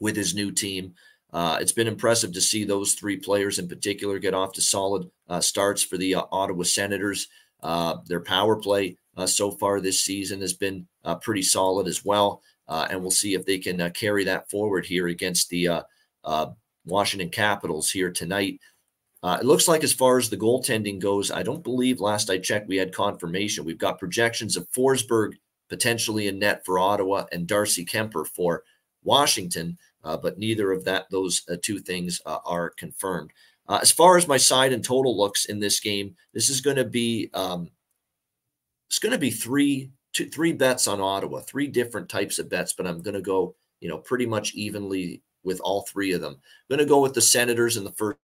with 0.00 0.16
his 0.16 0.34
new 0.34 0.50
team. 0.50 0.94
Uh, 1.32 1.58
it's 1.60 1.72
been 1.72 1.86
impressive 1.86 2.32
to 2.32 2.40
see 2.40 2.64
those 2.64 2.94
three 2.94 3.16
players 3.16 3.58
in 3.58 3.68
particular 3.68 4.18
get 4.18 4.34
off 4.34 4.52
to 4.52 4.60
solid 4.60 5.08
uh, 5.28 5.40
starts 5.40 5.82
for 5.82 5.96
the 5.96 6.14
uh, 6.14 6.22
Ottawa 6.32 6.64
Senators. 6.64 7.28
Uh, 7.62 7.98
their 8.06 8.20
power 8.20 8.56
play 8.56 8.96
uh, 9.16 9.26
so 9.26 9.50
far 9.50 9.80
this 9.80 10.00
season 10.00 10.40
has 10.40 10.54
been 10.54 10.86
uh, 11.04 11.14
pretty 11.16 11.42
solid 11.42 11.86
as 11.86 12.04
well. 12.04 12.42
and 12.68 13.00
we'll 13.00 13.10
see 13.10 13.34
if 13.34 13.44
they 13.44 13.58
can 13.58 13.90
carry 13.92 14.24
that 14.24 14.50
forward 14.50 14.86
here 14.86 15.08
against 15.08 15.50
the 15.50 15.68
Washington 16.86 17.28
Capitals 17.28 17.90
here 17.90 18.10
tonight. 18.10 18.58
it 19.22 19.44
looks 19.44 19.68
like, 19.68 19.84
as 19.84 19.92
far 19.92 20.18
as 20.18 20.30
the 20.30 20.36
goaltending 20.36 20.98
goes, 20.98 21.30
I 21.30 21.42
don't 21.42 21.62
believe 21.62 22.00
last 22.00 22.30
I 22.30 22.38
checked 22.38 22.68
we 22.68 22.76
had 22.76 22.94
confirmation. 22.94 23.64
We've 23.64 23.78
got 23.78 23.98
projections 23.98 24.56
of 24.56 24.70
Forsberg 24.70 25.34
potentially 25.68 26.26
in 26.26 26.38
net 26.38 26.64
for 26.64 26.78
Ottawa 26.78 27.26
and 27.30 27.46
Darcy 27.46 27.84
Kuemper 27.84 28.26
for 28.26 28.64
Washington, 29.02 29.78
but 30.16 30.38
neither 30.38 30.72
of 30.72 30.84
that 30.84 31.06
those 31.10 31.42
uh, 31.48 31.56
two 31.62 31.78
things 31.78 32.20
uh, 32.26 32.38
are 32.44 32.70
confirmed. 32.70 33.30
Uh, 33.68 33.78
as 33.82 33.92
far 33.92 34.16
as 34.16 34.26
my 34.26 34.36
side 34.36 34.72
and 34.72 34.84
total 34.84 35.16
looks 35.16 35.44
in 35.44 35.60
this 35.60 35.78
game, 35.78 36.14
this 36.34 36.50
is 36.50 36.60
going 36.60 36.76
to 36.76 36.84
be 36.84 37.30
um, 37.34 37.68
it's 38.88 38.98
going 38.98 39.12
to 39.12 39.18
be 39.18 39.30
three 39.30 39.90
two 40.12 40.28
three 40.28 40.52
bets 40.52 40.88
on 40.88 41.00
Ottawa, 41.00 41.40
three 41.40 41.66
different 41.66 42.08
types 42.08 42.38
of 42.38 42.48
bets, 42.48 42.72
but 42.72 42.86
I'm 42.86 43.02
going 43.02 43.14
to 43.14 43.20
go 43.20 43.54
you 43.80 43.88
know 43.88 43.98
pretty 43.98 44.26
much 44.26 44.54
evenly 44.54 45.22
with 45.44 45.60
all 45.60 45.82
three 45.82 46.12
of 46.12 46.20
them. 46.20 46.34
I'm 46.34 46.76
going 46.76 46.86
to 46.86 46.90
go 46.90 47.00
with 47.00 47.14
the 47.14 47.20
Senators 47.20 47.76
in 47.76 47.84
the 47.84 47.92
first 47.92 48.18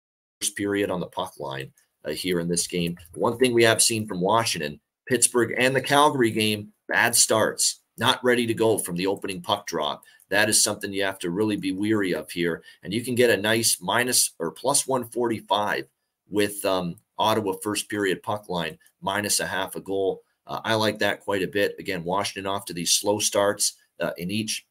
period 0.55 0.89
on 0.89 0.99
the 0.99 1.07
puck 1.07 1.39
line 1.39 1.71
uh, 2.05 2.11
here 2.11 2.39
in 2.39 2.47
this 2.47 2.67
game. 2.67 2.97
One 3.13 3.37
thing 3.37 3.53
we 3.53 3.63
have 3.63 3.81
seen 3.81 4.07
from 4.07 4.21
Washington, 4.21 4.79
Pittsburgh, 5.07 5.53
and 5.57 5.75
the 5.75 5.81
Calgary 5.81 6.31
game, 6.31 6.73
bad 6.87 7.15
starts, 7.15 7.81
not 7.97 8.23
ready 8.23 8.47
to 8.47 8.53
go 8.53 8.77
from 8.77 8.95
the 8.95 9.07
opening 9.07 9.41
puck 9.41 9.67
drop 9.67 10.03
that 10.33 10.49
is 10.49 10.63
something 10.63 10.91
you 10.91 11.03
have 11.03 11.19
to 11.19 11.29
really 11.29 11.57
be 11.57 11.71
weary 11.71 12.15
of 12.15 12.29
here. 12.31 12.63
And 12.81 12.91
you 12.91 13.03
can 13.03 13.13
get 13.13 13.29
a 13.29 13.37
nice 13.37 13.77
minus 13.79 14.31
or 14.39 14.49
plus 14.49 14.87
145 14.87 15.85
with 16.27 16.65
um, 16.65 16.95
Ottawa 17.19 17.53
first 17.61 17.87
period 17.87 18.23
puck 18.23 18.49
line 18.49 18.79
minus 18.99 19.39
a 19.39 19.45
half 19.45 19.75
a 19.75 19.79
goal. 19.79 20.23
Uh, 20.47 20.59
I 20.63 20.73
like 20.73 20.97
that 20.99 21.19
quite 21.19 21.43
a 21.43 21.47
bit. 21.47 21.75
Again, 21.77 22.03
Washington 22.03 22.47
off 22.47 22.65
to 22.65 22.73
these 22.73 22.93
slow 22.93 23.19
starts 23.19 23.73
uh, 23.99 24.09
in 24.17 24.31
each 24.31 24.65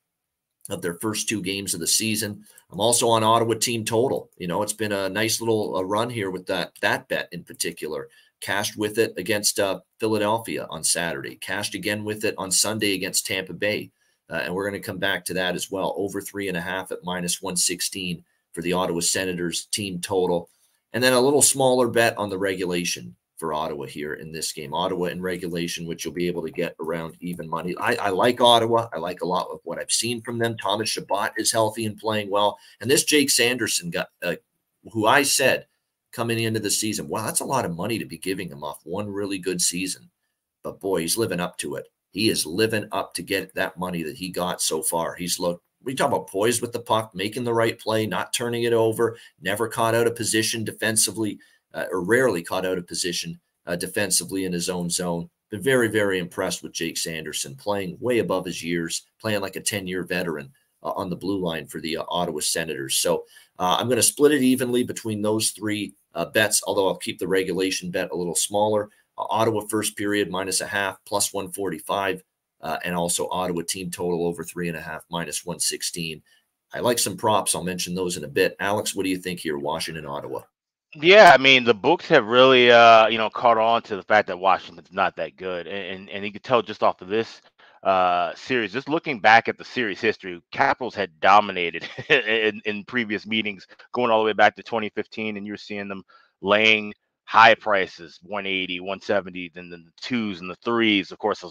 of 0.69 0.83
their 0.83 0.95
first 0.95 1.29
two 1.29 1.41
games 1.41 1.75
of 1.75 1.81
the 1.81 1.87
season. 1.87 2.45
I'm 2.73 2.81
also 2.81 3.09
on 3.09 3.23
Ottawa 3.23 3.55
team 3.55 3.85
total. 3.85 4.31
You 4.39 4.49
know, 4.49 4.63
it's 4.63 4.73
been 4.73 4.91
a 4.91 5.09
nice 5.09 5.41
little 5.41 5.77
uh, 5.77 5.83
run 5.83 6.11
here 6.11 6.33
with 6.33 6.47
that 6.47 6.73
that 6.81 7.07
bet 7.07 7.29
in 7.31 7.45
particular. 7.45 8.09
Cashed 8.43 8.77
with 8.77 8.99
it 8.99 9.15
against 9.17 9.61
uh, 9.61 9.81
Philadelphia 10.01 10.67
on 10.69 10.83
Saturday. 10.83 11.37
Cashed 11.37 11.77
again 11.77 12.05
with 12.05 12.25
it 12.25 12.35
on 12.37 12.51
Sunday 12.51 12.95
against 12.95 13.25
Tampa 13.25 13.53
Bay. 13.53 13.93
Uh, 14.29 14.43
and 14.45 14.55
we're 14.55 14.69
going 14.69 14.81
to 14.81 14.87
come 14.87 14.99
back 14.99 15.25
to 15.25 15.35
that 15.35 15.55
as 15.55 15.71
well. 15.71 15.95
Over 15.97 16.21
three 16.21 16.49
and 16.49 16.57
a 16.57 16.61
half 16.61 16.91
at 16.91 17.05
minus 17.05 17.41
116 17.41 18.25
for 18.53 18.61
the 18.61 18.73
Ottawa 18.73 19.01
Senators 19.01 19.67
team 19.67 20.01
total. 20.01 20.51
And 20.93 21.03
then 21.03 21.13
a 21.13 21.21
little 21.21 21.41
smaller 21.41 21.87
bet 21.89 22.19
on 22.19 22.31
the 22.31 22.39
regulation 22.39 23.15
for 23.37 23.55
Ottawa 23.55 23.87
here 23.87 24.15
in 24.15 24.33
this 24.33 24.53
game. 24.53 24.75
Ottawa 24.75 25.07
in 25.07 25.23
regulation, 25.23 25.87
which 25.87 26.05
you'll 26.05 26.15
be 26.15 26.27
able 26.27 26.43
to 26.43 26.51
get 26.51 26.75
around 26.81 27.17
even 27.21 27.49
money. 27.49 27.77
I, 27.79 27.95
I 27.95 28.09
like 28.11 28.41
Ottawa. 28.41 28.89
I 28.93 28.99
like 28.99 29.21
a 29.21 29.27
lot 29.27 29.49
of 29.51 29.61
what 29.65 29.79
I've 29.79 29.93
seen 29.93 30.21
from 30.21 30.39
them. 30.39 30.57
Thomas 30.57 30.91
Chabot 30.91 31.31
is 31.37 31.53
healthy 31.53 31.87
and 31.87 31.99
playing 31.99 32.31
well. 32.31 32.59
And 32.81 32.91
this 32.91 33.05
Jake 33.05 33.31
Sanderson 33.31 33.91
got, 33.91 34.09
uh, 34.23 34.37
who 34.93 35.07
I 35.07 35.23
said 35.23 35.67
coming 36.13 36.41
into 36.41 36.61
the 36.61 36.71
season, 36.71 37.09
wow, 37.09 37.25
that's 37.25 37.41
a 37.41 37.45
lot 37.45 37.65
of 37.65 37.77
money 37.77 37.99
to 37.99 38.07
be 38.07 38.19
giving 38.19 38.51
him 38.51 38.63
off 38.63 38.81
one 38.85 39.11
really 39.11 39.39
good 39.39 39.61
season. 39.61 40.11
But 40.63 40.81
boy, 40.81 41.01
he's 41.01 41.19
living 41.19 41.41
up 41.41 41.59
to 41.59 41.75
it 41.77 41.87
he 42.13 42.29
is 42.29 42.47
living 42.47 42.87
up 42.93 43.15
to 43.15 43.23
get 43.23 43.55
that 43.55 43.79
money 43.79 44.03
that 44.03 44.17
he 44.17 44.29
got 44.29 44.61
so 44.61 44.83
far. 44.83 45.15
He's 45.15 45.39
looked, 45.41 45.65
we 45.83 45.95
talk 45.95 46.09
about 46.09 46.29
poised 46.29 46.63
with 46.63 46.73
the 46.73 46.81
puck, 46.81 47.11
making 47.15 47.45
the 47.45 47.55
right 47.55 47.79
play, 47.79 48.07
not 48.07 48.33
turning 48.33 48.65
it 48.65 48.73
over, 48.73 49.17
never 49.41 49.67
caught 49.67 49.95
out 49.95 50.07
of 50.07 50.15
position 50.15 50.63
defensively, 50.63 51.39
uh, 51.75 51.87
or 51.91 52.05
rarely 52.05 52.43
caught 52.43 52.67
out 52.67 52.79
of 52.79 52.87
position 52.87 53.41
uh, 53.67 53.77
defensively 53.77 54.45
in 54.45 54.53
his 54.53 54.69
own 54.69 54.91
zone. 54.91 55.29
Been 55.51 55.63
very, 55.63 55.89
very 55.89 56.19
impressed 56.19 56.63
with 56.63 56.73
Jake 56.73 56.99
Sanderson, 56.99 57.57
playing 57.57 57.97
way 57.99 58.19
above 58.19 58.45
his 58.45 58.63
years, 58.63 59.07
playing 59.21 59.41
like 59.41 59.57
a 59.57 59.61
10 59.61 59.87
year 59.87 60.05
veteran 60.05 60.51
uh, 60.83 60.91
on 60.91 61.09
the 61.09 61.17
blue 61.17 61.39
line 61.39 61.67
for 61.67 61.81
the 61.81 61.97
uh, 61.97 62.05
Ottawa 62.09 62.41
Senators. 62.41 62.99
So 62.99 63.25
uh, 63.63 63.77
I'm 63.79 63.87
going 63.87 63.95
to 63.95 64.03
split 64.03 64.33
it 64.33 64.43
evenly 64.43 64.83
between 64.83 65.23
those 65.23 65.51
three 65.51 65.95
uh, 66.17 66.25
bets, 66.25 66.65
although 66.67 66.89
I'll 66.89 66.97
keep 66.97 67.21
the 67.21 67.29
regulation 67.29 67.93
bet 67.93 68.11
a 68.11 68.17
little 68.17 68.35
smaller. 68.35 68.91
Ottawa 69.17 69.61
first 69.71 69.97
period 69.97 70.29
minus 70.33 70.61
a 70.61 70.67
half, 70.67 70.99
plus 71.07 71.33
145, 71.33 72.25
uh, 72.61 72.79
and 72.85 72.97
also 72.97 73.29
Ottawa 73.29 73.63
team 73.65 73.89
total 73.89 74.27
over 74.27 74.43
three 74.43 74.67
and 74.67 74.77
a 74.77 74.81
half, 74.81 75.05
minus 75.13 75.47
116. 75.47 76.21
I 76.75 76.81
like 76.81 76.99
some 76.99 77.17
props. 77.17 77.55
I'll 77.55 77.63
mention 77.63 77.95
those 77.95 78.17
in 78.17 78.25
a 78.25 78.29
bit. 78.29 78.57
Alex, 78.59 78.97
what 78.97 79.05
do 79.05 79.11
you 79.11 79.19
think 79.19 79.39
here, 79.39 79.57
Washington, 79.57 80.07
Ottawa? 80.07 80.41
Yeah, 80.97 81.31
I 81.33 81.41
mean 81.41 81.63
the 81.63 81.73
books 81.73 82.09
have 82.09 82.27
really, 82.27 82.73
uh, 82.73 83.07
you 83.07 83.17
know, 83.17 83.31
caught 83.31 83.59
on 83.59 83.83
to 83.83 83.95
the 83.95 84.03
fact 84.03 84.27
that 84.27 84.41
Washington's 84.41 84.93
not 84.93 85.15
that 85.17 85.37
good, 85.37 85.69
and 85.69 86.01
and, 86.01 86.11
and 86.11 86.25
you 86.25 86.33
can 86.33 86.43
tell 86.43 86.63
just 86.63 86.83
off 86.83 87.01
of 87.01 87.09
this 87.09 87.41
uh, 87.83 88.35
series. 88.35 88.73
Just 88.73 88.89
looking 88.89 89.21
back 89.21 89.49
at 89.49 89.59
the 89.59 89.65
series 89.65 90.01
history, 90.01 90.41
Capitals 90.53 90.95
had 90.95 91.21
dominated 91.21 91.89
in, 92.09 92.61
in 92.65 92.85
previous 92.85 93.27
meetings, 93.27 93.67
going 93.93 94.11
all 94.11 94.21
the 94.21 94.27
way 94.27 94.33
back 94.33 94.57
to 94.57 94.63
2015, 94.63 95.37
and 95.37 95.47
you're 95.47 95.57
seeing 95.57 95.89
them 95.89 96.03
laying 96.41 96.93
high 97.25 97.55
prices 97.55 98.19
180 98.25 98.81
170 98.81 99.53
then 99.55 99.71
the 99.71 99.83
twos 100.01 100.41
and 100.41 100.51
the 100.51 100.57
threes. 100.57 101.13
Of 101.13 101.19
course 101.19 101.45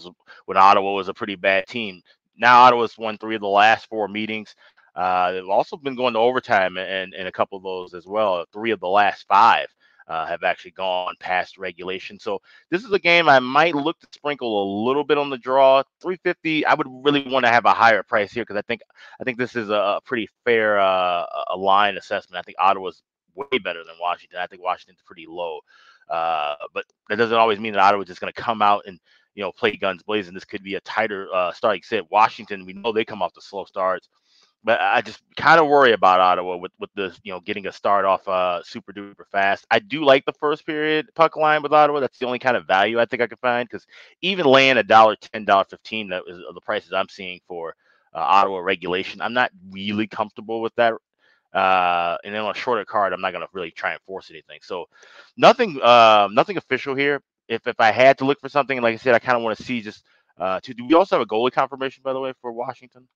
when 0.46 0.56
ottawa 0.56 0.92
was 0.92 1.08
a 1.08 1.14
pretty 1.14 1.34
bad 1.34 1.66
team. 1.66 2.02
Now 2.36 2.62
ottawa's 2.62 2.96
won 2.98 3.18
three 3.18 3.34
of 3.34 3.40
the 3.40 3.48
last 3.48 3.88
four 3.88 4.06
meetings. 4.08 4.54
Uh, 4.94 5.32
they've 5.32 5.48
also 5.48 5.76
been 5.76 5.96
going 5.96 6.12
to 6.12 6.20
overtime 6.20 6.76
and, 6.76 7.14
and 7.14 7.26
a 7.26 7.32
couple 7.32 7.56
of 7.56 7.64
those 7.64 7.94
as 7.94 8.06
well 8.06 8.44
three 8.52 8.70
of 8.70 8.80
the 8.80 8.88
last 8.88 9.26
five 9.26 9.66
uh, 10.08 10.26
have 10.26 10.42
actually 10.42 10.70
gone 10.72 11.14
past 11.18 11.58
regulation 11.58 12.18
so 12.18 12.40
this 12.70 12.84
is 12.84 12.92
a 12.92 12.98
game 12.98 13.28
i 13.28 13.38
might 13.38 13.74
look 13.74 13.98
to 14.00 14.06
sprinkle 14.12 14.62
a 14.62 14.66
little 14.86 15.04
bit 15.04 15.18
on 15.18 15.30
the 15.30 15.38
draw 15.38 15.82
350 16.00 16.66
i 16.66 16.74
would 16.74 16.88
really 17.04 17.26
want 17.28 17.44
to 17.44 17.50
have 17.50 17.64
a 17.64 17.72
higher 17.72 18.02
price 18.02 18.32
here 18.32 18.42
because 18.42 18.56
i 18.56 18.62
think 18.62 18.80
i 19.20 19.24
think 19.24 19.38
this 19.38 19.56
is 19.56 19.70
a 19.70 20.00
pretty 20.04 20.28
fair 20.44 20.78
uh, 20.78 21.24
a 21.50 21.56
line 21.56 21.96
assessment 21.96 22.38
i 22.38 22.42
think 22.42 22.56
ottawa's 22.58 23.02
way 23.34 23.58
better 23.58 23.84
than 23.84 23.94
Washington. 24.00 24.38
I 24.40 24.46
think 24.46 24.62
Washington's 24.62 25.02
pretty 25.04 25.26
low. 25.28 25.60
Uh, 26.08 26.54
but 26.74 26.84
that 27.08 27.16
doesn't 27.16 27.36
always 27.36 27.58
mean 27.58 27.72
that 27.72 27.82
Ottawa's 27.82 28.08
just 28.08 28.20
going 28.20 28.32
to 28.32 28.40
come 28.42 28.62
out 28.62 28.82
and 28.86 28.98
you 29.34 29.42
know 29.42 29.52
play 29.52 29.76
guns 29.76 30.02
blazing. 30.02 30.34
This 30.34 30.44
could 30.44 30.62
be 30.62 30.74
a 30.74 30.80
tighter 30.80 31.28
uh, 31.32 31.52
start. 31.52 31.74
Like 31.74 31.84
said, 31.84 32.04
Washington, 32.10 32.66
we 32.66 32.74
know 32.74 32.92
they 32.92 33.04
come 33.04 33.22
off 33.22 33.34
the 33.34 33.40
slow 33.40 33.64
starts, 33.64 34.08
but 34.64 34.80
I 34.80 35.02
just 35.02 35.22
kind 35.36 35.60
of 35.60 35.68
worry 35.68 35.92
about 35.92 36.20
Ottawa 36.20 36.56
with 36.56 36.72
with 36.80 36.90
the 36.94 37.16
you 37.24 37.32
know 37.32 37.40
getting 37.40 37.66
a 37.66 37.72
start 37.72 38.04
off 38.04 38.26
uh, 38.28 38.62
super 38.64 38.92
duper 38.92 39.26
fast. 39.32 39.66
I 39.70 39.80
do 39.80 40.04
like 40.04 40.24
the 40.26 40.32
first 40.34 40.66
period 40.66 41.08
puck 41.14 41.36
line 41.36 41.62
with 41.62 41.72
Ottawa. 41.72 42.00
That's 42.00 42.18
the 42.18 42.26
only 42.26 42.38
kind 42.40 42.56
of 42.56 42.66
value 42.66 43.00
I 43.00 43.06
think 43.06 43.22
I 43.22 43.26
could 43.26 43.40
find 43.40 43.68
because 43.68 43.86
even 44.22 44.46
laying 44.46 44.78
a 44.78 44.82
dollar 44.84 45.16
ten, 45.16 45.44
dollar 45.44 45.64
fifteen, 45.64 46.10
that 46.10 46.24
is 46.28 46.38
the 46.38 46.60
prices 46.62 46.92
I'm 46.92 47.08
seeing 47.08 47.40
for 47.48 47.74
uh, 48.14 48.20
Ottawa 48.20 48.58
regulation. 48.60 49.20
I'm 49.20 49.34
not 49.34 49.50
really 49.70 50.06
comfortable 50.06 50.62
with 50.62 50.74
that 50.76 50.94
uh, 51.52 52.16
and 52.24 52.34
then 52.34 52.42
on 52.42 52.52
a 52.52 52.58
shorter 52.58 52.84
card, 52.84 53.12
I'm 53.12 53.20
not 53.20 53.32
gonna 53.32 53.48
really 53.52 53.70
try 53.72 53.92
and 53.92 54.00
force 54.02 54.30
anything. 54.30 54.60
So 54.62 54.86
nothing, 55.36 55.80
uh, 55.82 56.28
nothing 56.32 56.56
official 56.56 56.94
here. 56.94 57.22
If 57.48 57.66
if 57.66 57.80
I 57.80 57.92
had 57.92 58.18
to 58.18 58.24
look 58.24 58.40
for 58.40 58.48
something, 58.48 58.80
like 58.80 58.94
I 58.94 58.98
said, 58.98 59.14
I 59.14 59.18
kind 59.18 59.36
of 59.36 59.42
want 59.42 59.58
to 59.58 59.64
see 59.64 59.82
just. 59.82 60.04
Uh, 60.38 60.60
to, 60.60 60.74
do 60.74 60.86
we 60.86 60.94
also 60.94 61.16
have 61.16 61.22
a 61.22 61.28
goalie 61.28 61.52
confirmation, 61.52 62.02
by 62.02 62.14
the 62.14 62.20
way, 62.20 62.32
for 62.40 62.52
Washington? 62.52 63.06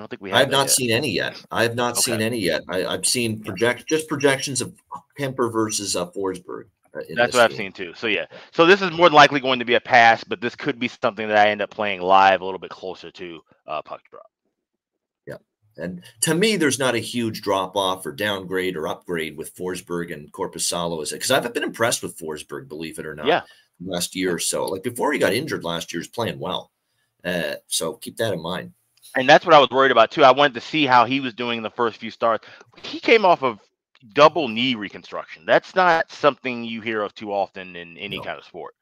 I 0.00 0.02
don't 0.02 0.08
think 0.08 0.22
we 0.22 0.30
have. 0.30 0.36
I 0.36 0.40
have 0.40 0.50
not 0.50 0.62
yet. 0.62 0.70
seen 0.70 0.90
any 0.90 1.10
yet. 1.10 1.44
I 1.50 1.62
have 1.62 1.74
not 1.74 1.92
okay. 1.92 2.00
seen 2.00 2.22
any 2.22 2.38
yet. 2.38 2.62
I, 2.70 2.78
have 2.90 3.04
seen 3.04 3.42
project 3.42 3.86
just 3.86 4.08
projections 4.08 4.62
of 4.62 4.72
Kuemper 5.18 5.52
versus 5.52 5.94
uh, 5.94 6.06
Forsberg. 6.06 6.64
Uh, 6.94 7.00
That's 7.14 7.34
what 7.34 7.42
I've 7.42 7.54
seen 7.54 7.70
too. 7.70 7.92
So 7.94 8.06
yeah, 8.06 8.24
so 8.50 8.64
this 8.64 8.80
is 8.80 8.92
more 8.92 9.10
likely 9.10 9.40
going 9.40 9.58
to 9.58 9.66
be 9.66 9.74
a 9.74 9.80
pass, 9.80 10.24
but 10.24 10.40
this 10.40 10.56
could 10.56 10.78
be 10.78 10.88
something 10.88 11.28
that 11.28 11.36
I 11.36 11.50
end 11.50 11.60
up 11.60 11.68
playing 11.68 12.00
live 12.00 12.40
a 12.40 12.44
little 12.46 12.58
bit 12.58 12.70
closer 12.70 13.10
to 13.10 13.40
uh, 13.66 13.82
puck 13.82 14.00
drop. 14.10 14.24
Yeah, 15.26 15.36
And 15.76 16.02
to 16.22 16.34
me, 16.34 16.56
there's 16.56 16.78
not 16.78 16.94
a 16.94 16.98
huge 16.98 17.42
drop 17.42 17.76
off 17.76 18.06
or 18.06 18.12
downgrade 18.12 18.74
or 18.74 18.88
upgrade 18.88 19.36
with 19.36 19.54
Forsberg 19.54 20.14
and 20.14 20.32
Korpisalo, 20.32 21.02
is 21.02 21.12
it? 21.12 21.16
because 21.16 21.30
I've 21.30 21.52
been 21.52 21.62
impressed 21.62 22.02
with 22.02 22.18
Forsberg, 22.18 22.68
believe 22.68 22.98
it 22.98 23.04
or 23.04 23.14
not. 23.14 23.26
Yeah. 23.26 23.42
Last 23.84 24.16
year 24.16 24.34
or 24.34 24.38
so, 24.38 24.64
like 24.64 24.82
before 24.82 25.12
he 25.12 25.18
got 25.18 25.34
injured 25.34 25.62
last 25.62 25.92
year, 25.92 26.00
he's 26.00 26.08
playing 26.08 26.38
well. 26.38 26.70
Uh, 27.22 27.56
so 27.66 27.92
keep 27.92 28.16
that 28.16 28.32
in 28.32 28.40
mind. 28.40 28.72
And 29.16 29.28
that's 29.28 29.44
what 29.44 29.54
I 29.54 29.58
was 29.58 29.70
worried 29.70 29.90
about 29.90 30.10
too. 30.10 30.24
I 30.24 30.30
wanted 30.30 30.54
to 30.54 30.60
see 30.60 30.86
how 30.86 31.04
he 31.04 31.20
was 31.20 31.34
doing 31.34 31.58
in 31.58 31.62
the 31.62 31.70
first 31.70 31.98
few 31.98 32.10
starts. 32.10 32.46
He 32.82 33.00
came 33.00 33.24
off 33.24 33.42
of 33.42 33.58
double 34.14 34.48
knee 34.48 34.74
reconstruction. 34.74 35.44
That's 35.46 35.74
not 35.74 36.10
something 36.10 36.64
you 36.64 36.80
hear 36.80 37.02
of 37.02 37.14
too 37.14 37.32
often 37.32 37.76
in 37.76 37.96
any 37.98 38.18
no. 38.18 38.22
kind 38.22 38.38
of 38.38 38.44
sport. 38.44 38.74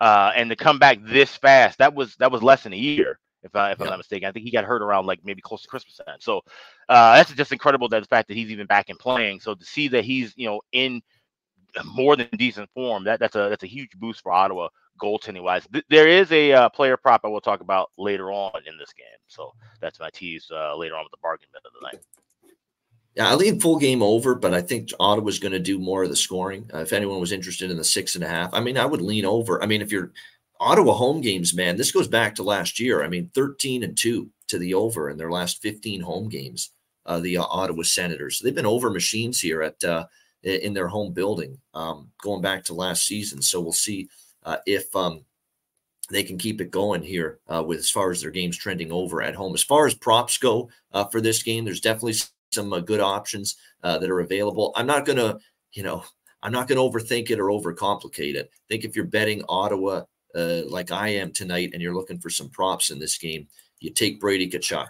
Uh, 0.00 0.32
and 0.34 0.50
to 0.50 0.56
come 0.56 0.78
back 0.78 0.98
this 1.02 1.36
fast, 1.36 1.78
that 1.78 1.94
was 1.94 2.16
that 2.16 2.30
was 2.30 2.42
less 2.42 2.62
than 2.62 2.72
a 2.72 2.76
year, 2.76 3.18
if 3.42 3.54
I 3.54 3.72
if 3.72 3.80
I'm 3.80 3.88
not 3.88 3.98
mistaken. 3.98 4.28
I 4.28 4.32
think 4.32 4.44
he 4.44 4.50
got 4.50 4.64
hurt 4.64 4.82
around 4.82 5.06
like 5.06 5.20
maybe 5.24 5.42
close 5.42 5.62
to 5.62 5.68
Christmas 5.68 5.98
time. 6.04 6.18
So 6.20 6.42
uh, 6.88 7.16
that's 7.16 7.32
just 7.32 7.52
incredible 7.52 7.88
that 7.88 8.00
the 8.00 8.08
fact 8.08 8.28
that 8.28 8.36
he's 8.36 8.50
even 8.50 8.66
back 8.66 8.88
and 8.88 8.98
playing. 8.98 9.40
So 9.40 9.54
to 9.54 9.64
see 9.64 9.88
that 9.88 10.04
he's 10.04 10.32
you 10.36 10.46
know 10.46 10.60
in 10.72 11.02
more 11.84 12.16
than 12.16 12.28
decent 12.36 12.70
form, 12.74 13.04
that 13.04 13.20
that's 13.20 13.36
a 13.36 13.48
that's 13.48 13.64
a 13.64 13.68
huge 13.68 13.90
boost 13.98 14.22
for 14.22 14.32
Ottawa 14.32 14.68
goaltending 15.00 15.42
wise. 15.42 15.66
Th- 15.72 15.84
there 15.90 16.08
is 16.08 16.30
a 16.32 16.52
uh, 16.52 16.68
player 16.68 16.96
prop 16.96 17.22
I 17.24 17.28
will 17.28 17.40
talk 17.40 17.60
about 17.60 17.90
later 17.98 18.30
on 18.32 18.52
in 18.66 18.76
this 18.78 18.92
game. 18.92 19.06
So 19.26 19.52
that's 19.80 20.00
my 20.00 20.10
tease 20.10 20.50
uh, 20.52 20.76
later 20.76 20.96
on 20.96 21.04
with 21.04 21.12
the 21.12 21.18
bargain 21.22 21.48
bit 21.52 21.62
of 21.64 21.72
the 21.72 21.86
night. 21.86 22.04
Yeah, 23.14 23.30
I 23.30 23.34
lean 23.34 23.60
full 23.60 23.78
game 23.78 24.02
over, 24.02 24.34
but 24.34 24.54
I 24.54 24.62
think 24.62 24.88
Ottawa's 24.98 25.38
going 25.38 25.52
to 25.52 25.58
do 25.58 25.78
more 25.78 26.02
of 26.02 26.08
the 26.08 26.16
scoring. 26.16 26.70
Uh, 26.72 26.78
if 26.78 26.94
anyone 26.94 27.20
was 27.20 27.32
interested 27.32 27.70
in 27.70 27.76
the 27.76 27.84
six 27.84 28.14
and 28.14 28.24
a 28.24 28.28
half, 28.28 28.54
I 28.54 28.60
mean, 28.60 28.78
I 28.78 28.86
would 28.86 29.02
lean 29.02 29.26
over. 29.26 29.62
I 29.62 29.66
mean, 29.66 29.82
if 29.82 29.92
you're 29.92 30.12
Ottawa 30.58 30.94
home 30.94 31.20
games, 31.20 31.52
man, 31.52 31.76
this 31.76 31.92
goes 31.92 32.08
back 32.08 32.34
to 32.36 32.42
last 32.42 32.80
year. 32.80 33.02
I 33.02 33.08
mean, 33.08 33.30
13 33.34 33.82
and 33.82 33.96
two 33.96 34.30
to 34.48 34.58
the 34.58 34.72
over 34.74 35.10
in 35.10 35.18
their 35.18 35.30
last 35.30 35.60
15 35.60 36.00
home 36.00 36.28
games. 36.28 36.70
Uh, 37.04 37.18
the 37.18 37.36
uh, 37.36 37.42
Ottawa 37.42 37.82
Senators, 37.82 38.38
they've 38.38 38.54
been 38.54 38.64
over 38.64 38.88
machines 38.88 39.40
here 39.40 39.60
at 39.60 39.82
uh, 39.82 40.06
in 40.44 40.72
their 40.72 40.88
home 40.88 41.12
building, 41.12 41.58
um, 41.74 42.10
going 42.22 42.40
back 42.40 42.64
to 42.64 42.74
last 42.74 43.06
season. 43.06 43.42
So 43.42 43.60
we'll 43.60 43.72
see 43.72 44.08
uh, 44.44 44.58
if 44.66 44.94
um, 44.96 45.24
they 46.10 46.22
can 46.22 46.38
keep 46.38 46.60
it 46.60 46.70
going 46.70 47.02
here 47.02 47.38
uh, 47.48 47.62
with 47.62 47.78
as 47.78 47.90
far 47.90 48.10
as 48.10 48.20
their 48.20 48.30
games 48.30 48.56
trending 48.56 48.92
over 48.92 49.22
at 49.22 49.34
home. 49.34 49.54
As 49.54 49.62
far 49.62 49.86
as 49.86 49.94
props 49.94 50.38
go 50.38 50.68
uh, 50.92 51.04
for 51.04 51.20
this 51.20 51.42
game, 51.42 51.64
there's 51.64 51.80
definitely 51.80 52.16
some 52.52 52.72
uh, 52.72 52.80
good 52.80 53.00
options 53.00 53.56
uh, 53.82 53.98
that 53.98 54.10
are 54.10 54.20
available. 54.20 54.72
I'm 54.76 54.86
not 54.86 55.06
going 55.06 55.18
to, 55.18 55.38
you 55.72 55.82
know, 55.82 56.04
I'm 56.42 56.52
not 56.52 56.68
going 56.68 56.76
to 56.76 56.98
overthink 56.98 57.30
it 57.30 57.38
or 57.38 57.46
overcomplicate 57.46 58.34
it. 58.34 58.50
I 58.52 58.64
think 58.68 58.84
if 58.84 58.96
you're 58.96 59.04
betting 59.06 59.42
Ottawa 59.48 60.02
uh, 60.34 60.62
like 60.66 60.90
I 60.90 61.08
am 61.08 61.32
tonight 61.32 61.70
and 61.72 61.80
you're 61.80 61.94
looking 61.94 62.18
for 62.18 62.30
some 62.30 62.50
props 62.50 62.90
in 62.90 62.98
this 62.98 63.16
game, 63.16 63.46
you 63.80 63.90
take 63.90 64.20
Brady 64.20 64.50
Tkachuk. 64.50 64.88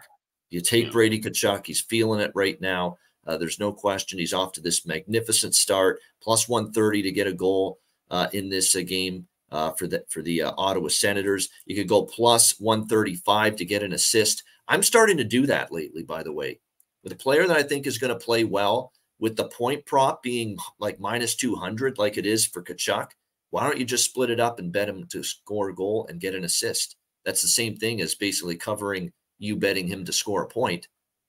You 0.50 0.60
take 0.60 0.92
Brady 0.92 1.20
Tkachuk. 1.20 1.66
He's 1.66 1.80
feeling 1.80 2.20
it 2.20 2.32
right 2.34 2.60
now. 2.60 2.98
Uh, 3.26 3.36
there's 3.36 3.60
no 3.60 3.72
question. 3.72 4.18
He's 4.18 4.34
off 4.34 4.52
to 4.52 4.60
this 4.60 4.84
magnificent 4.84 5.54
start, 5.54 6.00
plus 6.22 6.48
130 6.48 7.02
to 7.02 7.12
get 7.12 7.26
a 7.26 7.32
goal 7.32 7.78
uh, 8.10 8.28
in 8.32 8.48
this 8.48 8.74
uh, 8.74 8.80
game 8.80 9.26
Uh, 9.52 9.70
for 9.72 9.86
the 9.86 10.02
for 10.08 10.22
the 10.22 10.40
uh, 10.40 10.52
Ottawa 10.56 10.88
Senators. 10.88 11.50
You 11.66 11.76
could 11.76 11.86
go 11.86 12.02
plus 12.02 12.58
135 12.58 13.56
to 13.56 13.64
get 13.66 13.82
an 13.82 13.92
assist. 13.92 14.42
I'm 14.66 14.82
starting 14.82 15.18
to 15.18 15.24
do 15.24 15.44
that 15.46 15.70
lately, 15.70 16.02
by 16.02 16.22
the 16.22 16.32
way 16.32 16.58
with 17.02 17.12
a 17.12 17.16
player 17.16 17.46
that 17.46 17.56
I 17.56 17.62
think 17.62 17.86
is 17.86 17.98
going 17.98 18.12
to 18.12 18.24
play 18.24 18.44
well, 18.44 18.92
with 19.18 19.36
the 19.36 19.48
point 19.48 19.84
prop 19.86 20.22
being 20.22 20.56
like 20.78 21.00
minus 21.00 21.34
200, 21.36 21.98
like 21.98 22.16
it 22.16 22.26
is 22.26 22.46
for 22.46 22.62
Tkachuk, 22.62 23.08
why 23.50 23.64
don't 23.64 23.78
you 23.78 23.84
just 23.84 24.04
split 24.04 24.30
it 24.30 24.40
up 24.40 24.58
and 24.58 24.72
bet 24.72 24.88
him 24.88 25.06
to 25.08 25.22
score 25.22 25.68
a 25.68 25.74
goal 25.74 26.06
and 26.08 26.20
get 26.20 26.34
an 26.34 26.44
assist? 26.44 26.96
That's 27.24 27.42
the 27.42 27.48
same 27.48 27.76
thing 27.76 28.00
as 28.00 28.14
basically 28.14 28.56
covering 28.56 29.12
you 29.38 29.56
betting 29.56 29.86
him 29.86 30.04
to 30.04 30.12
score 30.12 30.42
a 30.42 30.48
point. 30.48 30.88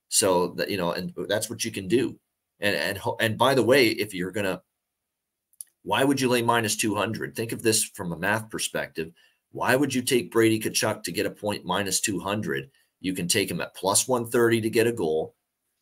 So 0.10 0.50
that 0.58 0.70
you 0.70 0.78
know, 0.78 0.92
and 0.92 1.12
that's 1.28 1.50
what 1.50 1.66
you 1.66 1.72
can 1.72 1.88
do. 1.88 2.18
And 2.60 2.76
and 2.76 3.00
and 3.20 3.38
by 3.38 3.56
the 3.56 3.64
way, 3.64 3.90
if 3.90 4.14
you're 4.14 4.32
gonna, 4.32 4.62
why 5.84 6.04
would 6.04 6.20
you 6.20 6.30
lay 6.30 6.42
minus 6.42 6.76
200? 6.76 7.36
Think 7.36 7.52
of 7.52 7.62
this 7.62 7.84
from 7.84 8.12
a 8.12 8.18
math 8.18 8.50
perspective. 8.50 9.12
Why 9.52 9.76
would 9.76 9.94
you 9.94 10.02
take 10.02 10.32
Brady 10.32 10.60
Tkachuk 10.60 11.04
to 11.04 11.12
get 11.12 11.26
a 11.26 11.32
point 11.32 11.66
minus 11.66 12.00
200? 12.02 12.70
You 13.02 13.14
can 13.14 13.28
take 13.28 13.52
him 13.52 13.62
at 13.62 13.76
plus 13.76 14.08
130 14.08 14.62
to 14.62 14.70
get 14.70 14.88
a 14.88 14.92
goal 14.92 15.36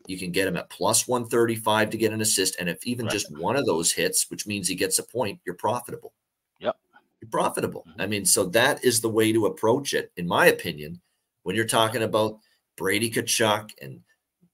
you 0.08 0.18
can 0.18 0.32
get 0.32 0.48
him 0.48 0.58
at 0.58 0.70
plus 0.70 1.08
135 1.08 1.90
to 1.90 1.98
get 1.98 2.14
an 2.14 2.22
assist. 2.22 2.58
And 2.60 2.70
if 2.70 2.86
even 2.86 3.06
right. 3.06 3.12
just 3.12 3.36
one 3.38 3.56
of 3.56 3.66
those 3.66 3.92
hits, 3.92 4.30
which 4.30 4.48
means 4.48 4.68
he 4.68 4.76
gets 4.76 5.00
a 5.00 5.04
point, 5.04 5.40
you're 5.46 5.56
profitable. 5.56 6.14
Yep. 6.60 6.76
You're 7.22 7.30
profitable. 7.30 7.86
Mm-hmm. 7.90 8.02
I 8.02 8.08
mean, 8.08 8.26
so 8.26 8.46
that 8.46 8.84
is 8.84 9.02
the 9.02 9.10
way 9.10 9.32
to 9.32 9.46
approach 9.46 9.94
it, 9.94 10.12
in 10.18 10.28
my 10.28 10.48
opinion, 10.48 11.02
when 11.44 11.56
you're 11.56 11.66
talking 11.66 12.04
about 12.04 12.40
Brady 12.78 13.12
Tkachuk 13.12 13.72
and 13.82 14.02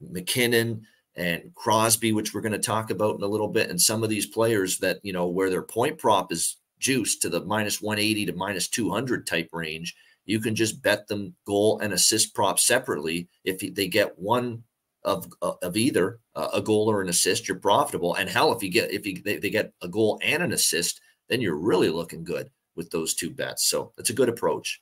MacKinnon 0.01 0.85
and 1.17 1.51
Crosby, 1.55 2.13
which 2.13 2.33
we're 2.33 2.41
going 2.41 2.51
to 2.51 2.59
talk 2.59 2.91
about 2.91 3.15
in 3.15 3.23
a 3.23 3.27
little 3.27 3.47
bit, 3.47 3.69
and 3.69 3.81
some 3.81 4.03
of 4.03 4.09
these 4.09 4.27
players 4.27 4.77
that, 4.79 4.99
you 5.03 5.11
know, 5.11 5.27
where 5.27 5.49
their 5.49 5.63
point 5.63 5.97
prop 5.97 6.31
is 6.31 6.57
juiced 6.79 7.23
to 7.23 7.29
the 7.29 7.43
minus 7.43 7.81
180 7.81 8.27
to 8.27 8.33
minus 8.33 8.67
200 8.67 9.25
type 9.25 9.49
range. 9.51 9.95
You 10.25 10.39
can 10.39 10.55
just 10.55 10.81
bet 10.83 11.07
them 11.07 11.35
goal 11.45 11.79
and 11.79 11.91
assist 11.91 12.35
prop 12.35 12.59
separately. 12.59 13.27
If 13.43 13.59
they 13.73 13.87
get 13.87 14.17
one 14.19 14.63
of 15.03 15.27
uh, 15.41 15.53
of 15.63 15.77
either 15.77 16.19
a 16.35 16.61
goal 16.61 16.91
or 16.91 17.01
an 17.01 17.09
assist, 17.09 17.47
you're 17.47 17.57
profitable. 17.57 18.15
And 18.15 18.29
hell, 18.29 18.51
if 18.51 18.61
you 18.61 18.69
get 18.69 18.91
if 18.91 19.05
you 19.05 19.21
they, 19.23 19.37
they 19.37 19.49
get 19.49 19.73
a 19.81 19.87
goal 19.87 20.19
and 20.21 20.43
an 20.43 20.51
assist, 20.51 21.01
then 21.29 21.41
you're 21.41 21.55
really 21.55 21.89
looking 21.89 22.23
good 22.23 22.51
with 22.75 22.91
those 22.91 23.15
two 23.15 23.31
bets. 23.31 23.67
So 23.69 23.93
that's 23.97 24.09
a 24.09 24.13
good 24.13 24.29
approach. 24.29 24.81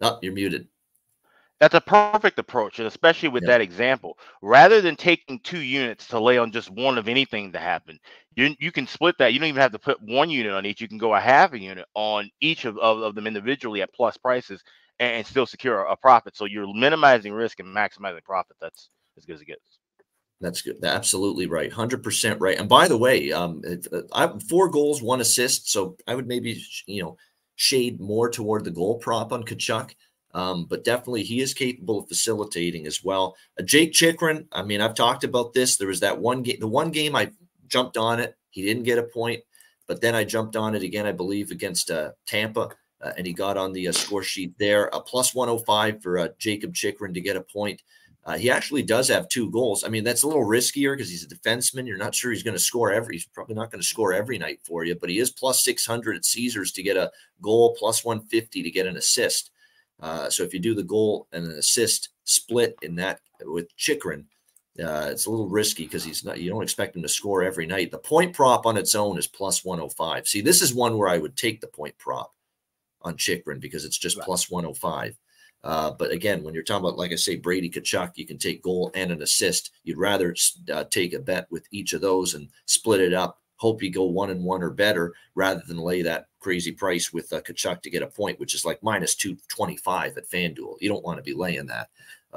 Oh, 0.00 0.18
you're 0.20 0.34
muted. 0.34 0.68
That's 1.58 1.74
a 1.74 1.80
perfect 1.80 2.38
approach, 2.38 2.78
and 2.78 2.86
especially 2.86 3.30
with 3.30 3.46
that 3.46 3.62
example. 3.62 4.18
Rather 4.42 4.82
than 4.82 4.94
taking 4.94 5.40
two 5.40 5.60
units 5.60 6.06
to 6.08 6.20
lay 6.20 6.36
on 6.36 6.52
just 6.52 6.70
one 6.70 6.98
of 6.98 7.08
anything 7.08 7.50
to 7.52 7.58
happen, 7.58 7.98
you 8.34 8.54
you 8.60 8.70
can 8.70 8.86
split 8.86 9.16
that. 9.18 9.32
You 9.32 9.38
don't 9.38 9.48
even 9.48 9.62
have 9.62 9.72
to 9.72 9.78
put 9.78 10.02
one 10.02 10.28
unit 10.28 10.52
on 10.52 10.66
each. 10.66 10.82
You 10.82 10.88
can 10.88 10.98
go 10.98 11.14
a 11.14 11.20
half 11.20 11.54
a 11.54 11.58
unit 11.58 11.86
on 11.94 12.30
each 12.42 12.66
of, 12.66 12.76
of, 12.76 13.00
of 13.00 13.14
them 13.14 13.26
individually 13.26 13.80
at 13.80 13.94
plus 13.94 14.18
prices, 14.18 14.62
and 14.98 15.26
still 15.26 15.46
secure 15.46 15.80
a 15.80 15.96
profit. 15.96 16.36
So 16.36 16.44
you're 16.44 16.72
minimizing 16.74 17.32
risk 17.32 17.58
and 17.60 17.74
maximizing 17.74 18.24
profit. 18.24 18.56
That's 18.60 18.90
as 19.16 19.24
good 19.24 19.36
as 19.36 19.40
it 19.40 19.46
gets. 19.46 19.78
That's 20.42 20.60
good. 20.60 20.84
Absolutely 20.84 21.46
right. 21.46 21.72
Hundred 21.72 22.02
percent 22.02 22.38
right. 22.40 22.58
And 22.58 22.68
by 22.68 22.86
the 22.88 22.98
way, 22.98 23.32
um, 23.32 23.62
uh, 23.66 24.02
I 24.12 24.22
have 24.22 24.42
four 24.42 24.68
goals, 24.68 25.02
one 25.02 25.22
assist. 25.22 25.70
So 25.70 25.96
I 26.06 26.14
would 26.14 26.26
maybe 26.26 26.62
you 26.86 27.02
know 27.02 27.16
shade 27.54 27.98
more 27.98 28.28
toward 28.28 28.64
the 28.64 28.70
goal 28.70 28.98
prop 28.98 29.32
on 29.32 29.42
Tkachuk. 29.42 29.94
Um, 30.36 30.66
but 30.66 30.84
definitely 30.84 31.22
he 31.22 31.40
is 31.40 31.54
capable 31.54 32.00
of 32.00 32.08
facilitating 32.08 32.86
as 32.86 33.02
well. 33.02 33.36
Uh, 33.58 33.62
Jake 33.62 33.92
Chychrun, 33.92 34.46
I 34.52 34.62
mean, 34.62 34.82
I've 34.82 34.94
talked 34.94 35.24
about 35.24 35.54
this. 35.54 35.76
There 35.76 35.88
was 35.88 36.00
that 36.00 36.18
one 36.18 36.42
game, 36.42 36.60
the 36.60 36.68
one 36.68 36.90
game 36.90 37.16
I 37.16 37.30
jumped 37.68 37.96
on 37.96 38.20
it. 38.20 38.36
He 38.50 38.62
didn't 38.62 38.82
get 38.82 38.98
a 38.98 39.02
point, 39.02 39.42
but 39.86 40.00
then 40.00 40.14
I 40.14 40.24
jumped 40.24 40.54
on 40.54 40.74
it 40.74 40.82
again, 40.82 41.06
I 41.06 41.12
believe, 41.12 41.50
against 41.50 41.90
uh, 41.90 42.10
Tampa 42.26 42.70
uh, 43.00 43.12
and 43.16 43.26
he 43.26 43.32
got 43.32 43.56
on 43.56 43.72
the 43.72 43.88
uh, 43.88 43.92
score 43.92 44.22
sheet 44.22 44.54
there. 44.58 44.88
A 44.92 45.00
plus 45.00 45.34
105 45.34 46.02
for 46.02 46.18
uh, 46.18 46.28
Jakob 46.38 46.74
Chychrun 46.74 47.14
to 47.14 47.20
get 47.20 47.36
a 47.36 47.40
point. 47.40 47.82
Uh, 48.24 48.36
he 48.36 48.50
actually 48.50 48.82
does 48.82 49.06
have 49.06 49.28
two 49.28 49.50
goals. 49.52 49.84
I 49.84 49.88
mean, 49.88 50.02
that's 50.02 50.24
a 50.24 50.26
little 50.26 50.44
riskier 50.44 50.94
because 50.94 51.08
he's 51.08 51.22
a 51.22 51.28
defenseman. 51.28 51.86
You're 51.86 51.96
not 51.96 52.14
sure 52.14 52.32
he's 52.32 52.42
going 52.42 52.56
to 52.56 52.62
score 52.62 52.92
every. 52.92 53.14
He's 53.14 53.26
probably 53.26 53.54
not 53.54 53.70
going 53.70 53.80
to 53.80 53.86
score 53.86 54.12
every 54.12 54.36
night 54.36 54.60
for 54.64 54.84
you, 54.84 54.96
but 54.96 55.10
he 55.10 55.20
is 55.20 55.30
plus 55.30 55.62
600 55.62 56.16
at 56.16 56.24
Caesars 56.24 56.72
to 56.72 56.82
get 56.82 56.96
a 56.96 57.12
goal, 57.40 57.76
plus 57.78 58.04
150 58.04 58.64
to 58.64 58.70
get 58.70 58.86
an 58.86 58.96
assist. 58.96 59.52
Uh, 60.00 60.28
so 60.28 60.42
if 60.42 60.52
you 60.52 60.60
do 60.60 60.74
the 60.74 60.82
goal 60.82 61.26
and 61.32 61.46
an 61.46 61.52
assist 61.52 62.10
split 62.24 62.76
in 62.82 62.94
that 62.96 63.20
with 63.42 63.74
Chychrun, 63.76 64.26
uh, 64.82 65.08
it's 65.10 65.26
a 65.26 65.30
little 65.30 65.48
risky 65.48 65.84
because 65.84 66.04
he's 66.04 66.24
not. 66.24 66.38
You 66.38 66.50
don't 66.50 66.62
expect 66.62 66.96
him 66.96 67.02
to 67.02 67.08
score 67.08 67.42
every 67.42 67.66
night. 67.66 67.90
The 67.90 67.98
point 67.98 68.34
prop 68.34 68.66
on 68.66 68.76
its 68.76 68.94
own 68.94 69.18
is 69.18 69.26
plus 69.26 69.64
105. 69.64 70.28
See, 70.28 70.42
this 70.42 70.60
is 70.60 70.74
one 70.74 70.98
where 70.98 71.08
I 71.08 71.18
would 71.18 71.36
take 71.36 71.60
the 71.60 71.66
point 71.66 71.96
prop 71.98 72.34
on 73.02 73.16
Chychrun 73.16 73.58
because 73.58 73.84
it's 73.84 73.96
just 73.96 74.18
right. 74.18 74.24
plus 74.24 74.50
105. 74.50 75.16
Uh, 75.64 75.90
but 75.92 76.10
again, 76.10 76.44
when 76.44 76.54
you're 76.54 76.62
talking 76.62 76.84
about, 76.84 76.98
like 76.98 77.12
I 77.12 77.16
say, 77.16 77.36
Brady 77.36 77.70
Tkachuk, 77.70 78.12
you 78.16 78.26
can 78.26 78.38
take 78.38 78.62
goal 78.62 78.90
and 78.94 79.10
an 79.10 79.22
assist. 79.22 79.70
You'd 79.82 79.98
rather 79.98 80.34
uh, 80.72 80.84
take 80.84 81.12
a 81.14 81.18
bet 81.18 81.46
with 81.50 81.66
each 81.70 81.92
of 81.92 82.00
those 82.00 82.34
and 82.34 82.48
split 82.66 83.00
it 83.00 83.14
up. 83.14 83.40
Hope 83.56 83.82
you 83.82 83.90
go 83.90 84.04
one 84.04 84.30
and 84.30 84.44
one 84.44 84.62
or 84.62 84.70
better 84.70 85.14
rather 85.34 85.62
than 85.66 85.78
lay 85.78 86.02
that 86.02 86.26
crazy 86.40 86.72
price 86.72 87.12
with 87.12 87.32
uh, 87.32 87.40
Tkachuk 87.40 87.82
to 87.82 87.90
get 87.90 88.02
a 88.02 88.06
point, 88.06 88.38
which 88.38 88.54
is 88.54 88.64
like 88.64 88.82
minus 88.82 89.14
225 89.14 90.16
at 90.16 90.28
FanDuel. 90.28 90.76
You 90.80 90.88
don't 90.88 91.04
want 91.04 91.18
to 91.18 91.22
be 91.22 91.34
laying 91.34 91.66
that 91.66 91.88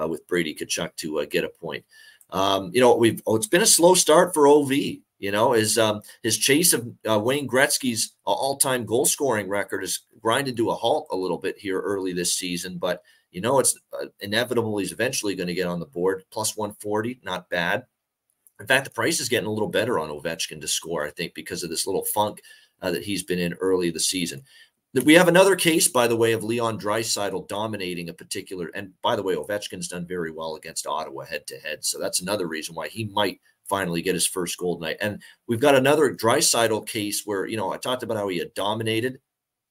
uh, 0.01 0.07
with 0.07 0.27
Brady 0.27 0.55
Tkachuk 0.55 0.95
to 0.97 1.19
uh, 1.19 1.25
get 1.25 1.43
a 1.43 1.49
point. 1.49 1.83
Um, 2.31 2.71
you 2.73 2.81
know, 2.81 2.95
we've 2.95 3.21
oh, 3.25 3.35
it's 3.35 3.47
been 3.47 3.61
a 3.61 3.67
slow 3.67 3.95
start 3.95 4.33
for 4.33 4.47
OV. 4.47 4.71
You 4.71 5.31
know, 5.31 5.51
his 5.51 5.77
um, 5.77 6.01
his 6.23 6.37
chase 6.37 6.73
of 6.73 6.87
uh, 7.09 7.19
Wayne 7.19 7.47
Gretzky's 7.47 8.13
all-time 8.23 8.85
goal 8.85 9.05
scoring 9.05 9.49
record 9.49 9.83
is 9.83 10.01
grinded 10.21 10.55
to 10.57 10.69
a 10.69 10.75
halt 10.75 11.07
a 11.11 11.15
little 11.15 11.37
bit 11.37 11.57
here 11.57 11.79
early 11.79 12.13
this 12.13 12.33
season. 12.33 12.77
But 12.77 13.03
you 13.31 13.41
know, 13.41 13.59
it's 13.59 13.77
uh, 13.93 14.05
inevitable 14.21 14.77
he's 14.77 14.91
eventually 14.91 15.35
going 15.35 15.47
to 15.47 15.53
get 15.53 15.67
on 15.67 15.79
the 15.79 15.85
board. 15.85 16.23
Plus 16.31 16.55
140, 16.55 17.19
not 17.23 17.49
bad. 17.49 17.85
In 18.59 18.67
fact, 18.67 18.85
the 18.85 18.91
price 18.91 19.19
is 19.19 19.29
getting 19.29 19.47
a 19.47 19.51
little 19.51 19.69
better 19.69 19.99
on 19.99 20.09
Ovechkin 20.09 20.59
to 20.61 20.67
score, 20.67 21.05
I 21.05 21.11
think, 21.11 21.33
because 21.33 21.63
of 21.63 21.69
this 21.69 21.87
little 21.87 22.03
funk 22.03 22.41
uh, 22.81 22.91
that 22.91 23.03
he's 23.03 23.23
been 23.23 23.39
in 23.39 23.53
early 23.55 23.89
the 23.89 23.99
season. 23.99 24.43
We 25.05 25.13
have 25.13 25.27
another 25.27 25.55
case, 25.55 25.87
by 25.87 26.07
the 26.07 26.15
way, 26.15 26.31
of 26.31 26.43
Leon 26.43 26.79
Draisaitl 26.79 27.47
dominating 27.47 28.09
a 28.09 28.13
particular. 28.13 28.71
And 28.73 28.91
by 29.03 29.15
the 29.15 29.21
way, 29.21 29.35
Ovechkin's 29.35 29.87
done 29.87 30.07
very 30.07 30.31
well 30.31 30.55
against 30.55 30.87
Ottawa 30.87 31.25
head 31.25 31.45
to 31.47 31.59
head, 31.59 31.85
so 31.85 31.99
that's 31.99 32.21
another 32.21 32.47
reason 32.47 32.73
why 32.73 32.87
he 32.87 33.05
might 33.05 33.39
finally 33.65 34.01
get 34.01 34.15
his 34.15 34.25
first 34.25 34.57
gold 34.57 34.81
night. 34.81 34.97
And 34.99 35.21
we've 35.47 35.59
got 35.59 35.75
another 35.75 36.13
Draisaitl 36.13 36.87
case 36.87 37.21
where, 37.23 37.45
you 37.45 37.55
know, 37.55 37.71
I 37.71 37.77
talked 37.77 38.01
about 38.01 38.17
how 38.17 38.27
he 38.27 38.39
had 38.39 38.53
dominated 38.55 39.19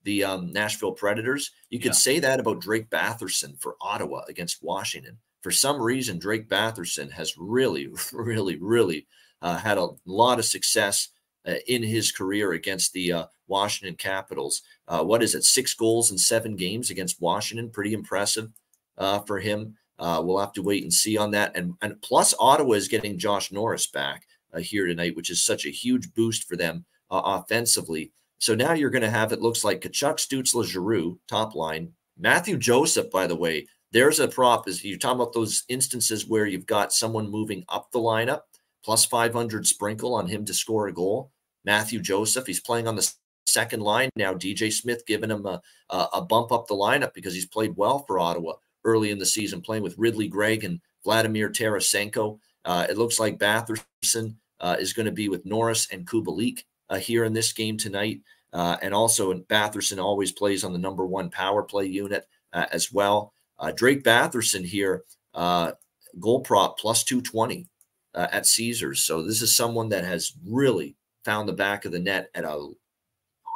the 0.04 0.22
um, 0.22 0.52
Nashville 0.52 0.92
Predators. 0.92 1.50
You 1.68 1.80
could 1.80 1.86
yeah. 1.86 1.92
say 1.92 2.20
that 2.20 2.38
about 2.38 2.60
Drake 2.60 2.88
Batherson 2.88 3.60
for 3.60 3.74
Ottawa 3.80 4.22
against 4.28 4.62
Washington. 4.62 5.18
For 5.48 5.52
some 5.52 5.80
reason, 5.80 6.18
Drake 6.18 6.46
Batherson 6.46 7.10
has 7.12 7.38
really, 7.38 7.88
really, 8.12 8.56
really 8.56 9.06
uh, 9.40 9.56
had 9.56 9.78
a 9.78 9.88
lot 10.04 10.38
of 10.38 10.44
success 10.44 11.08
uh, 11.46 11.54
in 11.66 11.82
his 11.82 12.12
career 12.12 12.52
against 12.52 12.92
the 12.92 13.14
uh, 13.14 13.26
Washington 13.46 13.96
Capitals. 13.96 14.60
Uh, 14.88 15.02
what 15.02 15.22
is 15.22 15.34
it? 15.34 15.44
Six 15.44 15.72
goals 15.72 16.10
in 16.10 16.18
seven 16.18 16.54
games 16.54 16.90
against 16.90 17.22
Washington. 17.22 17.70
Pretty 17.70 17.94
impressive 17.94 18.50
uh, 18.98 19.20
for 19.20 19.38
him. 19.38 19.74
Uh, 19.98 20.20
we'll 20.22 20.38
have 20.38 20.52
to 20.52 20.62
wait 20.62 20.82
and 20.82 20.92
see 20.92 21.16
on 21.16 21.30
that. 21.30 21.56
And, 21.56 21.72
and 21.80 21.98
plus, 22.02 22.34
Ottawa 22.38 22.74
is 22.74 22.86
getting 22.86 23.16
Josh 23.16 23.50
Norris 23.50 23.86
back 23.86 24.26
here 24.58 24.86
tonight, 24.86 25.16
which 25.16 25.30
is 25.30 25.42
such 25.42 25.64
a 25.64 25.70
huge 25.70 26.12
boost 26.12 26.44
for 26.46 26.56
them 26.56 26.84
offensively. 27.10 28.12
So 28.38 28.54
now 28.54 28.74
you're 28.74 28.90
going 28.90 29.00
to 29.00 29.08
have 29.08 29.32
it 29.32 29.40
looks 29.40 29.64
like 29.64 29.80
Tkachuk, 29.80 30.16
Stützle, 30.16 30.66
Giroux, 30.66 31.18
top 31.26 31.54
line. 31.54 31.94
Matthew 32.18 32.58
Joseph, 32.58 33.10
by 33.10 33.26
the 33.26 33.36
way, 33.36 33.66
there's 33.92 34.20
a 34.20 34.28
prop. 34.28 34.68
Is 34.68 34.84
you're 34.84 34.98
talking 34.98 35.20
about 35.20 35.32
those 35.32 35.64
instances 35.68 36.26
where 36.26 36.46
you've 36.46 36.66
got 36.66 36.92
someone 36.92 37.30
moving 37.30 37.64
up 37.68 37.90
the 37.90 37.98
lineup, 37.98 38.42
plus 38.84 39.04
500 39.04 39.66
sprinkle 39.66 40.14
on 40.14 40.26
him 40.26 40.44
to 40.44 40.54
score 40.54 40.88
a 40.88 40.92
goal. 40.92 41.32
Mathieu 41.64 42.00
Joseph, 42.00 42.46
he's 42.46 42.60
playing 42.60 42.88
on 42.88 42.96
the 42.96 43.12
second 43.46 43.82
line 43.82 44.10
now. 44.16 44.32
DJ 44.32 44.72
Smith 44.72 45.04
giving 45.06 45.30
him 45.30 45.44
a, 45.46 45.60
a 45.90 46.22
bump 46.22 46.52
up 46.52 46.66
the 46.66 46.74
lineup 46.74 47.14
because 47.14 47.34
he's 47.34 47.46
played 47.46 47.76
well 47.76 48.04
for 48.06 48.18
Ottawa 48.18 48.54
early 48.84 49.10
in 49.10 49.18
the 49.18 49.26
season, 49.26 49.60
playing 49.60 49.82
with 49.82 49.98
Ridley 49.98 50.28
Greig 50.28 50.64
and 50.64 50.80
Vladimir 51.04 51.50
Tarasenko. 51.50 52.38
Uh, 52.64 52.86
it 52.88 52.98
looks 52.98 53.18
like 53.18 53.38
Batherson 53.38 54.36
uh, 54.60 54.76
is 54.78 54.92
going 54.92 55.06
to 55.06 55.12
be 55.12 55.28
with 55.28 55.46
Norris 55.46 55.88
and 55.90 56.06
Kubalik 56.06 56.64
uh, 56.90 56.98
here 56.98 57.24
in 57.24 57.32
this 57.32 57.52
game 57.52 57.76
tonight. 57.76 58.20
Uh, 58.52 58.76
and 58.82 58.94
also, 58.94 59.32
Batherson 59.34 60.02
always 60.02 60.32
plays 60.32 60.64
on 60.64 60.72
the 60.72 60.78
number 60.78 61.06
one 61.06 61.30
power 61.30 61.62
play 61.62 61.86
unit 61.86 62.26
uh, 62.52 62.66
as 62.72 62.92
well. 62.92 63.34
Uh, 63.58 63.72
Drake 63.72 64.04
Batherson 64.04 64.64
here, 64.64 65.04
goal 65.34 66.40
prop 66.40 66.78
plus 66.78 67.04
220 67.04 67.66
at 68.14 68.46
Caesars. 68.46 69.02
So 69.02 69.22
this 69.22 69.42
is 69.42 69.56
someone 69.56 69.88
that 69.90 70.04
has 70.04 70.32
really 70.46 70.96
found 71.24 71.48
the 71.48 71.52
back 71.52 71.84
of 71.84 71.92
the 71.92 71.98
net 71.98 72.30
at 72.34 72.44
a 72.44 72.70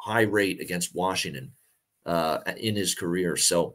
high 0.05 0.23
rate 0.23 0.61
against 0.61 0.95
Washington 0.95 1.53
uh, 2.07 2.39
in 2.57 2.77
his 2.77 2.95
career. 2.95 3.37
So 3.37 3.75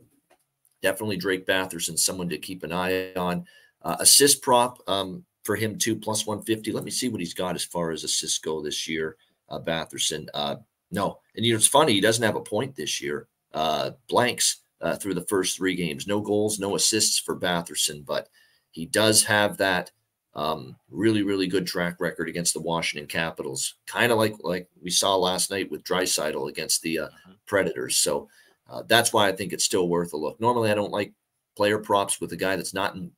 definitely 0.82 1.18
Drake 1.18 1.46
Batherson, 1.46 1.98
someone 1.98 2.30
to 2.30 2.38
keep 2.38 2.64
an 2.64 2.72
eye 2.72 3.14
on. 3.14 3.46
Uh, 3.82 3.96
assist 4.00 4.42
prop 4.42 4.80
um, 4.88 5.24
for 5.44 5.56
him 5.56 5.78
too, 5.78 5.96
plus 5.96 6.26
150. 6.26 6.72
Let 6.72 6.84
me 6.84 6.92
see 6.92 7.10
what 7.10 7.22
he's 7.22 7.34
got 7.34 7.56
as 7.56 7.64
far 7.64 7.92
as 7.92 8.04
assists 8.04 8.40
go 8.40 8.62
this 8.62 8.88
year. 8.88 9.16
Uh, 9.50 9.60
Batherson, 9.60 10.28
uh, 10.34 10.58
no, 10.92 11.20
and 11.36 11.46
you 11.46 11.54
know 11.54 11.58
it's 11.58 11.68
funny 11.68 11.94
he 11.94 12.02
doesn't 12.02 12.24
have 12.24 12.36
a 12.36 12.42
point 12.42 12.76
this 12.76 13.02
year. 13.02 13.28
Uh, 13.54 13.92
blanks 14.10 14.62
uh, 14.82 14.96
through 14.96 15.14
the 15.14 15.26
first 15.26 15.58
three 15.58 15.76
games, 15.76 16.08
no 16.08 16.22
goals, 16.22 16.60
no 16.60 16.76
assists 16.76 17.20
for 17.20 17.40
Batherson, 17.40 18.06
but 18.06 18.30
he 18.72 18.86
does 18.86 19.24
have 19.24 19.58
that 19.58 19.92
um, 20.36 20.76
really, 20.92 21.24
really 21.24 21.48
good 21.48 21.66
track 21.66 22.00
record 22.00 22.30
against 22.30 22.54
the 22.54 22.62
Washington 22.62 23.08
Capitals, 23.08 23.76
kind 23.88 24.12
of 24.12 24.20
like 24.20 24.36
like 24.44 24.70
we 24.82 24.92
saw 24.92 25.16
last 25.16 25.50
night 25.50 25.70
with 25.72 25.84
Draisaitl 25.84 26.50
against 26.50 26.84
the 26.84 27.00
uh, 27.00 27.08
mm-hmm. 27.08 27.32
Predators. 27.48 27.98
So 27.98 28.30
uh, 28.70 28.84
that's 28.88 29.12
why 29.12 29.28
I 29.28 29.32
think 29.32 29.52
it's 29.52 29.66
still 29.66 29.90
worth 29.90 30.14
a 30.14 30.18
look. 30.18 30.40
Normally, 30.40 30.70
I 30.70 30.76
don't 30.76 30.92
like 30.92 31.12
player 31.56 31.80
props 31.80 32.22
with 32.22 32.32
a 32.34 32.38
guy 32.38 32.56
that's 32.56 32.74
not 32.74 32.96
in, 32.96 33.12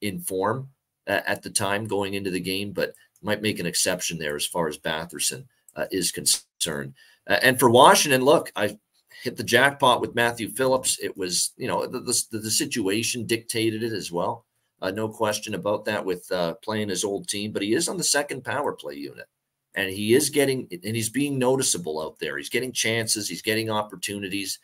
in 0.00 0.18
form 0.18 0.68
at, 1.06 1.24
at 1.26 1.42
the 1.42 1.50
time 1.50 1.86
going 1.86 2.14
into 2.14 2.30
the 2.30 2.40
game, 2.40 2.72
but 2.72 2.92
might 3.22 3.42
make 3.42 3.60
an 3.60 3.66
exception 3.66 4.18
there 4.18 4.34
as 4.34 4.46
far 4.46 4.68
as 4.68 4.78
Batherson 4.78 5.44
uh, 5.76 5.86
is 5.92 6.10
concerned. 6.10 6.94
Uh, 7.28 7.38
and 7.42 7.58
for 7.58 7.70
Washington, 7.70 8.22
look, 8.22 8.50
I 8.56 8.76
hit 9.22 9.36
the 9.36 9.44
jackpot 9.44 10.00
with 10.00 10.14
Matthew 10.14 10.50
Phillips. 10.50 10.98
It 11.02 11.16
was, 11.16 11.52
you 11.56 11.68
know, 11.68 11.86
the, 11.86 12.00
the, 12.00 12.38
the 12.38 12.50
situation 12.50 13.26
dictated 13.26 13.82
it 13.82 13.92
as 13.92 14.12
well. 14.12 14.46
Uh, 14.80 14.90
no 14.90 15.08
question 15.08 15.54
about 15.54 15.84
that 15.84 16.04
with 16.04 16.30
uh, 16.30 16.54
playing 16.62 16.88
his 16.88 17.04
old 17.04 17.28
team, 17.28 17.52
but 17.52 17.62
he 17.62 17.74
is 17.74 17.88
on 17.88 17.96
the 17.96 18.04
second 18.04 18.44
power 18.44 18.72
play 18.72 18.94
unit 18.94 19.26
and 19.74 19.90
he 19.90 20.14
is 20.14 20.30
getting 20.30 20.68
and 20.70 20.96
he's 20.96 21.08
being 21.08 21.38
noticeable 21.38 22.00
out 22.00 22.18
there. 22.18 22.36
He's 22.36 22.48
getting 22.48 22.72
chances, 22.72 23.28
he's 23.28 23.42
getting 23.42 23.70
opportunities. 23.70 24.58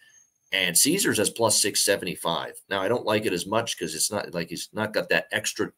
And 0.52 0.76
Caesars 0.76 1.18
has 1.18 1.30
plus 1.30 1.60
675. 1.60 2.54
Now, 2.68 2.80
I 2.80 2.88
don't 2.88 3.06
like 3.06 3.26
it 3.26 3.32
as 3.32 3.46
much 3.46 3.76
because 3.76 3.94
it's 3.94 4.10
not 4.10 4.32
like 4.34 4.50
he's 4.50 4.68
not 4.72 4.92
got 4.92 5.08
that 5.08 5.26
extra 5.32 5.72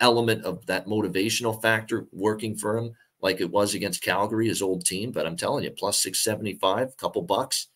element 0.00 0.44
of 0.44 0.64
that 0.66 0.86
motivational 0.86 1.60
factor 1.60 2.06
working 2.12 2.56
for 2.56 2.78
him 2.78 2.94
like 3.20 3.40
it 3.40 3.50
was 3.50 3.74
against 3.74 4.02
Calgary, 4.02 4.46
his 4.46 4.62
old 4.62 4.84
team. 4.84 5.10
But 5.10 5.26
I'm 5.26 5.36
telling 5.36 5.64
you, 5.64 5.70
plus 5.70 6.00
675, 6.02 6.96
couple 6.96 7.22
bucks. 7.22 7.68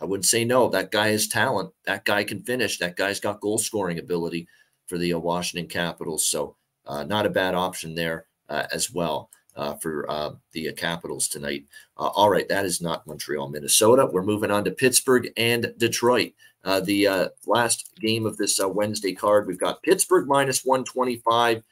I 0.00 0.04
wouldn't 0.04 0.26
say 0.26 0.44
no. 0.44 0.68
That 0.68 0.90
guy 0.90 1.08
has 1.08 1.28
talent. 1.28 1.72
That 1.84 2.04
guy 2.04 2.24
can 2.24 2.42
finish. 2.42 2.78
That 2.78 2.96
guy's 2.96 3.20
got 3.20 3.40
goal 3.40 3.58
scoring 3.58 3.98
ability 3.98 4.48
for 4.86 4.98
the 4.98 5.14
uh, 5.14 5.18
Washington 5.18 5.68
Capitals. 5.68 6.26
So 6.26 6.56
uh, 6.86 7.04
not 7.04 7.26
a 7.26 7.30
bad 7.30 7.54
option 7.54 7.94
there 7.94 8.26
uh, 8.48 8.64
as 8.72 8.92
well 8.92 9.30
uh, 9.56 9.74
for 9.74 10.10
uh, 10.10 10.32
the 10.52 10.68
uh, 10.68 10.72
Capitals 10.74 11.28
tonight. 11.28 11.64
all 11.96 12.30
right, 12.30 12.48
that 12.48 12.66
is 12.66 12.80
not 12.80 13.06
Montreal, 13.06 13.48
Minnesota. 13.48 14.08
We're 14.10 14.22
moving 14.22 14.50
on 14.50 14.64
to 14.64 14.70
Pittsburgh 14.70 15.30
and 15.36 15.72
Detroit. 15.78 16.32
the 16.64 17.30
last 17.46 17.90
game 18.00 18.26
of 18.26 18.36
this 18.36 18.60
Wednesday 18.62 19.14
card, 19.14 19.46
we've 19.46 19.58
got 19.58 19.82
Pittsburgh 19.82 20.26
minus 20.26 20.64
125 20.64 21.62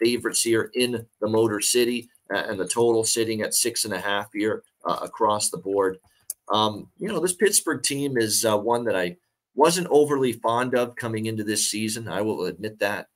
favorites 0.00 0.42
here 0.42 0.70
in 0.74 1.06
the 1.20 1.28
Motor 1.28 1.60
City, 1.60 2.08
and 2.30 2.58
the 2.60 2.68
total 2.68 3.04
sitting 3.04 3.40
at 3.40 3.54
six 3.54 3.84
and 3.84 3.94
a 3.94 4.00
half 4.00 4.28
here 4.32 4.64
across 4.84 5.48
the 5.50 5.58
board. 5.58 5.98
Um, 6.50 6.88
you 6.98 7.08
know, 7.08 7.20
this 7.20 7.34
Pittsburgh 7.34 7.82
team 7.82 8.16
is 8.16 8.44
uh, 8.44 8.56
one 8.56 8.84
that 8.84 8.96
I 8.96 9.16
wasn't 9.54 9.88
overly 9.90 10.32
fond 10.32 10.74
of 10.74 10.96
coming 10.96 11.26
into 11.26 11.44
this 11.44 11.70
season. 11.70 12.08
I 12.08 12.22
will 12.22 12.44
admit 12.46 12.78
that. 12.78 13.08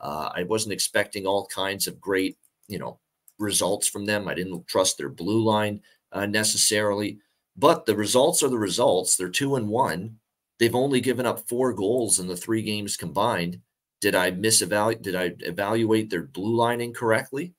Uh, 0.00 0.30
I 0.34 0.44
wasn't 0.44 0.72
expecting 0.72 1.26
all 1.26 1.46
kinds 1.46 1.86
of 1.86 2.00
great, 2.00 2.38
you 2.68 2.78
know, 2.78 2.98
results 3.38 3.86
from 3.86 4.06
them. 4.06 4.28
I 4.28 4.34
didn't 4.34 4.66
trust 4.66 4.96
their 4.96 5.10
blue 5.10 5.42
line 5.42 5.82
uh, 6.12 6.26
necessarily, 6.26 7.18
but 7.56 7.86
the 7.86 7.94
results 7.94 8.42
are 8.42 8.48
the 8.48 8.58
results. 8.58 9.16
They're 9.16 9.28
two 9.28 9.56
and 9.56 9.68
one. 9.68 10.16
They've 10.58 10.74
only 10.74 11.00
given 11.00 11.26
up 11.26 11.48
four 11.48 11.72
goals 11.72 12.18
in 12.18 12.26
the 12.26 12.36
three 12.36 12.62
games 12.62 12.96
combined. 12.96 13.60
Did 14.00 14.14
I 14.14 14.30
misevaluate? 14.30 15.02
Did 15.02 15.14
I 15.14 15.34
evaluate 15.40 16.08
their 16.08 16.22
blue 16.22 16.56
line 16.56 16.80
incorrectly? 16.80 17.54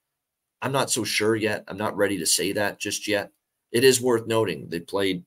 I'm 0.62 0.72
not 0.72 0.92
so 0.92 1.04
sure 1.04 1.36
yet. 1.36 1.64
I'm 1.68 1.78
not 1.78 1.98
ready 1.98 2.18
to 2.20 2.26
say 2.26 2.54
that 2.54 2.80
just 2.80 3.08
yet. 3.08 3.32
It 3.72 3.84
is 3.84 4.02
worth 4.02 4.28
noting 4.28 4.68
they 4.70 4.80
played 4.80 5.24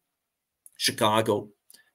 Chicago, 0.76 1.48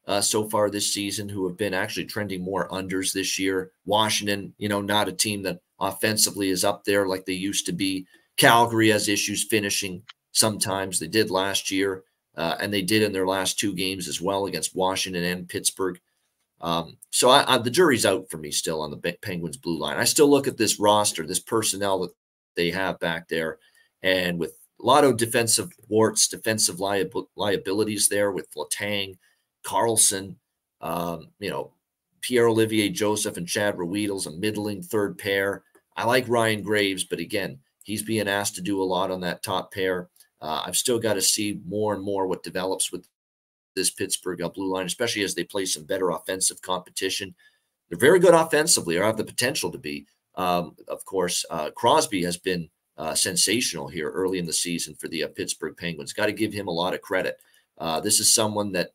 uh, 0.09 0.19
so 0.19 0.43
far 0.49 0.69
this 0.69 0.91
season 0.91 1.29
who 1.29 1.47
have 1.47 1.55
been 1.55 1.73
actually 1.73 2.05
trending 2.05 2.41
more 2.41 2.67
unders 2.69 3.13
this 3.13 3.37
year. 3.37 3.71
Washington, 3.85 4.53
you 4.57 4.67
know, 4.67 4.81
not 4.81 5.07
a 5.07 5.13
team 5.13 5.43
that 5.43 5.61
offensively 5.79 6.49
is 6.49 6.63
up 6.63 6.83
there 6.83 7.05
like 7.05 7.25
they 7.25 7.33
used 7.33 7.67
to 7.67 7.71
be. 7.71 8.07
Calgary 8.35 8.89
has 8.89 9.07
issues 9.07 9.43
finishing 9.43 10.01
sometimes. 10.31 10.97
They 10.97 11.07
did 11.07 11.29
last 11.29 11.69
year, 11.69 12.03
uh, 12.35 12.55
and 12.59 12.73
they 12.73 12.81
did 12.81 13.03
in 13.03 13.11
their 13.11 13.27
last 13.27 13.59
two 13.59 13.75
games 13.75 14.07
as 14.07 14.19
well 14.19 14.47
against 14.47 14.75
Washington 14.75 15.23
and 15.23 15.47
Pittsburgh. 15.47 15.99
Um, 16.59 16.97
so 17.11 17.29
I, 17.29 17.55
I, 17.55 17.57
the 17.59 17.69
jury's 17.69 18.05
out 18.05 18.31
for 18.31 18.37
me 18.37 18.49
still 18.49 18.81
on 18.81 18.89
the 18.89 19.15
Penguins 19.21 19.57
blue 19.57 19.77
line. 19.77 19.97
I 19.97 20.05
still 20.05 20.29
look 20.29 20.47
at 20.47 20.57
this 20.57 20.79
roster, 20.79 21.27
this 21.27 21.39
personnel 21.39 21.99
that 21.99 22.11
they 22.55 22.71
have 22.71 22.99
back 22.99 23.27
there, 23.27 23.59
and 24.01 24.39
with 24.39 24.55
a 24.81 24.85
lot 24.85 25.03
of 25.03 25.17
defensive 25.17 25.71
warts, 25.87 26.27
defensive 26.27 26.77
liab- 26.77 27.27
liabilities 27.35 28.07
there 28.07 28.31
with 28.31 28.53
Letang, 28.55 29.17
Karlsson, 29.65 30.35
um, 30.81 31.29
you 31.39 31.49
know, 31.49 31.71
Pierre 32.21 32.47
Olivier 32.47 32.89
Joseph 32.89 33.37
and 33.37 33.47
Chad 33.47 33.77
Ruhwedel's 33.77 34.27
a 34.27 34.31
middling 34.31 34.81
third 34.81 35.17
pair. 35.17 35.63
I 35.95 36.05
like 36.05 36.27
Ryan 36.27 36.61
Graves, 36.61 37.03
but 37.03 37.19
again, 37.19 37.59
he's 37.83 38.03
being 38.03 38.27
asked 38.27 38.55
to 38.55 38.61
do 38.61 38.81
a 38.81 38.83
lot 38.83 39.11
on 39.11 39.21
that 39.21 39.43
top 39.43 39.73
pair. 39.73 40.09
Uh, 40.41 40.63
I've 40.65 40.77
still 40.77 40.99
got 40.99 41.15
to 41.15 41.21
see 41.21 41.59
more 41.65 41.93
and 41.93 42.03
more 42.03 42.27
what 42.27 42.43
develops 42.43 42.91
with 42.91 43.05
this 43.75 43.89
Pittsburgh 43.89 44.41
blue 44.53 44.71
line, 44.71 44.85
especially 44.85 45.23
as 45.23 45.35
they 45.35 45.43
play 45.43 45.65
some 45.65 45.83
better 45.83 46.09
offensive 46.09 46.61
competition. 46.61 47.35
They're 47.89 47.99
very 47.99 48.19
good 48.19 48.33
offensively, 48.33 48.97
or 48.97 49.03
have 49.03 49.17
the 49.17 49.23
potential 49.23 49.71
to 49.71 49.77
be. 49.77 50.05
Um, 50.35 50.75
of 50.87 51.03
course, 51.05 51.45
uh, 51.49 51.71
Crosby 51.71 52.23
has 52.23 52.37
been 52.37 52.69
uh, 52.99 53.15
sensational 53.15 53.87
here 53.87 54.11
early 54.11 54.37
in 54.37 54.45
the 54.45 54.53
season 54.53 54.93
for 54.93 55.07
the 55.07 55.23
uh, 55.23 55.27
Pittsburgh 55.29 55.75
Penguins. 55.75 56.13
Got 56.13 56.27
to 56.27 56.33
give 56.33 56.53
him 56.53 56.67
a 56.67 56.71
lot 56.71 56.93
of 56.93 57.01
credit. 57.01 57.39
Uh, 57.79 57.99
this 57.99 58.19
is 58.19 58.31
someone 58.31 58.71
that 58.73 58.91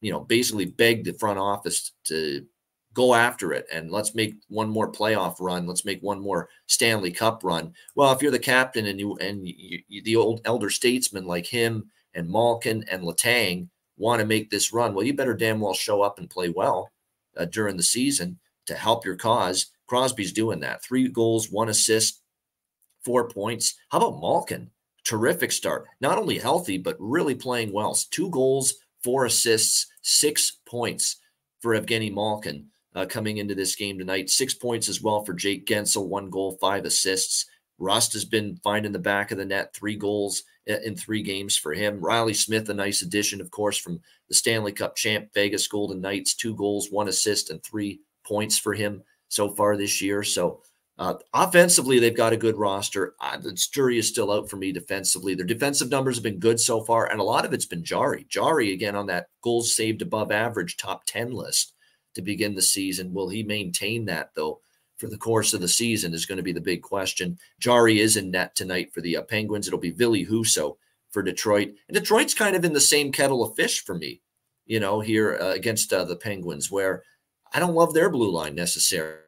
you 0.00 0.12
know, 0.12 0.20
basically 0.20 0.66
begged 0.66 1.06
the 1.06 1.12
front 1.12 1.38
office 1.38 1.92
to 2.04 2.46
go 2.94 3.14
after 3.14 3.52
it 3.52 3.66
and 3.72 3.90
let's 3.90 4.14
make 4.14 4.34
one 4.48 4.68
more 4.68 4.90
playoff 4.90 5.36
run. 5.40 5.66
Let's 5.66 5.84
make 5.84 6.02
one 6.02 6.20
more 6.20 6.48
Stanley 6.66 7.12
Cup 7.12 7.44
run. 7.44 7.74
Well, 7.94 8.12
if 8.12 8.22
you're 8.22 8.32
the 8.32 8.38
captain 8.38 8.86
and 8.86 8.98
you 8.98 9.16
and 9.16 9.46
you, 9.46 9.82
you, 9.88 10.02
the 10.02 10.16
old 10.16 10.40
elder 10.44 10.70
statesmen 10.70 11.26
like 11.26 11.46
him 11.46 11.90
and 12.14 12.28
Malkin 12.28 12.84
and 12.90 13.02
Letang 13.02 13.68
want 13.96 14.20
to 14.20 14.26
make 14.26 14.50
this 14.50 14.72
run, 14.72 14.94
well, 14.94 15.04
you 15.04 15.14
better 15.14 15.34
damn 15.34 15.60
well 15.60 15.74
show 15.74 16.02
up 16.02 16.18
and 16.18 16.30
play 16.30 16.48
well 16.48 16.90
uh, 17.36 17.44
during 17.44 17.76
the 17.76 17.82
season 17.82 18.38
to 18.66 18.74
help 18.74 19.04
your 19.04 19.16
cause. 19.16 19.66
Crosby's 19.86 20.32
doing 20.32 20.60
that. 20.60 20.82
Three 20.82 21.08
goals, 21.08 21.50
one 21.50 21.68
assist, 21.68 22.20
four 23.04 23.28
points. 23.28 23.74
How 23.90 23.98
about 23.98 24.20
Malkin? 24.20 24.70
Terrific 25.04 25.52
start. 25.52 25.86
Not 26.00 26.18
only 26.18 26.38
healthy, 26.38 26.78
but 26.78 26.96
really 26.98 27.34
playing 27.34 27.72
well. 27.72 27.96
Two 28.10 28.30
goals, 28.30 28.74
four 29.02 29.24
assists, 29.24 29.86
six 30.02 30.58
points 30.66 31.16
for 31.60 31.78
Evgeny 31.78 32.12
Malkin 32.12 32.66
uh, 32.94 33.06
coming 33.06 33.38
into 33.38 33.54
this 33.54 33.74
game 33.74 33.98
tonight. 33.98 34.30
Six 34.30 34.54
points 34.54 34.88
as 34.88 35.02
well 35.02 35.24
for 35.24 35.32
Jake 35.32 35.66
Guentzel, 35.66 36.08
one 36.08 36.30
goal, 36.30 36.58
five 36.60 36.84
assists. 36.84 37.46
Rust 37.78 38.12
has 38.12 38.24
been 38.24 38.58
finding 38.64 38.92
the 38.92 38.98
back 38.98 39.30
of 39.30 39.38
the 39.38 39.44
net, 39.44 39.74
three 39.74 39.96
goals 39.96 40.42
in 40.66 40.96
three 40.96 41.22
games 41.22 41.56
for 41.56 41.72
him. 41.72 42.00
Reilly 42.00 42.34
Smith, 42.34 42.68
a 42.68 42.74
nice 42.74 43.02
addition, 43.02 43.40
of 43.40 43.50
course, 43.50 43.78
from 43.78 44.00
the 44.28 44.34
Stanley 44.34 44.72
Cup 44.72 44.96
champ 44.96 45.32
Vegas 45.32 45.66
Golden 45.66 46.00
Knights, 46.00 46.34
two 46.34 46.54
goals, 46.56 46.90
one 46.90 47.08
assist, 47.08 47.50
and 47.50 47.62
three 47.62 48.00
points 48.24 48.58
for 48.58 48.74
him 48.74 49.02
so 49.28 49.48
far 49.48 49.76
this 49.76 50.02
year. 50.02 50.22
So 50.22 50.60
uh, 50.98 51.14
offensively, 51.32 51.98
they've 51.98 52.16
got 52.16 52.32
a 52.32 52.36
good 52.36 52.56
roster. 52.56 53.14
Uh, 53.20 53.36
the 53.36 53.52
jury 53.52 53.98
is 53.98 54.08
still 54.08 54.32
out 54.32 54.50
for 54.50 54.56
me 54.56 54.72
defensively. 54.72 55.34
Their 55.34 55.46
defensive 55.46 55.90
numbers 55.90 56.16
have 56.16 56.24
been 56.24 56.40
good 56.40 56.58
so 56.58 56.82
far, 56.82 57.10
and 57.10 57.20
a 57.20 57.24
lot 57.24 57.44
of 57.44 57.52
it's 57.52 57.66
been 57.66 57.84
Jarry. 57.84 58.26
Jarry, 58.28 58.72
again, 58.72 58.96
on 58.96 59.06
that 59.06 59.28
goals 59.42 59.74
saved 59.74 60.02
above 60.02 60.32
average 60.32 60.76
top 60.76 61.04
10 61.06 61.30
list 61.30 61.74
to 62.14 62.22
begin 62.22 62.54
the 62.54 62.62
season. 62.62 63.12
Will 63.12 63.28
he 63.28 63.44
maintain 63.44 64.04
that, 64.06 64.30
though, 64.34 64.60
for 64.98 65.06
the 65.06 65.16
course 65.16 65.54
of 65.54 65.60
the 65.60 65.68
season 65.68 66.12
is 66.12 66.26
going 66.26 66.38
to 66.38 66.42
be 66.42 66.52
the 66.52 66.60
big 66.60 66.82
question. 66.82 67.38
Jarry 67.60 68.00
is 68.00 68.16
in 68.16 68.32
net 68.32 68.56
tonight 68.56 68.92
for 68.92 69.00
the 69.00 69.16
uh, 69.16 69.22
Penguins. 69.22 69.68
It'll 69.68 69.78
be 69.78 69.92
Ville 69.92 70.26
Husso 70.26 70.76
for 71.10 71.22
Detroit. 71.22 71.74
And 71.88 71.94
Detroit's 71.94 72.34
kind 72.34 72.56
of 72.56 72.64
in 72.64 72.72
the 72.72 72.80
same 72.80 73.12
kettle 73.12 73.44
of 73.44 73.54
fish 73.54 73.84
for 73.84 73.94
me, 73.94 74.20
you 74.66 74.80
know, 74.80 74.98
here 74.98 75.38
uh, 75.40 75.52
against 75.52 75.92
uh, 75.92 76.04
the 76.04 76.16
Penguins, 76.16 76.70
where 76.70 77.04
I 77.52 77.60
don't 77.60 77.76
love 77.76 77.94
their 77.94 78.10
blue 78.10 78.30
line 78.30 78.56
necessarily 78.56 79.20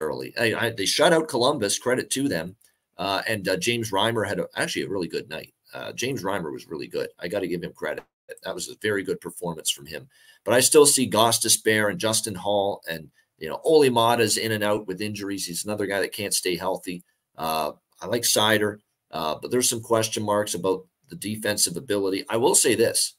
early. 0.00 0.34
I, 0.38 0.54
I, 0.54 0.70
they 0.70 0.86
shut 0.86 1.12
out 1.12 1.28
Columbus. 1.28 1.78
Credit 1.78 2.10
to 2.10 2.28
them. 2.28 2.56
Uh, 2.96 3.22
and 3.26 3.48
uh, 3.48 3.56
James 3.56 3.90
Reimer 3.90 4.26
had 4.26 4.38
a, 4.38 4.46
actually 4.56 4.82
a 4.82 4.88
really 4.88 5.08
good 5.08 5.28
night. 5.28 5.52
Uh, 5.72 5.92
James 5.92 6.22
Reimer 6.22 6.52
was 6.52 6.68
really 6.68 6.86
good. 6.86 7.08
I 7.18 7.28
got 7.28 7.40
to 7.40 7.48
give 7.48 7.62
him 7.62 7.72
credit. 7.72 8.04
That 8.44 8.54
was 8.54 8.68
a 8.68 8.76
very 8.80 9.02
good 9.02 9.20
performance 9.20 9.70
from 9.70 9.86
him. 9.86 10.08
But 10.44 10.54
I 10.54 10.60
still 10.60 10.86
see 10.86 11.10
Gostisbehere 11.10 11.90
and 11.90 11.98
Justin 11.98 12.34
Holl 12.34 12.82
and 12.88 13.10
you 13.38 13.48
know 13.48 13.60
Olli 13.64 13.90
Maatta's 13.90 14.36
in 14.36 14.52
and 14.52 14.62
out 14.62 14.86
with 14.86 15.00
injuries. 15.00 15.46
He's 15.46 15.64
another 15.64 15.86
guy 15.86 16.00
that 16.00 16.12
can't 16.12 16.32
stay 16.32 16.56
healthy. 16.56 17.02
Uh, 17.36 17.72
I 18.00 18.06
like 18.06 18.22
Seider, 18.22 18.78
uh, 19.10 19.36
but 19.40 19.50
there's 19.50 19.68
some 19.68 19.82
question 19.82 20.22
marks 20.22 20.54
about 20.54 20.86
the 21.08 21.16
defensive 21.16 21.76
ability. 21.76 22.24
I 22.28 22.36
will 22.36 22.54
say 22.54 22.74
this: 22.74 23.16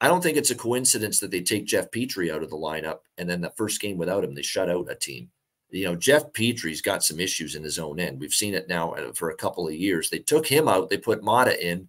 I 0.00 0.08
don't 0.08 0.22
think 0.22 0.36
it's 0.36 0.50
a 0.50 0.56
coincidence 0.56 1.18
that 1.20 1.30
they 1.30 1.40
take 1.40 1.64
Jeff 1.64 1.90
Petry 1.90 2.32
out 2.32 2.42
of 2.42 2.50
the 2.50 2.56
lineup, 2.56 2.98
and 3.16 3.28
then 3.28 3.40
the 3.40 3.54
first 3.56 3.80
game 3.80 3.96
without 3.96 4.24
him, 4.24 4.34
they 4.34 4.42
shut 4.42 4.68
out 4.68 4.90
a 4.90 4.94
team 4.94 5.30
you 5.74 5.84
know, 5.84 5.96
Jeff 5.96 6.32
Petry's 6.32 6.80
got 6.80 7.02
some 7.02 7.18
issues 7.18 7.56
in 7.56 7.64
his 7.64 7.80
own 7.80 7.98
end. 7.98 8.20
We've 8.20 8.32
seen 8.32 8.54
it 8.54 8.68
now 8.68 8.92
uh, 8.92 9.12
for 9.12 9.30
a 9.30 9.36
couple 9.36 9.66
of 9.66 9.74
years. 9.74 10.08
They 10.08 10.20
took 10.20 10.46
him 10.46 10.68
out, 10.68 10.88
they 10.88 10.98
put 10.98 11.22
Maatta 11.22 11.60
in 11.60 11.88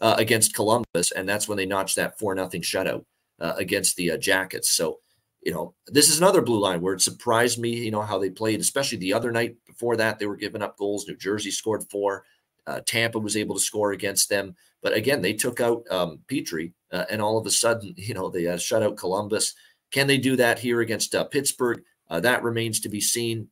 uh, 0.00 0.14
against 0.18 0.54
Columbus, 0.54 1.12
and 1.12 1.28
that's 1.28 1.48
when 1.48 1.58
they 1.58 1.66
notched 1.66 1.96
that 1.96 2.18
4 2.18 2.34
nothing 2.34 2.62
shutout 2.62 3.04
uh, 3.40 3.52
against 3.58 3.96
the 3.96 4.12
uh, 4.12 4.16
Jackets. 4.16 4.72
So, 4.72 5.00
you 5.42 5.52
know, 5.52 5.74
this 5.88 6.08
is 6.08 6.18
another 6.18 6.40
blue 6.40 6.58
line 6.58 6.80
where 6.80 6.94
it 6.94 7.02
surprised 7.02 7.58
me, 7.58 7.76
you 7.76 7.90
know, 7.90 8.00
how 8.00 8.18
they 8.18 8.30
played, 8.30 8.60
especially 8.60 8.98
the 8.98 9.12
other 9.12 9.30
night 9.30 9.56
before 9.66 9.96
that. 9.98 10.18
They 10.18 10.26
were 10.26 10.34
giving 10.34 10.62
up 10.62 10.78
goals. 10.78 11.06
New 11.06 11.16
Jersey 11.16 11.50
scored 11.50 11.84
four. 11.90 12.24
Uh, 12.66 12.80
Tampa 12.86 13.18
was 13.18 13.36
able 13.36 13.54
to 13.54 13.60
score 13.60 13.92
against 13.92 14.30
them. 14.30 14.56
But 14.82 14.94
again, 14.94 15.20
they 15.20 15.34
took 15.34 15.60
out 15.60 15.84
um, 15.90 16.20
Petry, 16.26 16.72
uh, 16.90 17.04
and 17.10 17.20
all 17.20 17.36
of 17.36 17.46
a 17.46 17.50
sudden, 17.50 17.92
you 17.98 18.14
know, 18.14 18.30
they 18.30 18.56
shut 18.56 18.82
out 18.82 18.96
Columbus. 18.96 19.54
Can 19.92 20.06
they 20.06 20.18
do 20.18 20.36
that 20.36 20.58
here 20.58 20.80
against 20.80 21.14
Pittsburgh? 21.30 21.82
Uh, 22.08 22.20
that 22.20 22.42
remains 22.42 22.80
to 22.80 22.88
be 22.88 23.00
seen. 23.00 23.48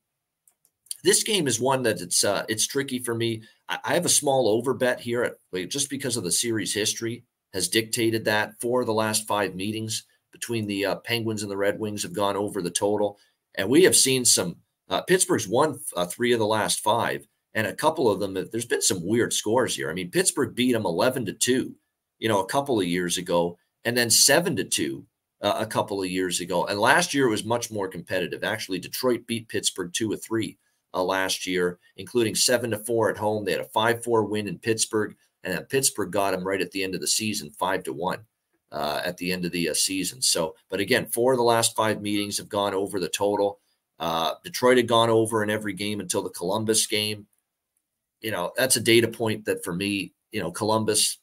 This 1.02 1.22
game 1.22 1.46
is 1.46 1.60
one 1.60 1.82
that 1.82 2.00
it's 2.00 2.24
uh, 2.24 2.44
it's 2.48 2.66
tricky 2.66 2.98
for 2.98 3.14
me. 3.14 3.42
I, 3.68 3.78
I 3.84 3.94
have 3.94 4.06
a 4.06 4.10
small 4.10 4.48
over 4.48 4.72
bet 4.72 5.00
here, 5.00 5.22
at, 5.22 5.68
just 5.68 5.90
because 5.90 6.16
of 6.16 6.24
the 6.24 6.32
series 6.32 6.72
history 6.72 7.24
has 7.52 7.68
dictated 7.68 8.24
that. 8.24 8.60
Four 8.60 8.80
of 8.80 8.86
the 8.86 8.94
last 8.94 9.26
five 9.26 9.54
meetings 9.54 10.04
between 10.32 10.66
the 10.66 10.86
uh, 10.86 10.94
Penguins 10.96 11.42
and 11.42 11.50
the 11.50 11.56
Red 11.56 11.78
Wings 11.78 12.02
have 12.02 12.14
gone 12.14 12.36
over 12.36 12.62
the 12.62 12.70
total, 12.70 13.18
and 13.54 13.68
we 13.68 13.84
have 13.84 13.96
seen 13.96 14.24
some. 14.24 14.56
Uh, 14.88 15.02
Pittsburgh's 15.02 15.48
won 15.48 15.78
uh, 15.96 16.06
three 16.06 16.32
of 16.32 16.38
the 16.38 16.46
last 16.46 16.80
five, 16.80 17.26
and 17.54 17.66
a 17.66 17.74
couple 17.74 18.10
of 18.10 18.20
them. 18.20 18.34
There's 18.34 18.66
been 18.66 18.82
some 18.82 19.06
weird 19.06 19.32
scores 19.32 19.76
here. 19.76 19.90
I 19.90 19.94
mean, 19.94 20.10
Pittsburgh 20.10 20.54
beat 20.54 20.72
them 20.72 20.86
eleven 20.86 21.26
to 21.26 21.32
two, 21.32 21.74
you 22.18 22.28
know, 22.28 22.40
a 22.40 22.46
couple 22.46 22.80
of 22.80 22.86
years 22.86 23.18
ago, 23.18 23.58
and 23.84 23.96
then 23.96 24.10
seven 24.10 24.56
to 24.56 24.64
two 24.64 25.06
uh, 25.44 25.56
a 25.58 25.66
couple 25.66 26.02
of 26.02 26.10
years 26.10 26.40
ago. 26.40 26.64
And 26.66 26.80
last 26.80 27.12
year 27.12 27.26
it 27.26 27.30
was 27.30 27.44
much 27.44 27.70
more 27.70 27.86
competitive. 27.86 28.42
Actually, 28.42 28.78
Detroit 28.78 29.26
beat 29.26 29.48
Pittsburgh 29.48 29.92
two 29.92 30.10
or 30.10 30.16
three 30.16 30.56
uh, 30.94 31.04
last 31.04 31.46
year, 31.46 31.78
including 31.98 32.34
seven 32.34 32.70
to 32.70 32.78
four 32.78 33.10
at 33.10 33.18
home. 33.18 33.44
They 33.44 33.52
had 33.52 33.60
a 33.60 33.64
five 33.64 34.02
four 34.02 34.24
win 34.24 34.48
in 34.48 34.58
Pittsburgh, 34.58 35.14
and 35.44 35.68
Pittsburgh 35.68 36.10
got 36.10 36.32
them 36.32 36.46
right 36.46 36.62
at 36.62 36.70
the 36.70 36.82
end 36.82 36.94
of 36.94 37.02
the 37.02 37.06
season, 37.06 37.50
five 37.50 37.84
to 37.84 37.92
one. 37.92 38.20
Uh, 38.72 39.00
at 39.04 39.16
the 39.18 39.30
end 39.30 39.44
of 39.44 39.52
the 39.52 39.68
uh, 39.68 39.74
season. 39.74 40.20
So, 40.20 40.56
but 40.68 40.80
again, 40.80 41.06
four 41.06 41.32
of 41.32 41.36
the 41.36 41.44
last 41.44 41.76
five 41.76 42.02
meetings 42.02 42.38
have 42.38 42.48
gone 42.48 42.74
over 42.74 42.98
the 42.98 43.08
total. 43.08 43.60
Uh, 44.00 44.34
Detroit 44.42 44.78
had 44.78 44.88
gone 44.88 45.10
over 45.10 45.44
in 45.44 45.50
every 45.50 45.74
game 45.74 46.00
until 46.00 46.24
the 46.24 46.30
Columbus 46.30 46.84
game. 46.88 47.28
You 48.20 48.32
know, 48.32 48.50
that's 48.56 48.74
a 48.74 48.80
data 48.80 49.06
point 49.06 49.44
that 49.44 49.62
for 49.62 49.72
me, 49.72 50.12
you 50.32 50.40
know, 50.40 50.50
Columbus 50.50 51.18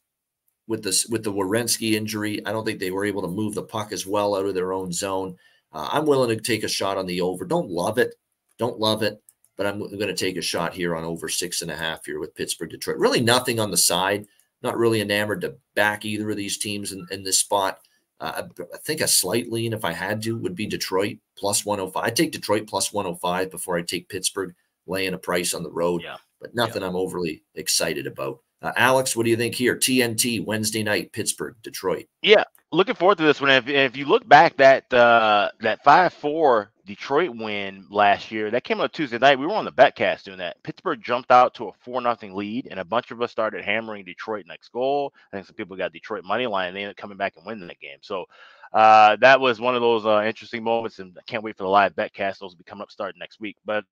with 0.71 0.83
this 0.83 1.05
with 1.07 1.23
the 1.23 1.33
Werenski 1.33 1.93
injury. 1.93 2.43
I 2.45 2.53
don't 2.53 2.65
think 2.65 2.79
they 2.79 2.91
were 2.91 3.05
able 3.05 3.21
to 3.21 3.27
move 3.27 3.53
the 3.53 3.61
puck 3.61 3.91
as 3.91 4.07
well 4.07 4.35
out 4.35 4.45
of 4.45 4.55
their 4.55 4.71
own 4.73 4.91
zone. 4.91 5.35
Uh, 5.73 5.89
I'm 5.91 6.05
willing 6.05 6.35
to 6.35 6.41
take 6.41 6.63
a 6.63 6.69
shot 6.69 6.97
on 6.97 7.05
the 7.05 7.21
over. 7.21 7.45
Don't 7.45 7.69
love 7.69 7.97
it, 7.97 8.15
don't 8.57 8.79
love 8.79 9.03
it, 9.03 9.21
but 9.57 9.67
I'm 9.67 9.79
going 9.79 10.07
to 10.07 10.15
take 10.15 10.37
a 10.37 10.41
shot 10.41 10.73
here 10.73 10.95
on 10.95 11.03
over 11.03 11.27
six 11.27 11.61
and 11.61 11.69
a 11.69 11.75
half 11.75 12.05
here 12.05 12.19
with 12.19 12.33
Pittsburgh 12.33 12.71
Detroit. 12.71 12.97
Really 12.97 13.21
nothing 13.21 13.59
on 13.59 13.69
the 13.69 13.77
side. 13.77 14.25
Not 14.63 14.77
really 14.77 15.01
enamored 15.01 15.41
to 15.41 15.55
back 15.75 16.05
either 16.05 16.29
of 16.29 16.37
these 16.37 16.57
teams 16.57 16.93
in, 16.93 17.05
in 17.11 17.23
this 17.23 17.39
spot. 17.39 17.79
Uh, 18.19 18.43
I 18.73 18.77
think 18.77 19.01
a 19.01 19.07
slight 19.07 19.51
lean, 19.51 19.73
if 19.73 19.83
I 19.83 19.91
had 19.91 20.21
to, 20.23 20.37
would 20.37 20.55
be 20.55 20.67
Detroit 20.67 21.17
plus 21.35 21.65
105. 21.65 22.01
I 22.01 22.11
take 22.11 22.31
Detroit 22.31 22.67
plus 22.67 22.93
105 22.93 23.49
before 23.49 23.77
I 23.77 23.81
take 23.81 24.07
Pittsburgh 24.07 24.53
laying 24.85 25.15
a 25.15 25.17
price 25.17 25.53
on 25.53 25.63
the 25.63 25.71
road, 25.71 26.03
yeah. 26.03 26.17
but 26.39 26.55
nothing 26.55 26.83
yeah. 26.83 26.87
I'm 26.87 26.95
overly 26.95 27.43
excited 27.55 28.05
about. 28.07 28.39
Uh, 28.61 28.71
Alex, 28.75 29.15
what 29.15 29.23
do 29.23 29.29
you 29.29 29.37
think 29.37 29.55
here? 29.55 29.75
TNT 29.75 30.45
Wednesday 30.45 30.83
night, 30.83 31.11
Pittsburgh, 31.11 31.55
Detroit. 31.63 32.05
Yeah, 32.21 32.43
looking 32.71 32.95
forward 32.95 33.17
to 33.17 33.23
this 33.23 33.41
one. 33.41 33.49
If, 33.49 33.67
if 33.67 33.97
you 33.97 34.05
look 34.05 34.27
back 34.27 34.57
that 34.57 34.91
uh, 34.93 35.49
that 35.61 35.83
five 35.83 36.13
four 36.13 36.71
Detroit 36.85 37.35
win 37.35 37.85
last 37.89 38.31
year, 38.31 38.51
that 38.51 38.63
came 38.63 38.79
on 38.79 38.89
Tuesday 38.89 39.17
night. 39.17 39.39
We 39.39 39.47
were 39.47 39.53
on 39.53 39.65
the 39.65 39.71
betcast 39.71 40.23
doing 40.23 40.37
that. 40.37 40.61
Pittsburgh 40.63 41.01
jumped 41.01 41.31
out 41.31 41.55
to 41.55 41.69
a 41.69 41.73
four 41.79 42.01
nothing 42.01 42.35
lead, 42.35 42.67
and 42.69 42.79
a 42.79 42.85
bunch 42.85 43.11
of 43.11 43.21
us 43.21 43.31
started 43.31 43.63
hammering 43.63 44.05
Detroit 44.05 44.45
next 44.47 44.69
goal. 44.71 45.13
I 45.31 45.37
think 45.37 45.47
some 45.47 45.55
people 45.55 45.75
got 45.75 45.93
Detroit 45.93 46.23
money 46.23 46.45
line, 46.45 46.67
and 46.67 46.77
they 46.77 46.81
ended 46.81 46.95
up 46.95 46.97
coming 46.97 47.17
back 47.17 47.33
and 47.37 47.45
winning 47.45 47.67
that 47.67 47.79
game. 47.79 47.97
So 48.01 48.25
uh, 48.73 49.17
that 49.21 49.39
was 49.39 49.59
one 49.59 49.75
of 49.75 49.81
those 49.81 50.05
uh, 50.05 50.23
interesting 50.23 50.63
moments, 50.63 50.99
and 50.99 51.15
I 51.17 51.21
can't 51.25 51.43
wait 51.43 51.57
for 51.57 51.63
the 51.63 51.69
live 51.69 51.95
betcast. 51.95 52.39
Those 52.39 52.51
will 52.51 52.57
be 52.57 52.63
coming 52.63 52.83
up 52.83 52.91
starting 52.91 53.19
next 53.19 53.39
week. 53.39 53.57
But 53.65 53.85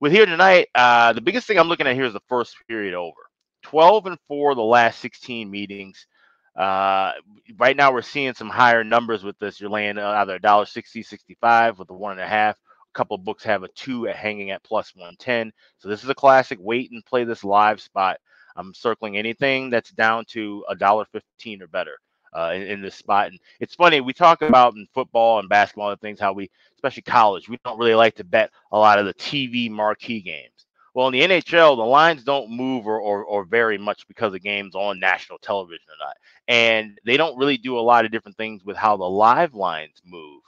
with 0.00 0.12
here 0.12 0.26
tonight, 0.26 0.68
uh, 0.74 1.12
the 1.12 1.20
biggest 1.20 1.46
thing 1.46 1.58
I'm 1.58 1.68
looking 1.68 1.86
at 1.86 1.94
here 1.96 2.04
is 2.04 2.12
the 2.12 2.20
first 2.28 2.56
period 2.68 2.94
over. 2.94 3.18
12 3.62 4.06
and 4.06 4.18
4 4.28 4.54
the 4.54 4.62
last 4.62 5.00
16 5.00 5.50
meetings. 5.50 6.06
Uh, 6.54 7.12
right 7.56 7.76
now, 7.76 7.92
we're 7.92 8.02
seeing 8.02 8.34
some 8.34 8.50
higher 8.50 8.84
numbers 8.84 9.24
with 9.24 9.38
this. 9.38 9.60
You're 9.60 9.70
laying 9.70 9.98
either 9.98 10.34
a 10.34 10.40
dollar 10.40 10.66
60, 10.66 11.02
65 11.02 11.78
with 11.78 11.90
a 11.90 11.94
one 11.94 12.12
and 12.12 12.20
a 12.20 12.26
half. 12.26 12.56
A 12.56 12.98
couple 12.98 13.16
books 13.16 13.44
have 13.44 13.62
a 13.62 13.68
two 13.68 14.06
at 14.06 14.16
hanging 14.16 14.50
at 14.50 14.62
plus 14.62 14.94
110. 14.94 15.52
So 15.78 15.88
this 15.88 16.04
is 16.04 16.10
a 16.10 16.14
classic 16.14 16.58
wait 16.60 16.90
and 16.90 17.04
play 17.04 17.24
this 17.24 17.44
live 17.44 17.80
spot. 17.80 18.18
I'm 18.54 18.74
circling 18.74 19.16
anything 19.16 19.70
that's 19.70 19.90
down 19.92 20.26
to 20.30 20.64
a 20.68 20.74
dollar 20.74 21.06
15 21.06 21.62
or 21.62 21.68
better. 21.68 21.98
Uh, 22.34 22.52
in, 22.54 22.62
in, 22.62 22.80
this 22.80 22.94
spot. 22.94 23.26
And 23.26 23.38
it's 23.60 23.74
funny, 23.74 24.00
we 24.00 24.14
talk 24.14 24.40
about 24.40 24.74
in 24.74 24.86
football 24.94 25.38
and 25.38 25.50
basketball 25.50 25.90
and 25.90 26.00
things 26.00 26.18
how 26.18 26.32
we, 26.32 26.50
especially 26.76 27.02
college, 27.02 27.46
we 27.46 27.58
don't 27.62 27.78
really 27.78 27.94
like 27.94 28.14
to 28.14 28.24
bet 28.24 28.50
a 28.70 28.78
lot 28.78 28.98
of 28.98 29.04
the 29.04 29.12
TV 29.12 29.68
marquee 29.70 30.22
games. 30.22 30.61
Well, 30.94 31.08
in 31.08 31.12
the 31.12 31.22
NHL, 31.22 31.76
the 31.76 31.82
lines 31.82 32.22
don't 32.22 32.50
move 32.50 32.86
or, 32.86 33.00
or, 33.00 33.24
or 33.24 33.44
vary 33.44 33.78
much 33.78 34.06
because 34.08 34.32
the 34.32 34.38
game's 34.38 34.74
on 34.74 35.00
national 35.00 35.38
television 35.38 35.86
or 35.88 36.06
not. 36.06 36.16
And 36.48 36.98
they 37.06 37.16
don't 37.16 37.38
really 37.38 37.56
do 37.56 37.78
a 37.78 37.80
lot 37.80 38.04
of 38.04 38.10
different 38.10 38.36
things 38.36 38.64
with 38.64 38.76
how 38.76 38.96
the 38.96 39.04
live 39.08 39.54
lines 39.54 40.02
move 40.04 40.42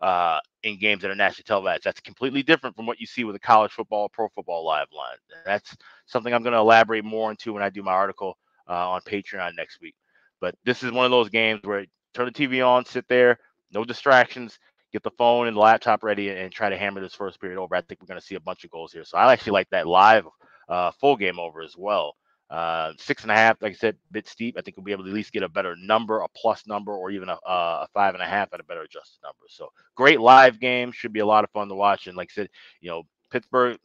uh, 0.00 0.40
in 0.62 0.78
games 0.78 1.02
that 1.02 1.10
are 1.10 1.16
nationally 1.16 1.44
televised. 1.46 1.84
That's 1.84 2.00
completely 2.00 2.42
different 2.42 2.76
from 2.76 2.86
what 2.86 2.98
you 3.00 3.06
see 3.06 3.24
with 3.24 3.36
a 3.36 3.40
college 3.40 3.72
football, 3.72 4.08
pro 4.08 4.28
football 4.28 4.64
live 4.64 4.88
line. 4.96 5.18
That's 5.44 5.76
something 6.06 6.32
I'm 6.32 6.42
going 6.42 6.54
to 6.54 6.58
elaborate 6.58 7.04
more 7.04 7.30
into 7.30 7.52
when 7.52 7.62
I 7.62 7.68
do 7.68 7.82
my 7.82 7.92
article 7.92 8.38
uh, 8.68 8.90
on 8.90 9.02
Patreon 9.02 9.52
next 9.56 9.80
week. 9.82 9.94
But 10.40 10.54
this 10.64 10.82
is 10.82 10.92
one 10.92 11.04
of 11.04 11.10
those 11.10 11.28
games 11.28 11.60
where 11.64 11.84
turn 12.14 12.26
the 12.26 12.32
TV 12.32 12.66
on, 12.66 12.86
sit 12.86 13.06
there, 13.08 13.38
no 13.72 13.84
distractions, 13.84 14.58
get 14.92 15.02
the 15.02 15.10
phone 15.12 15.46
and 15.46 15.56
the 15.56 15.60
laptop 15.60 16.02
ready 16.02 16.30
and 16.30 16.52
try 16.52 16.68
to 16.68 16.76
hammer 16.76 17.00
this 17.00 17.14
first 17.14 17.40
period 17.40 17.58
over. 17.58 17.74
I 17.74 17.80
think 17.82 18.00
we're 18.00 18.08
going 18.08 18.20
to 18.20 18.26
see 18.26 18.34
a 18.34 18.40
bunch 18.40 18.64
of 18.64 18.70
goals 18.70 18.92
here. 18.92 19.04
So 19.04 19.18
I 19.18 19.32
actually 19.32 19.52
like 19.52 19.70
that 19.70 19.86
live 19.86 20.26
uh, 20.68 20.90
full 20.92 21.16
game 21.16 21.38
over 21.38 21.62
as 21.62 21.74
well. 21.76 22.16
Uh, 22.50 22.92
six 22.98 23.22
and 23.22 23.30
a 23.30 23.34
half, 23.34 23.56
like 23.62 23.72
I 23.72 23.76
said, 23.76 23.96
bit 24.10 24.28
steep. 24.28 24.56
I 24.58 24.62
think 24.62 24.76
we'll 24.76 24.84
be 24.84 24.90
able 24.90 25.04
to 25.04 25.10
at 25.10 25.14
least 25.14 25.32
get 25.32 25.44
a 25.44 25.48
better 25.48 25.76
number, 25.76 26.20
a 26.20 26.28
plus 26.34 26.66
number, 26.66 26.92
or 26.92 27.12
even 27.12 27.28
a, 27.28 27.38
a 27.46 27.86
five 27.94 28.14
and 28.14 28.22
a 28.22 28.26
half 28.26 28.52
at 28.52 28.58
a 28.58 28.64
better 28.64 28.82
adjusted 28.82 29.20
number. 29.22 29.46
So 29.48 29.68
great 29.94 30.20
live 30.20 30.58
game. 30.58 30.90
Should 30.90 31.12
be 31.12 31.20
a 31.20 31.26
lot 31.26 31.44
of 31.44 31.50
fun 31.50 31.68
to 31.68 31.76
watch. 31.76 32.08
And 32.08 32.16
like 32.16 32.30
I 32.32 32.34
said, 32.34 32.48
you 32.80 32.90
know, 32.90 33.04
Pittsburgh 33.30 33.78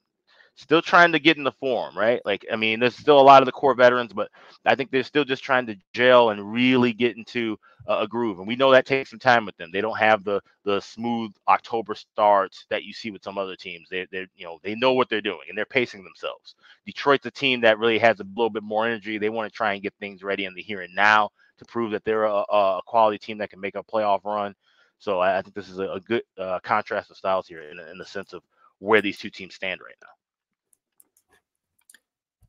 still 0.56 0.82
trying 0.82 1.12
to 1.12 1.20
get 1.20 1.38
in 1.38 1.44
the 1.44 1.52
form, 1.54 1.98
right? 1.98 2.22
Like, 2.26 2.46
I 2.52 2.56
mean, 2.56 2.80
there's 2.80 2.96
still 2.96 3.20
a 3.20 3.22
lot 3.22 3.42
of 3.42 3.46
the 3.46 3.52
core 3.52 3.76
veterans, 3.76 4.14
but 4.14 4.30
I 4.66 4.76
think 4.76 4.92
they're 4.92 5.04
still 5.04 5.26
just 5.26 5.44
trying 5.44 5.68
to 5.68 5.76
gel 5.94 6.30
and 6.32 6.52
really 6.52 6.94
get 6.94 7.18
into 7.18 7.58
a, 7.88 8.00
a 8.02 8.08
groove. 8.08 8.40
And 8.40 8.48
we 8.48 8.56
know 8.56 8.72
that 8.72 8.86
takes 8.86 9.10
some 9.10 9.20
time 9.20 9.46
with 9.46 9.58
them. 9.58 9.70
They 9.72 9.82
don't 9.82 9.98
have 9.98 10.24
the 10.24 10.42
the 10.64 10.80
smooth 10.82 11.32
October 11.48 11.96
starts 11.96 12.66
that 12.70 12.84
you 12.84 12.94
see 12.94 13.12
with 13.12 13.24
some 13.24 13.38
other 13.38 13.56
teams. 13.56 13.90
They 13.90 14.08
they 14.12 14.28
you 14.36 14.46
know 14.46 14.60
they 14.64 14.76
know 14.76 14.94
what 14.94 15.10
they're 15.10 15.22
doing 15.22 15.42
and 15.50 15.58
they're 15.58 15.66
pacing 15.66 16.04
themselves. 16.04 16.56
Detroit's 16.86 17.26
a 17.26 17.32
team 17.32 17.62
that 17.62 17.80
really 17.80 18.00
has 18.00 18.20
a 18.20 18.26
little 18.36 18.50
bit 18.50 18.64
more 18.64 18.86
energy. 18.86 19.18
They 19.18 19.30
want 19.30 19.52
to 19.52 19.56
try 19.56 19.74
and 19.74 19.84
get 19.84 19.94
things 20.00 20.24
ready 20.24 20.46
in 20.46 20.54
the 20.54 20.62
here 20.62 20.82
and 20.82 20.96
now 20.96 21.30
to 21.58 21.66
prove 21.66 21.92
that 21.92 22.04
they're 22.04 22.26
a, 22.26 22.44
a 22.50 22.82
quality 22.86 23.18
team 23.18 23.38
that 23.40 23.50
can 23.50 23.60
make 23.62 23.76
a 23.76 23.84
playoff 23.84 24.26
run. 24.26 24.56
So 25.00 25.20
I, 25.20 25.38
I 25.40 25.42
think 25.42 25.56
this 25.56 25.70
is 25.70 25.80
a, 25.80 25.90
a 25.92 26.00
good 26.00 26.24
uh, 26.38 26.60
contrast 26.64 27.12
of 27.12 27.18
styles 27.18 27.48
here 27.48 27.62
in, 27.62 27.80
in 27.80 27.98
the 27.98 28.06
sense 28.06 28.34
of 28.34 28.44
where 28.80 29.02
these 29.02 29.18
two 29.18 29.30
teams 29.30 29.56
stand 29.56 29.82
right 29.82 29.96
now. 30.02 30.10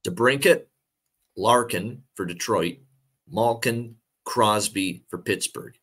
DeBrincat, 0.07 0.67
Larkin 1.37 2.03
for 2.15 2.25
Detroit, 2.25 2.77
Malkin, 3.29 3.97
Crosby 4.25 5.05
for 5.09 5.19
Pittsburgh. 5.19 5.77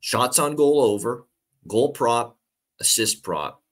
Shots 0.00 0.38
on 0.38 0.56
goal 0.56 0.80
over, 0.80 1.26
goal 1.66 1.92
prop, 1.92 2.38
assist 2.80 3.22
prop. 3.22 3.62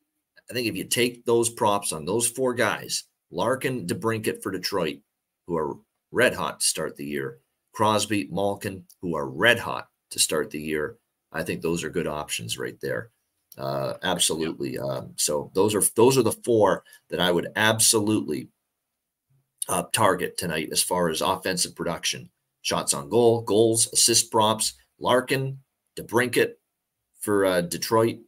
I 0.51 0.55
think 0.55 0.66
if 0.66 0.76
you 0.76 0.85
take 0.85 1.24
those 1.24 1.51
props 1.51 1.93
on 1.93 2.05
those 2.05 2.26
four 2.26 2.55
guys, 2.55 3.05
Larkin, 3.30 3.87
DeBrincat 3.87 4.43
for 4.43 4.51
Detroit, 4.51 5.01
who 5.47 5.57
are 5.57 5.76
red 6.11 6.35
hot 6.35 6.61
to 6.61 6.66
start 6.66 6.97
the 6.97 7.05
year, 7.05 7.39
Crosby, 7.72 8.28
Malkin, 8.30 8.85
who 9.03 9.16
are 9.16 9.28
red 9.28 9.59
hot 9.59 9.89
to 10.11 10.18
start 10.18 10.51
the 10.51 10.61
year, 10.61 10.97
I 11.32 11.43
think 11.43 11.61
those 11.61 11.85
are 11.85 11.91
good 11.91 12.07
options 12.07 12.59
right 12.59 12.78
there. 12.80 13.11
Uh, 13.59 13.95
absolutely. 14.03 14.78
Um, 14.78 15.12
so 15.16 15.51
those 15.55 15.74
are 15.74 15.82
those 15.95 16.18
are 16.18 16.22
the 16.22 16.32
four 16.32 16.85
that 17.11 17.20
I 17.20 17.30
would 17.30 17.49
absolutely 17.57 18.49
uh, 19.68 19.84
target 19.92 20.36
tonight 20.36 20.68
as 20.72 20.82
far 20.82 21.08
as 21.08 21.20
offensive 21.20 21.74
production. 21.74 22.30
Shots 22.62 22.94
on 22.94 23.08
goal, 23.08 23.42
goals, 23.42 23.92
assist 23.92 24.30
props. 24.30 24.74
Larkin, 24.98 25.58
DeBrincat 25.98 26.52
for 27.20 27.44
uh, 27.44 27.60
Detroit. 27.62 28.18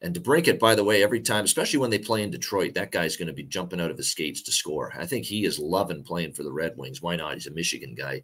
And 0.00 0.14
DeBrincat, 0.14 0.58
by 0.58 0.74
the 0.74 0.84
way, 0.84 1.02
every 1.02 1.20
time, 1.20 1.44
especially 1.44 1.78
when 1.78 1.90
they 1.90 1.98
play 1.98 2.22
in 2.22 2.30
Detroit, 2.30 2.74
that 2.74 2.92
guy's 2.92 3.16
going 3.16 3.28
to 3.28 3.34
be 3.34 3.44
jumping 3.44 3.80
out 3.80 3.90
of 3.90 3.96
his 3.96 4.10
skates 4.10 4.42
to 4.42 4.52
score. 4.52 4.92
I 4.98 5.06
think 5.06 5.24
he 5.24 5.44
is 5.44 5.58
loving 5.58 6.02
playing 6.02 6.32
for 6.32 6.42
the 6.42 6.52
Red 6.52 6.74
Wings. 6.76 7.00
Why 7.00 7.16
not? 7.16 7.34
He's 7.34 7.46
a 7.46 7.52
Michigan 7.52 7.94
guy. 7.94 8.22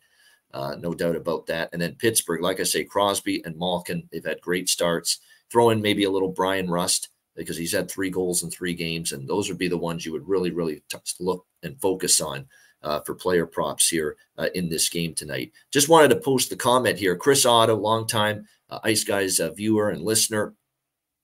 Uh, 0.52 0.76
no 0.78 0.92
doubt 0.92 1.16
about 1.16 1.46
that. 1.46 1.70
And 1.72 1.80
then 1.80 1.94
Pittsburgh, 1.94 2.42
like 2.42 2.61
I 2.61 2.64
say, 2.64 2.84
Crosby 2.84 3.42
and 3.44 3.56
Malkin, 3.56 4.08
they've 4.12 4.24
had 4.24 4.40
great 4.40 4.68
starts. 4.68 5.20
Throw 5.50 5.70
in 5.70 5.80
maybe 5.80 6.04
a 6.04 6.11
little 6.11 6.28
Bryan 6.28 6.68
Rust 6.70 7.08
because 7.37 7.57
he's 7.57 7.72
had 7.72 7.91
three 7.91 8.11
goals 8.11 8.43
in 8.43 8.51
three 8.51 8.74
games. 8.74 9.12
And 9.12 9.28
those 9.28 9.49
would 9.49 9.59
be 9.59 9.68
the 9.68 9.78
ones 9.78 10.05
you 10.05 10.12
would 10.12 10.28
really, 10.28 10.51
really 10.51 10.83
t- 10.89 10.99
look 11.20 11.47
and 11.62 11.81
focus 11.81 12.20
on 12.20 12.47
uh, 12.83 13.01
for 13.01 13.14
player 13.14 13.47
props 13.47 13.89
here 13.89 14.16
uh, 14.39 14.49
in 14.55 14.68
this 14.68 14.89
game 14.89 15.14
tonight. 15.14 15.53
Just 15.70 15.89
wanted 15.89 16.09
to 16.09 16.16
post 16.16 16.51
the 16.51 16.57
comment 16.57 16.99
here. 16.99 17.16
Chris 17.16 17.45
Otto, 17.47 17.76
longtime 17.76 18.47
uh, 18.70 18.78
Ice 18.85 19.05
Guys 19.05 19.41
uh, 19.41 19.51
viewer 19.51 19.91
and 19.91 20.03
listener, 20.03 20.55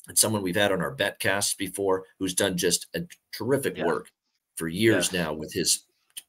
and 0.09 0.19
someone 0.19 0.43
we've 0.43 0.57
had 0.57 0.73
on 0.73 0.83
our 0.83 0.95
betcasts 0.95 1.57
before 1.57 2.05
who's 2.19 2.35
done 2.35 2.57
just 2.57 2.87
a 2.95 3.03
terrific 3.33 3.77
yeah. 3.77 3.87
work 3.87 4.11
for 4.57 4.69
years 4.69 5.13
yeah. 5.13 5.25
now 5.25 5.33
with 5.33 5.53
his 5.53 5.85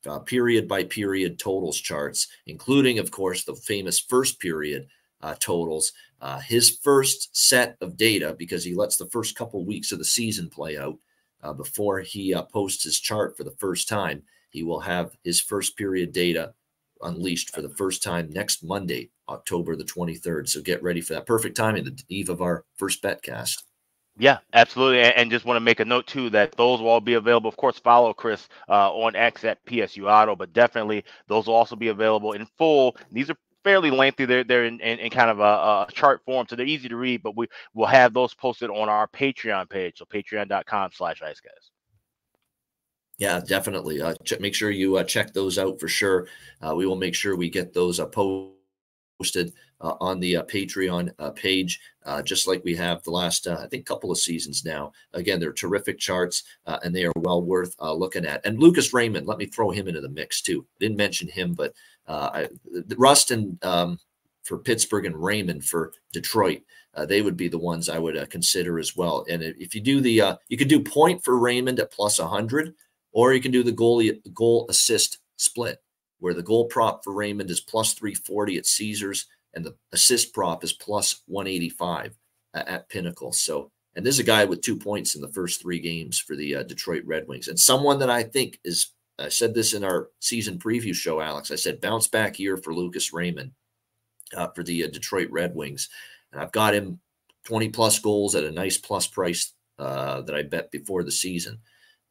uh, 0.05 0.19
period 0.19 0.67
by 0.67 0.83
period 0.83 1.37
totals 1.37 1.79
charts, 1.79 2.27
including, 2.45 2.99
of 2.99 3.11
course, 3.11 3.43
the 3.43 3.55
famous 3.55 3.99
first 3.99 4.39
period 4.39 4.87
uh, 5.21 5.35
totals. 5.39 5.91
Uh, 6.21 6.39
his 6.39 6.79
first 6.81 7.35
set 7.35 7.77
of 7.81 7.97
data, 7.97 8.35
because 8.37 8.63
he 8.63 8.73
lets 8.73 8.97
the 8.97 9.09
first 9.09 9.35
couple 9.35 9.63
weeks 9.65 9.91
of 9.91 9.99
the 9.99 10.05
season 10.05 10.49
play 10.49 10.77
out 10.77 10.97
uh, 11.43 11.53
before 11.53 11.99
he 11.99 12.33
uh, 12.33 12.41
posts 12.43 12.83
his 12.83 12.99
chart 12.99 13.37
for 13.37 13.43
the 13.43 13.55
first 13.59 13.87
time. 13.87 14.23
He 14.49 14.63
will 14.63 14.81
have 14.81 15.15
his 15.23 15.39
first 15.39 15.77
period 15.77 16.11
data 16.11 16.53
unleashed 17.01 17.53
for 17.53 17.61
the 17.61 17.69
first 17.69 18.01
time 18.01 18.29
next 18.31 18.63
Monday, 18.63 19.11
October 19.29 19.75
the 19.75 19.83
23rd. 19.83 20.49
So 20.49 20.61
get 20.61 20.81
ready 20.81 21.01
for 21.01 21.13
that. 21.13 21.25
Perfect 21.25 21.55
timing, 21.55 21.83
the 21.83 21.97
eve 22.09 22.29
of 22.29 22.41
our 22.41 22.65
first 22.75 23.03
betcast. 23.03 23.63
Yeah, 24.19 24.39
absolutely. 24.53 25.01
And, 25.01 25.29
just 25.29 25.45
want 25.45 25.57
to 25.57 25.61
make 25.61 25.79
a 25.79 25.85
note 25.85 26.07
too 26.07 26.31
that 26.31 26.53
those 26.53 26.81
will 26.81 26.89
all 26.89 27.01
be 27.01 27.13
available. 27.13 27.49
Of 27.49 27.57
course, 27.57 27.77
follow 27.77 28.13
Chris 28.13 28.47
uh, 28.67 28.91
on 28.91 29.15
X 29.15 29.43
at 29.43 29.63
PSU 29.65 30.11
Auto, 30.11 30.35
but 30.35 30.53
definitely 30.53 31.03
those 31.27 31.45
will 31.45 31.53
also 31.53 31.75
be 31.75 31.89
available 31.89 32.31
in 32.31 32.47
full. 32.57 32.97
These 33.11 33.29
are 33.29 33.37
fairly 33.67 33.91
lengthy. 33.91 34.23
They're 34.23 34.45
they're 34.45 34.63
in, 34.63 34.79
in, 34.79 34.97
in 34.99 35.09
kind 35.09 35.29
of 35.29 35.41
a, 35.41 35.43
a, 35.43 35.87
chart 35.91 36.21
form, 36.25 36.47
so 36.49 36.55
they're 36.55 36.65
easy 36.65 36.87
to 36.87 36.95
read. 36.95 37.21
But 37.21 37.35
we 37.35 37.47
will 37.73 37.85
have 37.85 38.13
those 38.13 38.33
posted 38.33 38.69
on 38.69 38.87
our 38.87 39.07
Patreon 39.09 39.69
page, 39.69 39.97
so 39.97 40.05
patreon.com/slash 40.05 41.21
Ice 41.21 41.41
Guys. 41.41 41.71
Yeah, 43.17 43.41
definitely. 43.45 44.01
Uh, 44.01 44.13
ch- 44.23 44.39
make 44.39 44.55
sure 44.55 44.71
you 44.71 44.95
uh, 44.97 45.03
check 45.03 45.33
those 45.33 45.57
out 45.57 45.81
for 45.81 45.89
sure. 45.89 46.27
Uh, 46.61 46.75
we 46.75 46.85
will 46.85 46.95
make 46.95 47.13
sure 47.13 47.35
we 47.35 47.49
get 47.49 47.73
those 47.73 47.99
uh, 47.99 48.05
posted 48.05 49.51
uh, 49.81 49.95
on 49.99 50.21
the 50.21 50.37
uh, 50.37 50.43
Patreon 50.43 51.35
page, 51.35 51.81
just 52.23 52.47
like 52.47 52.63
we 52.63 52.75
have 52.75 53.03
the 53.03 53.11
last, 53.11 53.47
I 53.47 53.67
think, 53.67 53.85
couple 53.85 54.11
of 54.11 54.17
seasons 54.17 54.63
now. 54.63 54.93
Again, 55.13 55.41
they're 55.41 55.51
terrific 55.51 55.99
charts 55.99 56.43
and 56.65 56.95
they 56.95 57.03
are 57.05 57.11
well 57.17 57.41
worth 57.41 57.75
looking 57.81 58.25
at. 58.25 58.45
And 58.45 58.59
Lucas 58.59 58.93
Raymond, 58.93 59.27
let 59.27 59.39
me 59.39 59.45
throw 59.45 59.71
him 59.71 59.89
into 59.89 60.01
the 60.01 60.09
mix 60.09 60.41
too. 60.41 60.65
Didn't 60.79 60.97
mention 60.97 61.27
him, 61.27 61.53
but 61.53 61.73
I, 62.07 62.49
Rustin 62.97 63.59
um, 63.61 63.99
for 64.43 64.57
Pittsburgh 64.57 65.05
and 65.05 65.21
Raymond 65.21 65.65
for 65.65 65.93
Detroit. 66.13 66.61
Uh, 66.93 67.05
they 67.05 67.21
would 67.21 67.37
be 67.37 67.47
the 67.47 67.57
ones 67.57 67.89
I 67.89 67.99
would 67.99 68.17
uh, 68.17 68.25
consider 68.25 68.79
as 68.79 68.95
well. 68.95 69.25
And 69.29 69.43
if 69.43 69.75
you 69.75 69.81
do 69.81 70.01
the, 70.01 70.21
uh, 70.21 70.35
you 70.47 70.57
could 70.57 70.67
do 70.67 70.79
point 70.79 71.23
for 71.23 71.37
Raymond 71.37 71.79
at 71.79 71.91
plus 71.91 72.19
100, 72.19 72.73
or 73.11 73.33
you 73.33 73.41
can 73.41 73.51
do 73.51 73.61
the 73.63 73.71
goal 73.71 74.01
goal 74.33 74.65
assist 74.69 75.19
split, 75.35 75.81
where 76.19 76.33
the 76.33 76.41
goal 76.41 76.65
prop 76.65 77.03
for 77.03 77.13
Raymond 77.13 77.51
is 77.51 77.61
plus 77.61 77.93
340 77.93 78.57
at 78.57 78.65
Caesars 78.65 79.27
and 79.53 79.65
the 79.65 79.75
assist 79.91 80.33
prop 80.33 80.63
is 80.63 80.73
plus 80.73 81.23
185 81.25 82.15
at, 82.53 82.67
at 82.67 82.89
Pinnacle. 82.89 83.33
So, 83.33 83.71
and 83.95 84.05
this 84.05 84.15
is 84.15 84.19
a 84.19 84.23
guy 84.23 84.45
with 84.45 84.61
two 84.61 84.77
points 84.77 85.15
in 85.15 85.21
the 85.21 85.31
first 85.31 85.61
three 85.61 85.79
games 85.79 86.19
for 86.19 86.35
the 86.35 86.57
uh, 86.57 86.63
Detroit 86.63 87.03
Red 87.05 87.27
Wings, 87.27 87.47
and 87.47 87.59
someone 87.59 87.99
that 87.99 88.09
I 88.09 88.23
think 88.23 88.59
is. 88.63 88.93
I 89.19 89.29
said 89.29 89.53
this 89.53 89.73
in 89.73 89.83
our 89.83 90.09
season 90.19 90.59
preview 90.59 90.93
show, 90.93 91.19
Alex. 91.21 91.51
I 91.51 91.55
said 91.55 91.81
bounce 91.81 92.07
back 92.07 92.39
year 92.39 92.57
for 92.57 92.73
Lucas 92.73 93.13
Raymond 93.13 93.51
uh, 94.35 94.47
for 94.49 94.63
the 94.63 94.83
uh, 94.83 94.87
Detroit 94.87 95.29
Red 95.31 95.55
Wings, 95.55 95.89
and 96.31 96.41
I've 96.41 96.51
got 96.51 96.75
him 96.75 96.99
20 97.45 97.69
plus 97.69 97.97
goals 97.99 98.35
at 98.35 98.43
a 98.43 98.51
nice 98.51 98.77
plus 98.77 99.07
price 99.07 99.53
uh, 99.79 100.21
that 100.21 100.35
I 100.35 100.43
bet 100.43 100.71
before 100.71 101.03
the 101.03 101.11
season. 101.11 101.59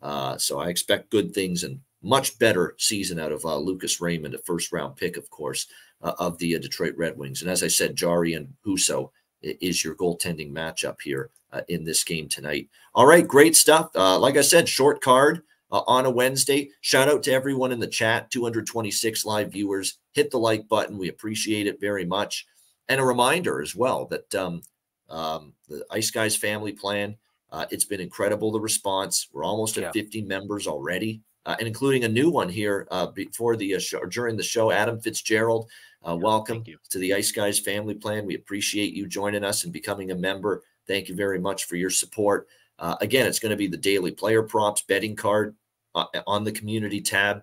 Uh, 0.03 0.37
so 0.39 0.59
I 0.59 0.69
expect 0.69 1.11
good 1.11 1.33
things 1.33 1.63
and 1.63 1.81
much 2.03 2.39
better 2.39 2.75
season 2.79 3.19
out 3.19 3.33
of 3.33 3.45
uh, 3.45 3.57
Lucas 3.57 4.01
Raymond, 4.01 4.35
a 4.35 4.39
first 4.39 4.73
round 4.73 4.97
pick, 4.97 5.17
of 5.17 5.29
course, 5.31 5.67
uh, 6.03 6.13
of 6.19 6.39
the 6.39 6.59
Detroit 6.59 6.95
Red 6.97 7.17
Wings. 7.17 7.43
And 7.43 7.51
as 7.51 7.63
I 7.63 7.69
said, 7.69 7.97
Jarry 7.97 8.35
and 8.35 8.49
Husso 8.65 9.11
is 9.43 9.85
your 9.85 9.95
goaltending 9.95 10.51
matchup 10.51 10.97
here 11.03 11.31
in 11.69 11.85
this 11.85 12.03
game 12.05 12.29
tonight. 12.29 12.69
All 12.95 13.07
right, 13.07 13.27
great 13.27 13.55
stuff. 13.55 13.91
Like 13.95 14.37
I 14.37 14.43
said, 14.43 14.69
short 14.69 15.01
card 15.01 15.43
uh, 15.71 15.83
on 15.87 16.07
a 16.07 16.11
Wednesday. 16.11 16.71
Shout 16.81 17.09
out 17.09 17.23
to 17.25 17.33
everyone 17.33 17.73
in 17.73 17.81
the 17.81 17.87
chat, 17.87 18.31
226 18.31 19.25
live 19.25 19.53
viewers. 19.53 19.99
Hit 20.13 20.31
the 20.31 20.39
like 20.39 20.69
button. 20.69 20.99
We 20.99 21.09
appreciate 21.09 21.67
it 21.67 21.81
very 21.81 22.05
much. 22.05 22.47
And 22.89 23.01
a 23.01 23.05
reminder 23.05 23.61
as 23.61 23.75
well 23.75 24.07
that 24.07 24.35
um, 24.35 24.63
um, 25.09 25.53
the 25.69 25.85
Ice 25.91 26.11
Guys 26.11 26.37
family 26.37 26.73
plan. 26.73 27.17
Uh, 27.53 27.65
it's 27.71 27.85
been 27.85 28.01
incredible 28.01 28.51
the 28.51 28.61
response. 28.61 29.29
We're 29.33 29.45
almost 29.45 29.77
at 29.77 29.85
yeah. 29.85 29.93
50 29.93 30.23
members 30.23 30.67
already 30.67 31.23
uh, 31.47 31.55
and 31.59 31.67
including 31.69 32.05
a 32.05 32.09
new 32.09 32.29
one 32.29 32.49
here 32.49 32.87
uh, 32.91 33.07
before 33.07 33.57
the 33.57 33.77
uh, 33.77 33.79
show 33.79 34.05
during 34.07 34.37
the 34.37 34.43
show. 34.43 34.73
Adam 34.73 35.01
Fitzgerald, 35.01 35.71
uh, 36.07 36.17
welcome 36.17 36.65
to 36.91 36.99
the 36.99 37.15
Ice 37.15 37.31
Guys 37.31 37.59
family 37.59 37.95
plan. 37.95 38.27
We 38.27 38.35
appreciate 38.35 38.93
you 38.93 39.07
joining 39.07 39.45
us 39.45 39.65
and 39.65 39.73
becoming 39.73 40.11
a 40.11 40.17
member. 40.17 40.63
Thank 40.89 41.09
you 41.09 41.15
very 41.15 41.39
much 41.39 41.65
for 41.65 41.77
your 41.77 41.91
support. 41.91 42.49
Uh, 42.79 42.97
again, 43.01 43.27
it's 43.27 43.39
going 43.39 43.51
to 43.51 43.57
be 43.57 43.67
the 43.67 43.77
daily 43.77 44.11
player 44.11 44.43
props 44.43 44.83
betting 44.83 45.17
card 45.17 45.55
uh, 45.95 46.07
on 46.27 46.45
the 46.45 46.53
community 46.53 47.01
tab 47.01 47.43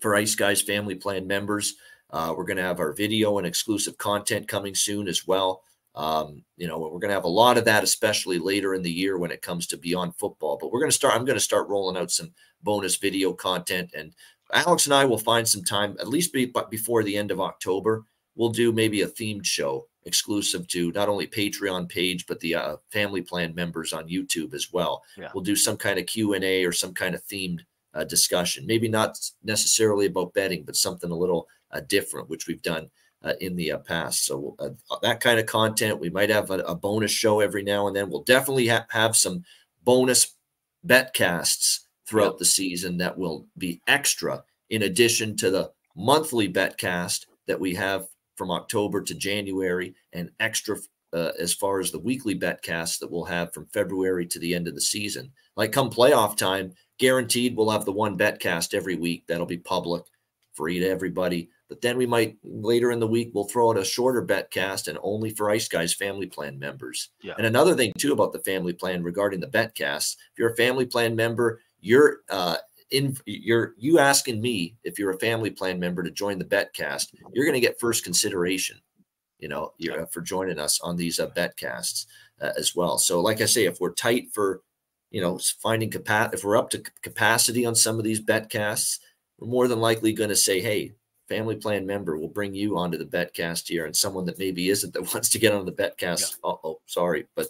for 0.00 0.14
Ice 0.14 0.34
Guys 0.34 0.62
family 0.62 0.94
plan 0.94 1.26
members. 1.26 1.74
we're 2.12 2.44
going 2.44 2.56
to 2.56 2.62
have 2.62 2.80
our 2.80 2.92
video 2.92 3.38
and 3.38 3.46
exclusive 3.46 3.98
content 3.98 4.48
coming 4.48 4.74
soon 4.74 5.08
as 5.08 5.26
well. 5.26 5.62
Um, 5.94 6.42
you 6.56 6.66
know, 6.66 6.78
we're 6.78 6.98
going 6.98 7.08
to 7.08 7.14
have 7.14 7.24
a 7.24 7.28
lot 7.28 7.56
of 7.56 7.64
that, 7.66 7.84
especially 7.84 8.38
later 8.38 8.74
in 8.74 8.82
the 8.82 8.90
year 8.90 9.16
when 9.16 9.30
it 9.30 9.42
comes 9.42 9.66
to 9.68 9.76
beyond 9.76 10.16
football. 10.16 10.58
But 10.60 10.72
we're 10.72 10.80
going 10.80 10.90
to 10.90 10.96
start. 10.96 11.14
I'm 11.14 11.24
going 11.24 11.36
to 11.36 11.40
start 11.40 11.68
rolling 11.68 11.96
out 11.96 12.10
some 12.10 12.32
bonus 12.62 12.96
video 12.96 13.32
content, 13.32 13.90
and 13.96 14.12
Alex 14.52 14.86
and 14.86 14.94
I 14.94 15.04
will 15.04 15.18
find 15.18 15.46
some 15.46 15.62
time, 15.62 15.96
at 16.00 16.08
least 16.08 16.32
be, 16.32 16.52
before 16.70 17.04
the 17.04 17.16
end 17.16 17.30
of 17.30 17.40
October. 17.40 18.04
We'll 18.34 18.50
do 18.50 18.72
maybe 18.72 19.02
a 19.02 19.06
themed 19.08 19.46
show 19.46 19.86
exclusive 20.06 20.68
to 20.68 20.92
not 20.92 21.08
only 21.08 21.26
Patreon 21.26 21.88
page 21.88 22.26
but 22.26 22.40
the 22.40 22.54
uh, 22.54 22.76
Family 22.90 23.22
Plan 23.22 23.54
members 23.54 23.92
on 23.92 24.08
YouTube 24.08 24.54
as 24.54 24.72
well. 24.72 25.02
Yeah. 25.16 25.30
We'll 25.34 25.44
do 25.44 25.56
some 25.56 25.76
kind 25.76 25.98
of 25.98 26.06
Q 26.06 26.34
and 26.34 26.44
A 26.44 26.64
or 26.64 26.72
some 26.72 26.94
kind 26.94 27.14
of 27.14 27.24
themed 27.24 27.60
uh, 27.94 28.04
discussion. 28.04 28.66
Maybe 28.66 28.88
not 28.88 29.18
necessarily 29.42 30.06
about 30.06 30.34
betting, 30.34 30.64
but 30.64 30.76
something 30.76 31.10
a 31.10 31.16
little 31.16 31.48
uh, 31.70 31.80
different, 31.88 32.28
which 32.28 32.46
we've 32.46 32.62
done 32.62 32.90
uh, 33.22 33.34
in 33.40 33.56
the 33.56 33.72
uh, 33.72 33.78
past. 33.78 34.26
So 34.26 34.54
uh, 34.58 34.70
that 35.02 35.20
kind 35.20 35.40
of 35.40 35.46
content, 35.46 36.00
we 36.00 36.10
might 36.10 36.30
have 36.30 36.50
a, 36.50 36.58
a, 36.58 36.74
bonus 36.74 37.10
show 37.10 37.40
every 37.40 37.62
now 37.62 37.86
and 37.86 37.96
then. 37.96 38.10
We'll 38.10 38.22
definitely 38.22 38.68
ha- 38.68 38.86
have 38.90 39.16
some 39.16 39.44
bonus 39.82 40.34
bet 40.82 41.14
casts 41.14 41.86
throughout 42.06 42.32
Yep. 42.32 42.38
the 42.38 42.44
season 42.44 42.98
that 42.98 43.16
will 43.16 43.46
be 43.56 43.80
extra 43.86 44.44
in 44.68 44.82
addition 44.82 45.36
to 45.38 45.50
the 45.50 45.70
monthly 45.96 46.52
betcast 46.52 47.26
that 47.46 47.60
we 47.60 47.74
have 47.74 48.06
from 48.36 48.50
October 48.50 49.02
to 49.02 49.14
January 49.14 49.94
and 50.12 50.30
extra 50.40 50.76
uh, 51.12 51.30
as 51.38 51.54
far 51.54 51.78
as 51.78 51.90
the 51.90 51.98
weekly 51.98 52.38
betcasts 52.38 52.98
that 52.98 53.10
we'll 53.10 53.24
have 53.24 53.54
from 53.54 53.66
February 53.66 54.26
to 54.26 54.38
the 54.40 54.54
end 54.54 54.66
of 54.66 54.74
the 54.74 54.80
season. 54.80 55.30
Like 55.56 55.70
come 55.70 55.88
playoff 55.88 56.36
time, 56.36 56.72
guaranteed 56.98 57.56
we'll 57.56 57.70
have 57.70 57.84
the 57.84 57.92
one 57.92 58.18
betcast 58.18 58.74
every 58.74 58.96
week 58.96 59.24
that'll 59.26 59.46
be 59.46 59.58
public, 59.58 60.02
free 60.54 60.80
to 60.80 60.88
everybody. 60.88 61.50
But 61.68 61.80
then 61.80 61.96
we 61.96 62.06
might 62.06 62.36
later 62.42 62.90
in 62.90 63.00
the 63.00 63.06
week 63.06 63.30
we'll 63.32 63.44
throw 63.44 63.70
out 63.70 63.78
a 63.78 63.84
shorter 63.84 64.24
betcast 64.24 64.88
and 64.88 64.98
only 65.02 65.30
for 65.30 65.50
Ice 65.50 65.68
Guys 65.68 65.94
family 65.94 66.26
plan 66.26 66.58
members. 66.58 67.10
Yeah. 67.22 67.34
And 67.38 67.46
another 67.46 67.74
thing 67.74 67.92
too 67.96 68.12
about 68.12 68.32
the 68.32 68.40
family 68.40 68.72
plan 68.72 69.02
regarding 69.02 69.40
the 69.40 69.46
betcasts, 69.46 70.16
if 70.32 70.38
you're 70.38 70.52
a 70.52 70.56
family 70.56 70.86
plan 70.86 71.14
member, 71.16 71.60
you're 71.80 72.18
uh 72.28 72.56
in 72.90 73.16
you're 73.26 73.74
you 73.78 73.98
asking 73.98 74.40
me 74.40 74.76
if 74.84 74.98
you're 74.98 75.10
a 75.10 75.18
family 75.18 75.50
plan 75.50 75.78
member 75.78 76.02
to 76.02 76.10
join 76.10 76.38
the 76.38 76.44
betcast, 76.44 77.14
you're 77.32 77.46
going 77.46 77.54
to 77.54 77.60
get 77.60 77.80
first 77.80 78.04
consideration 78.04 78.80
you 79.44 79.48
know, 79.48 79.74
you're, 79.76 80.00
uh, 80.00 80.06
for 80.06 80.22
joining 80.22 80.58
us 80.58 80.80
on 80.80 80.96
these 80.96 81.20
uh, 81.20 81.28
betcasts 81.36 82.06
uh, 82.40 82.52
as 82.56 82.74
well. 82.74 82.96
So, 82.96 83.20
like 83.20 83.42
I 83.42 83.44
say, 83.44 83.66
if 83.66 83.78
we're 83.78 83.92
tight 83.92 84.32
for, 84.32 84.62
you 85.10 85.20
know, 85.20 85.38
finding 85.60 85.90
capacity, 85.90 86.36
if 86.36 86.44
we're 86.44 86.56
up 86.56 86.70
to 86.70 86.82
capacity 87.02 87.66
on 87.66 87.74
some 87.74 87.98
of 87.98 88.04
these 88.04 88.22
betcasts, 88.22 89.00
we're 89.38 89.48
more 89.48 89.68
than 89.68 89.80
likely 89.80 90.14
going 90.14 90.30
to 90.30 90.36
say, 90.36 90.62
hey, 90.62 90.94
family 91.28 91.56
plan 91.56 91.84
member, 91.84 92.16
we'll 92.16 92.28
bring 92.28 92.54
you 92.54 92.78
onto 92.78 92.96
the 92.96 93.04
betcast 93.04 93.68
here, 93.68 93.84
and 93.84 93.94
someone 93.94 94.24
that 94.24 94.38
maybe 94.38 94.70
isn't 94.70 94.94
that 94.94 95.02
wants 95.14 95.28
to 95.28 95.38
get 95.38 95.52
on 95.52 95.66
the 95.66 95.72
betcast. 95.72 96.36
Oh, 96.42 96.60
oh, 96.64 96.80
sorry, 96.86 97.26
but 97.34 97.48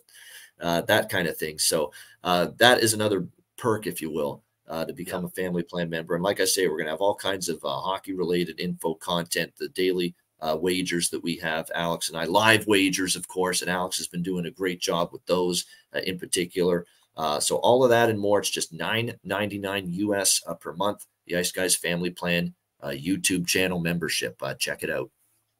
uh, 0.60 0.80
that 0.82 1.08
kind 1.08 1.28
of 1.28 1.36
thing. 1.36 1.60
So 1.60 1.92
uh, 2.24 2.48
that 2.56 2.80
is 2.80 2.92
another 2.92 3.28
perk, 3.56 3.86
if 3.86 4.02
you 4.02 4.10
will. 4.10 4.42
Uh, 4.66 4.82
to 4.82 4.94
become 4.94 5.26
a 5.26 5.28
family 5.28 5.62
plan 5.62 5.90
member. 5.90 6.14
And 6.14 6.24
like 6.24 6.40
I 6.40 6.46
say, 6.46 6.66
we're 6.66 6.78
going 6.78 6.86
to 6.86 6.92
have 6.92 7.02
all 7.02 7.14
kinds 7.14 7.50
of 7.50 7.62
uh, 7.62 7.68
hockey 7.68 8.14
related 8.14 8.58
info 8.58 8.94
content, 8.94 9.52
the 9.58 9.68
daily 9.68 10.14
uh, 10.40 10.56
wagers 10.56 11.08
that 11.10 11.22
we 11.22 11.36
have, 11.36 11.70
Alex 11.74 12.08
and 12.08 12.18
I, 12.18 12.24
live 12.24 12.66
wagers, 12.66 13.16
of 13.16 13.28
course, 13.28 13.62
and 13.62 13.70
Alex 13.70 13.96
has 13.98 14.06
been 14.06 14.22
doing 14.22 14.46
a 14.46 14.50
great 14.50 14.80
job 14.80 15.10
with 15.12 15.24
those 15.26 15.64
uh, 15.94 16.00
in 16.00 16.18
particular. 16.18 16.86
Uh, 17.16 17.40
so 17.40 17.56
all 17.56 17.84
of 17.84 17.90
that 17.90 18.10
and 18.10 18.18
more, 18.18 18.40
it's 18.40 18.50
just 18.50 18.72
nine 18.72 19.14
ninety 19.22 19.58
nine 19.58 19.86
US 19.90 20.42
uh, 20.46 20.54
per 20.54 20.72
month. 20.72 21.06
The 21.26 21.36
Ice 21.36 21.52
Guys 21.52 21.76
Family 21.76 22.10
Plan 22.10 22.54
uh, 22.82 22.88
YouTube 22.88 23.46
channel 23.46 23.80
membership. 23.80 24.36
Uh, 24.42 24.54
check 24.54 24.82
it 24.82 24.90
out. 24.90 25.10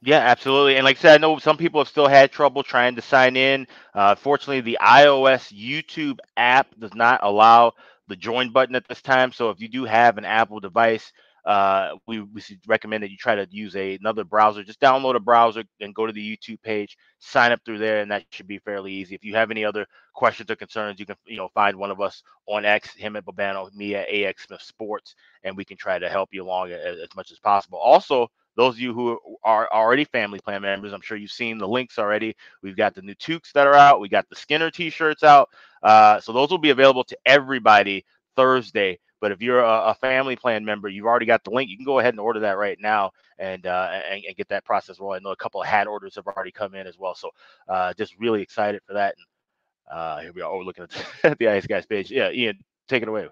Yeah, 0.02 0.18
absolutely. 0.18 0.76
And 0.76 0.84
like 0.84 0.98
I 0.98 1.00
said, 1.00 1.14
I 1.14 1.18
know 1.18 1.38
some 1.38 1.57
people 1.57 1.80
have 1.80 1.88
still 1.88 2.09
had 2.09 2.30
trouble 2.30 2.62
trying 2.62 2.94
to 2.96 3.02
sign 3.02 3.36
in. 3.36 3.66
Uh, 3.94 4.14
fortunately, 4.14 4.61
the 4.61 4.76
iOS 4.82 5.50
YouTube 5.50 6.18
app 6.36 6.66
does 6.78 6.94
not 6.94 7.20
allow 7.22 7.72
the 8.09 8.16
join 8.16 8.52
button 8.52 8.74
at 8.74 8.86
this 8.88 9.02
time. 9.02 9.32
So 9.32 9.50
if 9.50 9.61
you 9.61 9.68
do 9.68 9.84
have 9.84 10.18
an 10.18 10.24
Apple 10.24 10.61
device, 10.61 11.12
uh, 11.44 11.96
we, 12.07 12.20
we 12.20 12.42
recommend 12.66 13.02
that 13.02 13.11
you 13.11 13.18
try 13.18 13.34
to 13.34 13.46
use 13.50 13.76
a, 13.76 13.96
another 13.96 14.24
browser. 14.24 14.64
Just 14.64 14.80
download 14.80 15.14
a 15.14 15.20
browser 15.20 15.62
and 15.80 15.94
go 15.94 16.07
to 16.07 16.12
the 16.12 16.36
YouTube 16.36 16.62
page, 16.62 16.96
sign 17.18 17.52
up 17.52 17.61
through 17.64 17.78
there, 17.78 18.00
and 18.00 18.11
that 18.11 18.24
should 18.30 18.46
be 18.46 18.59
fairly 18.59 18.92
easy. 18.92 19.14
If 19.14 19.24
you 19.24 19.34
have 19.34 19.50
any 19.50 19.64
other 19.64 19.86
questions 20.14 20.50
or 20.50 20.57
concerns, 20.57 20.98
you 20.98 21.07
can 21.07 21.16
you 21.26 21.36
know 21.36 21.50
find 21.52 21.76
one 21.76 21.90
of 21.90 22.00
us 22.00 22.22
on 22.46 22.64
X, 22.64 22.94
him 22.94 23.16
at 23.16 23.26
Babano, 23.26 23.72
me 23.74 23.94
at 23.94 24.09
AX 24.09 24.46
Smith 24.46 24.62
Sports, 24.62 25.14
and 25.42 25.55
we 25.55 25.66
can 25.66 25.76
try 25.76 25.98
to 25.98 26.09
help 26.09 26.30
you 26.32 26.42
along 26.42 26.72
as, 26.72 26.98
as 26.98 27.14
much 27.14 27.30
as 27.30 27.38
possible. 27.38 27.78
Also, 27.78 28.28
those 28.57 28.74
of 28.74 28.80
you 28.80 28.94
who 28.94 29.18
are 29.42 29.68
already 29.72 30.05
family 30.05 30.38
plan 30.38 30.62
members, 30.62 30.92
I'm 30.92 31.00
sure 31.00 31.16
you've 31.16 31.30
seen 31.30 31.59
the 31.59 31.68
links 31.68 31.98
already. 31.98 32.36
We've 32.62 32.76
got 32.76 32.94
the 32.94 33.02
new 33.02 33.14
toques 33.14 33.52
that 33.52 33.66
are 33.66 33.74
out. 33.74 34.00
We 34.00 34.09
got 34.09 34.28
the 34.28 34.36
Skinner 34.36 34.70
t-shirts 34.70 35.22
out. 35.22 35.48
Uh, 35.82 36.20
so 36.20 36.32
those 36.32 36.50
will 36.50 36.59
be 36.59 36.70
available 36.70 37.05
to 37.05 37.18
everybody 37.26 38.05
Thursday. 38.36 38.98
But 39.20 39.32
if 39.32 39.40
you're 39.40 39.61
a, 39.61 39.86
a, 39.86 39.94
family 39.94 40.36
plan 40.36 40.64
member, 40.64 40.88
you've 40.88 41.07
already 41.07 41.24
got 41.24 41.44
the 41.44 41.50
link. 41.50 41.70
You 41.70 41.76
can 41.76 41.86
go 41.86 41.98
ahead 41.98 42.12
and 42.12 42.20
order 42.20 42.40
that 42.40 42.59
right 42.59 42.78
now 42.78 43.12
and 43.38 43.66
uh, 43.66 44.00
and, 44.11 44.22
and, 44.26 44.36
get 44.36 44.48
that 44.48 44.66
process 44.66 45.00
rolling. 45.00 45.20
I 45.20 45.22
know 45.24 45.32
a 45.32 45.36
couple 45.36 45.62
of 45.62 45.66
hat 45.66 45.86
orders 45.86 46.16
have 46.16 46.26
already 46.26 46.50
come 46.50 46.74
in 46.74 46.86
as 46.86 46.98
well. 46.98 47.14
So 47.14 47.30
uh, 47.66 47.94
just 47.94 48.18
really 48.18 48.42
excited 48.42 48.82
for 48.86 48.92
that. 48.92 49.14
And 49.16 49.98
uh, 49.98 50.18
here 50.20 50.32
we 50.34 50.42
are. 50.42 50.55
We're 50.55 50.64
looking 50.64 50.84
at 50.84 50.90
the, 51.22 51.30
at 51.30 51.38
the 51.38 51.48
Ice 51.48 51.66
Guys 51.66 51.86
page. 51.86 52.11
Yeah, 52.11 52.30
Ian, 52.30 52.59
take 52.86 53.02
it 53.02 53.09
away. 53.09 53.28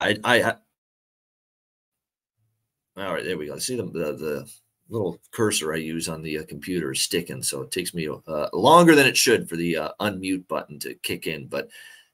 I, 0.00 0.16
I, 0.22 0.54
all 3.00 3.14
right, 3.14 3.24
there 3.24 3.38
we 3.38 3.46
go. 3.46 3.58
See 3.58 3.76
the, 3.76 3.84
the, 3.84 4.12
the 4.12 4.50
little 4.88 5.20
cursor 5.30 5.72
I 5.72 5.76
use 5.76 6.08
on 6.08 6.22
the 6.22 6.38
uh, 6.38 6.44
computer 6.44 6.92
is 6.92 7.02
sticking, 7.02 7.42
so 7.42 7.62
it 7.62 7.70
takes 7.70 7.94
me 7.94 8.08
uh, 8.08 8.48
longer 8.52 8.94
than 8.94 9.06
it 9.06 9.16
should 9.16 9.48
for 9.48 9.56
the 9.56 9.76
uh, 9.76 9.90
unmute 10.00 10.48
button 10.48 10.78
to 10.80 10.94
kick 10.94 11.26
in. 11.26 11.46
But 11.46 11.68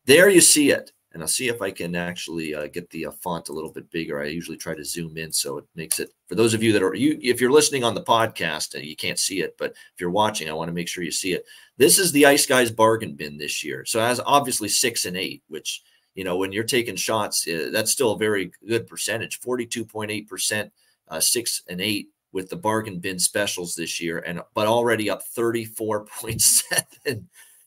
there 0.07 0.28
you 0.28 0.41
see 0.41 0.70
it, 0.70 0.93
and 1.12 1.22
I'll 1.22 1.28
see 1.28 1.49
if 1.49 1.62
I 1.62 1.70
can 1.70 1.95
actually 1.95 2.55
uh, 2.55 2.66
get 2.66 2.91
the 2.91 3.07
uh, 3.07 3.12
font 3.12 3.49
a 3.49 3.53
little 3.53 3.72
bit 3.72 3.91
bigger. 3.91 4.20
I 4.20 4.26
usually 4.26 4.57
try 4.57 4.74
to 4.74 4.85
zoom 4.85 5.16
in, 5.16 5.32
so 5.32 5.59
it 5.59 5.64
makes 5.74 6.01
it 6.01 6.11
for 6.26 6.35
those 6.35 6.55
of 6.55 6.62
you 6.62 6.72
that 6.72 6.82
are 6.82 6.95
you. 6.95 7.18
If 7.22 7.41
you're 7.41 7.53
listening 7.53 7.85
on 7.85 7.95
the 7.95 8.03
podcast, 8.03 8.74
and 8.74 8.85
you 8.85 8.97
can't 8.97 9.18
see 9.18 9.41
it, 9.41 9.57
but 9.59 9.70
if 9.70 10.01
you're 10.01 10.11
watching, 10.11 10.51
I 10.51 10.55
want 10.55 10.68
to 10.68 10.74
make 10.74 10.89
sure 10.89 11.05
you 11.05 11.12
see 11.12 11.32
it. 11.32 11.47
This 11.76 11.99
is 11.99 12.12
the 12.12 12.26
Ice 12.26 12.47
Guys 12.47 12.70
bargain 12.70 13.14
bin 13.14 13.39
this 13.39 13.62
year, 13.64 13.85
so 13.85 14.01
as 14.01 14.20
obviously 14.26 14.68
six 14.68 15.07
and 15.07 15.16
eight, 15.16 15.43
which 15.49 15.82
you 16.14 16.24
know 16.24 16.36
when 16.36 16.52
you're 16.52 16.64
taking 16.64 16.96
shots, 16.96 17.46
uh, 17.48 17.70
that's 17.72 17.90
still 17.90 18.12
a 18.12 18.18
very 18.18 18.52
good 18.66 18.86
percentage, 18.86 19.40
forty-two 19.40 19.84
point 19.84 20.10
eight 20.10 20.28
percent, 20.28 20.72
uh, 21.08 21.20
six 21.20 21.62
and 21.68 21.80
eight 21.80 22.08
with 22.34 22.50
the 22.50 22.56
bargain 22.56 22.98
bin 22.98 23.18
specials 23.18 23.74
this 23.74 24.00
year, 24.00 24.18
and 24.18 24.42
but 24.54 24.66
already 24.66 25.08
up 25.08 25.22
34.7 25.36 26.82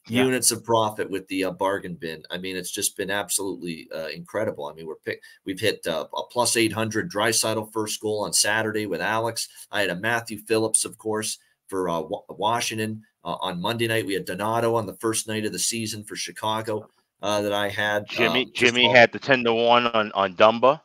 yeah. 0.09 0.23
units 0.23 0.51
of 0.51 0.63
profit 0.63 1.09
with 1.09 1.25
the 1.29 1.45
uh, 1.45 1.51
bargain 1.51 1.95
bin. 1.95 2.21
I 2.29 2.37
mean, 2.37 2.57
it's 2.57 2.69
just 2.69 2.97
been 2.97 3.09
absolutely 3.09 3.87
uh, 3.95 4.09
incredible. 4.09 4.65
I 4.65 4.73
mean, 4.73 4.85
we're 4.85 4.95
pick, 4.95 5.21
we've 5.45 5.59
hit 5.59 5.87
uh, 5.87 6.05
a 6.15 6.23
plus 6.29 6.57
800 6.57 7.09
Draisaitl 7.09 7.71
first 7.71 8.01
goal 8.01 8.25
on 8.25 8.33
Saturday 8.33 8.85
with 8.85 9.01
Alex. 9.01 9.47
I 9.71 9.81
had 9.81 9.89
a 9.89 9.95
Matthew 9.95 10.37
Phillips, 10.37 10.83
of 10.83 10.97
course, 10.97 11.39
for 11.67 11.89
uh, 11.89 12.01
Washington 12.29 13.03
uh, 13.23 13.37
on 13.39 13.61
Monday 13.61 13.87
night. 13.87 14.05
We 14.05 14.15
had 14.15 14.25
Donato 14.25 14.75
on 14.75 14.85
the 14.85 14.95
first 14.95 15.29
night 15.29 15.45
of 15.45 15.53
the 15.53 15.59
season 15.59 16.03
for 16.03 16.17
Chicago 16.17 16.89
uh, 17.21 17.41
that 17.41 17.53
I 17.53 17.69
had. 17.69 18.07
Jimmy 18.07 18.45
Jimmy 18.53 18.91
had 18.91 19.11
the 19.11 19.19
10 19.19 19.43
to 19.45 19.53
1 19.53 19.87
on, 19.87 20.11
on 20.13 20.33
Dumba. 20.35 20.81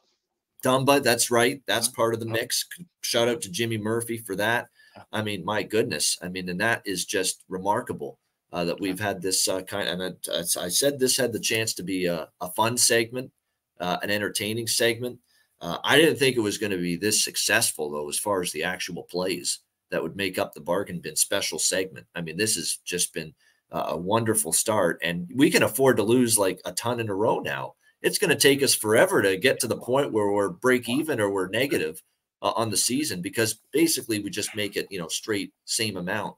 Dumba, 0.65 1.03
that's 1.03 1.31
right. 1.31 1.61
That's 1.67 1.89
part 1.89 2.15
of 2.15 2.21
the 2.21 2.27
mix. 2.27 2.67
Shout 3.01 3.29
out 3.29 3.43
to 3.43 3.51
Jimmy 3.51 3.79
Murphy 3.79 4.19
for 4.19 4.37
that. 4.37 4.69
I 5.13 5.23
mean, 5.23 5.45
my 5.45 5.63
goodness. 5.63 6.19
I 6.23 6.29
mean, 6.29 6.49
and 6.49 6.61
that 6.61 6.83
is 6.85 7.05
just 7.05 7.43
remarkable 7.49 8.19
uh, 8.53 8.65
that 8.65 8.81
we've 8.81 9.01
had 9.01 9.21
this 9.21 9.49
uh, 9.49 9.63
kind. 9.63 9.89
And 9.89 10.17
I, 10.33 10.41
I, 10.61 10.69
said 10.69 10.99
this 10.99 11.17
had 11.17 11.33
the 11.33 11.41
chance 11.41 11.75
to 11.75 11.83
be 11.83 12.07
a, 12.07 12.29
a 12.41 12.51
fun 12.53 12.77
segment, 12.77 13.33
uh, 13.81 13.97
an 14.03 14.11
entertaining 14.11 14.67
segment. 14.67 15.19
Uh, 15.61 15.79
I 15.85 15.97
didn't 15.97 16.19
think 16.19 16.37
it 16.37 16.41
was 16.41 16.59
going 16.59 16.73
to 16.73 16.79
be 16.79 16.97
this 16.97 17.25
successful, 17.25 17.91
though, 17.91 18.09
as 18.09 18.19
far 18.19 18.43
as 18.43 18.53
the 18.53 18.65
actual 18.65 19.05
plays 19.05 19.61
that 19.91 20.03
would 20.03 20.17
make 20.17 20.39
up 20.39 20.53
the 20.53 20.61
bargain 20.61 21.01
bin 21.01 21.17
special 21.17 21.59
segment. 21.59 22.07
I 22.15 22.21
mean, 22.21 22.37
this 22.37 22.57
has 22.57 22.79
just 22.85 23.15
been 23.15 23.35
a 23.73 23.97
wonderful 23.97 24.53
start, 24.53 25.01
and 25.03 25.31
we 25.35 25.51
can 25.51 25.63
afford 25.63 25.97
to 25.97 26.03
lose 26.03 26.39
like 26.39 26.61
a 26.65 26.73
ton 26.73 27.01
in 27.01 27.09
a 27.09 27.15
row 27.15 27.41
now 27.41 27.75
it's 28.03 28.19
going 28.19 28.31
to 28.31 28.37
take 28.37 28.63
us 28.63 28.75
forever 28.75 29.23
to 29.23 29.37
get 29.37 29.61
to 29.61 29.67
the 29.67 29.77
point 29.77 30.13
where 30.13 30.31
we're 30.31 30.49
break 30.49 30.89
even 30.89 31.21
or 31.21 31.31
we're 31.31 31.49
negative 31.49 32.03
uh, 32.43 32.53
on 32.57 32.71
the 32.71 32.77
season 32.77 33.23
because 33.23 33.59
basically 33.73 34.19
we 34.19 34.29
just 34.29 34.55
make 34.55 34.77
it 34.77 34.89
you 34.91 34.99
know 34.99 35.09
straight 35.09 35.53
same 35.65 35.97
amount 35.97 36.37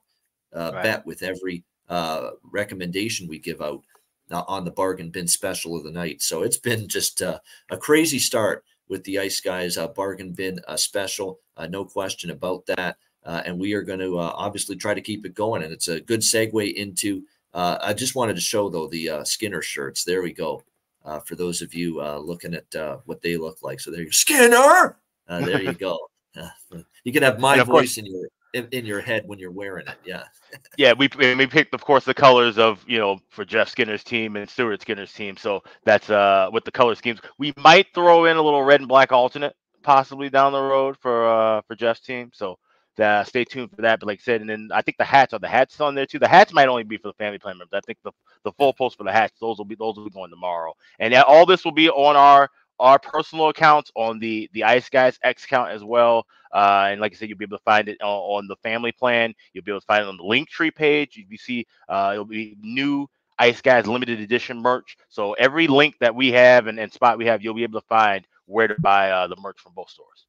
uh, 0.55 0.71
right. 0.75 0.83
bet 0.83 1.07
with 1.07 1.23
every 1.23 1.65
uh, 1.89 2.31
recommendation 2.53 3.27
we 3.27 3.39
give 3.39 3.61
out 3.61 3.83
uh, 4.31 4.45
on 4.47 4.65
the 4.65 4.71
bargain 4.71 5.11
bin 5.11 5.27
special 5.27 5.77
of 5.77 5.85
the 5.85 5.91
night. 5.91 6.23
So 6.23 6.43
it's 6.43 6.57
been 6.57 6.89
just 6.89 7.23
uh, 7.23 7.41
a 7.71 7.77
crazy 7.77 8.19
start 8.19 8.65
with 8.89 9.03
the 9.05 9.19
Ice 9.19 9.41
Guys 9.41 9.77
uh, 9.77 9.89
bargain 9.89 10.33
bin 10.33 10.61
special, 10.77 11.41
no 11.71 11.85
question 11.85 12.31
about 12.31 12.67
that. 12.67 12.97
And 13.25 13.59
we 13.59 13.73
are 13.75 13.83
going 13.83 14.01
to 14.01 14.19
obviously 14.19 14.77
try 14.77 14.95
to 14.95 15.01
keep 15.01 15.25
it 15.27 15.35
going, 15.35 15.63
and 15.63 15.73
it's 15.73 15.89
a 15.89 16.01
good 16.01 16.21
segue 16.21 16.75
into. 16.75 17.23
I 17.55 17.93
just 17.93 18.15
wanted 18.15 18.35
to 18.35 18.43
show 18.43 18.69
though 18.69 18.89
the 18.89 19.23
Skinner 19.25 19.63
shirts. 19.63 20.05
There 20.05 20.23
we 20.23 20.33
go 20.33 20.63
uh, 21.05 21.21
for 21.21 21.37
those 21.37 21.63
of 21.63 21.75
you 21.75 22.01
uh, 22.01 22.19
looking 22.19 22.55
at 22.55 22.75
uh, 22.75 22.99
what 23.05 23.23
they 23.23 23.37
look 23.37 23.63
like. 23.63 23.81
So 23.81 23.91
there 23.91 24.01
you 24.01 24.07
go. 24.07 24.13
Skinner. 24.13 24.97
there 25.29 25.63
you 25.63 25.73
go. 25.73 25.99
you 27.05 27.13
can 27.13 27.23
have 27.23 27.39
my 27.39 27.59
voice 27.59 27.67
course, 27.67 27.99
in 27.99 28.07
your 28.07 28.29
in, 28.55 28.69
in, 28.73 28.85
your 28.87 29.01
head 29.01 29.25
when 29.27 29.39
you're 29.39 29.53
wearing 29.53 29.87
it. 29.87 29.97
Yeah. 30.05 30.25
yeah, 30.77 30.93
we 30.93 31.09
we 31.17 31.47
picked, 31.47 31.75
of 31.75 31.85
course, 31.85 32.05
the 32.05 32.15
colors 32.15 32.59
of 32.59 32.85
you 32.89 32.99
know 32.99 33.19
for 33.29 33.45
Jeff 33.45 33.69
Skinner's 33.69 34.03
team 34.03 34.37
and 34.37 34.49
Stuart 34.49 34.81
Skinner's 34.81 35.13
team. 35.13 35.37
So 35.37 35.63
that's 35.85 36.11
uh 36.11 36.49
with 36.53 36.65
the 36.65 36.73
color 36.73 36.95
schemes. 36.95 37.21
We 37.39 37.53
might 37.57 37.87
throw 37.95 38.25
in 38.25 38.37
a 38.37 38.43
little 38.43 38.63
red 38.63 38.81
and 38.81 38.89
black 38.89 39.13
alternate 39.13 39.55
possibly 39.83 40.31
down 40.31 40.53
the 40.53 40.63
road 40.63 40.97
for 41.01 41.29
uh 41.29 41.63
for 41.63 41.77
Jeff's 41.77 42.01
team. 42.01 42.31
So 42.33 42.59
stay 42.97 43.45
tuned 43.45 43.71
for 43.71 43.83
that. 43.83 44.01
But 44.01 44.07
like 44.07 44.21
I 44.21 44.23
said, 44.23 44.41
and 44.41 44.51
then 44.51 44.71
I 44.73 44.83
think 44.83 44.97
the 44.97 45.05
hats 45.05 45.33
are 45.33 45.39
the 45.39 45.49
hats 45.49 45.81
on 45.81 45.95
there 45.95 46.07
too. 46.07 46.19
The 46.19 46.29
hats 46.29 46.53
might 46.53 46.69
only 46.69 46.85
be 46.85 46.97
for 46.97 47.09
the 47.09 47.15
family 47.15 47.39
plan 47.39 47.59
members. 47.59 47.77
I 47.77 47.81
think 47.81 47.99
the, 48.05 48.13
the 48.45 48.53
full 48.53 48.73
post 48.73 48.97
for 48.97 49.05
the 49.05 49.13
hats, 49.13 49.39
those 49.41 49.59
will 49.59 49.65
be 49.65 49.75
those 49.75 49.97
will 49.97 50.05
be 50.05 50.11
going 50.11 50.31
tomorrow. 50.31 50.75
And 50.99 51.15
all 51.15 51.47
this 51.47 51.65
will 51.65 51.73
be 51.73 51.91
on 51.91 52.17
our 52.17 52.51
our 52.81 52.99
personal 52.99 53.49
accounts 53.49 53.91
on 53.95 54.19
the 54.19 54.49
the 54.53 54.65
Ice 54.65 54.89
Guys 54.89 55.19
X 55.23 55.45
account 55.45 55.71
as 55.71 55.85
well. 55.85 56.27
Uh, 56.53 56.89
and 56.91 57.01
like 57.01 57.13
I 57.13 57.17
said, 57.17 57.29
you'll 57.29 57.39
be 57.39 57.45
able 57.45 57.59
to 57.59 57.65
find 57.65 57.89
it 57.89 58.01
on, 58.01 58.09
on, 58.09 58.47
the 58.47 58.57
family 58.57 58.93
plan. 58.93 59.35
You'll 59.53 59.65
be 59.65 59.73
able 59.73 59.81
to 59.81 59.87
find 59.87 60.05
it 60.05 60.09
on 60.09 60.17
the 60.17 60.23
Linktree 60.23 60.73
page. 60.73 61.17
You 61.29 61.37
see, 61.37 61.67
uh, 61.89 62.11
it'll 62.13 62.25
be 62.25 62.57
new 62.61 63.09
Ice 63.39 63.61
Guys 63.61 63.89
limited 63.89 64.21
edition 64.21 64.61
merch. 64.61 64.97
So 65.09 65.33
every 65.33 65.67
link 65.67 65.97
that 65.99 66.15
we 66.15 66.31
have 66.33 66.69
and, 66.69 66.79
and 66.79 66.93
spot 66.93 67.19
we 67.19 67.27
have, 67.27 67.43
you'll 67.43 67.55
be 67.55 67.65
able 67.65 67.81
to 67.81 67.87
find 67.89 68.25
where 68.47 68.69
to 68.69 68.77
buy 68.81 69.11
uh, 69.11 69.27
the 69.27 69.37
merch 69.37 69.59
from 69.59 69.73
both 69.75 69.91
stores. 69.91 70.27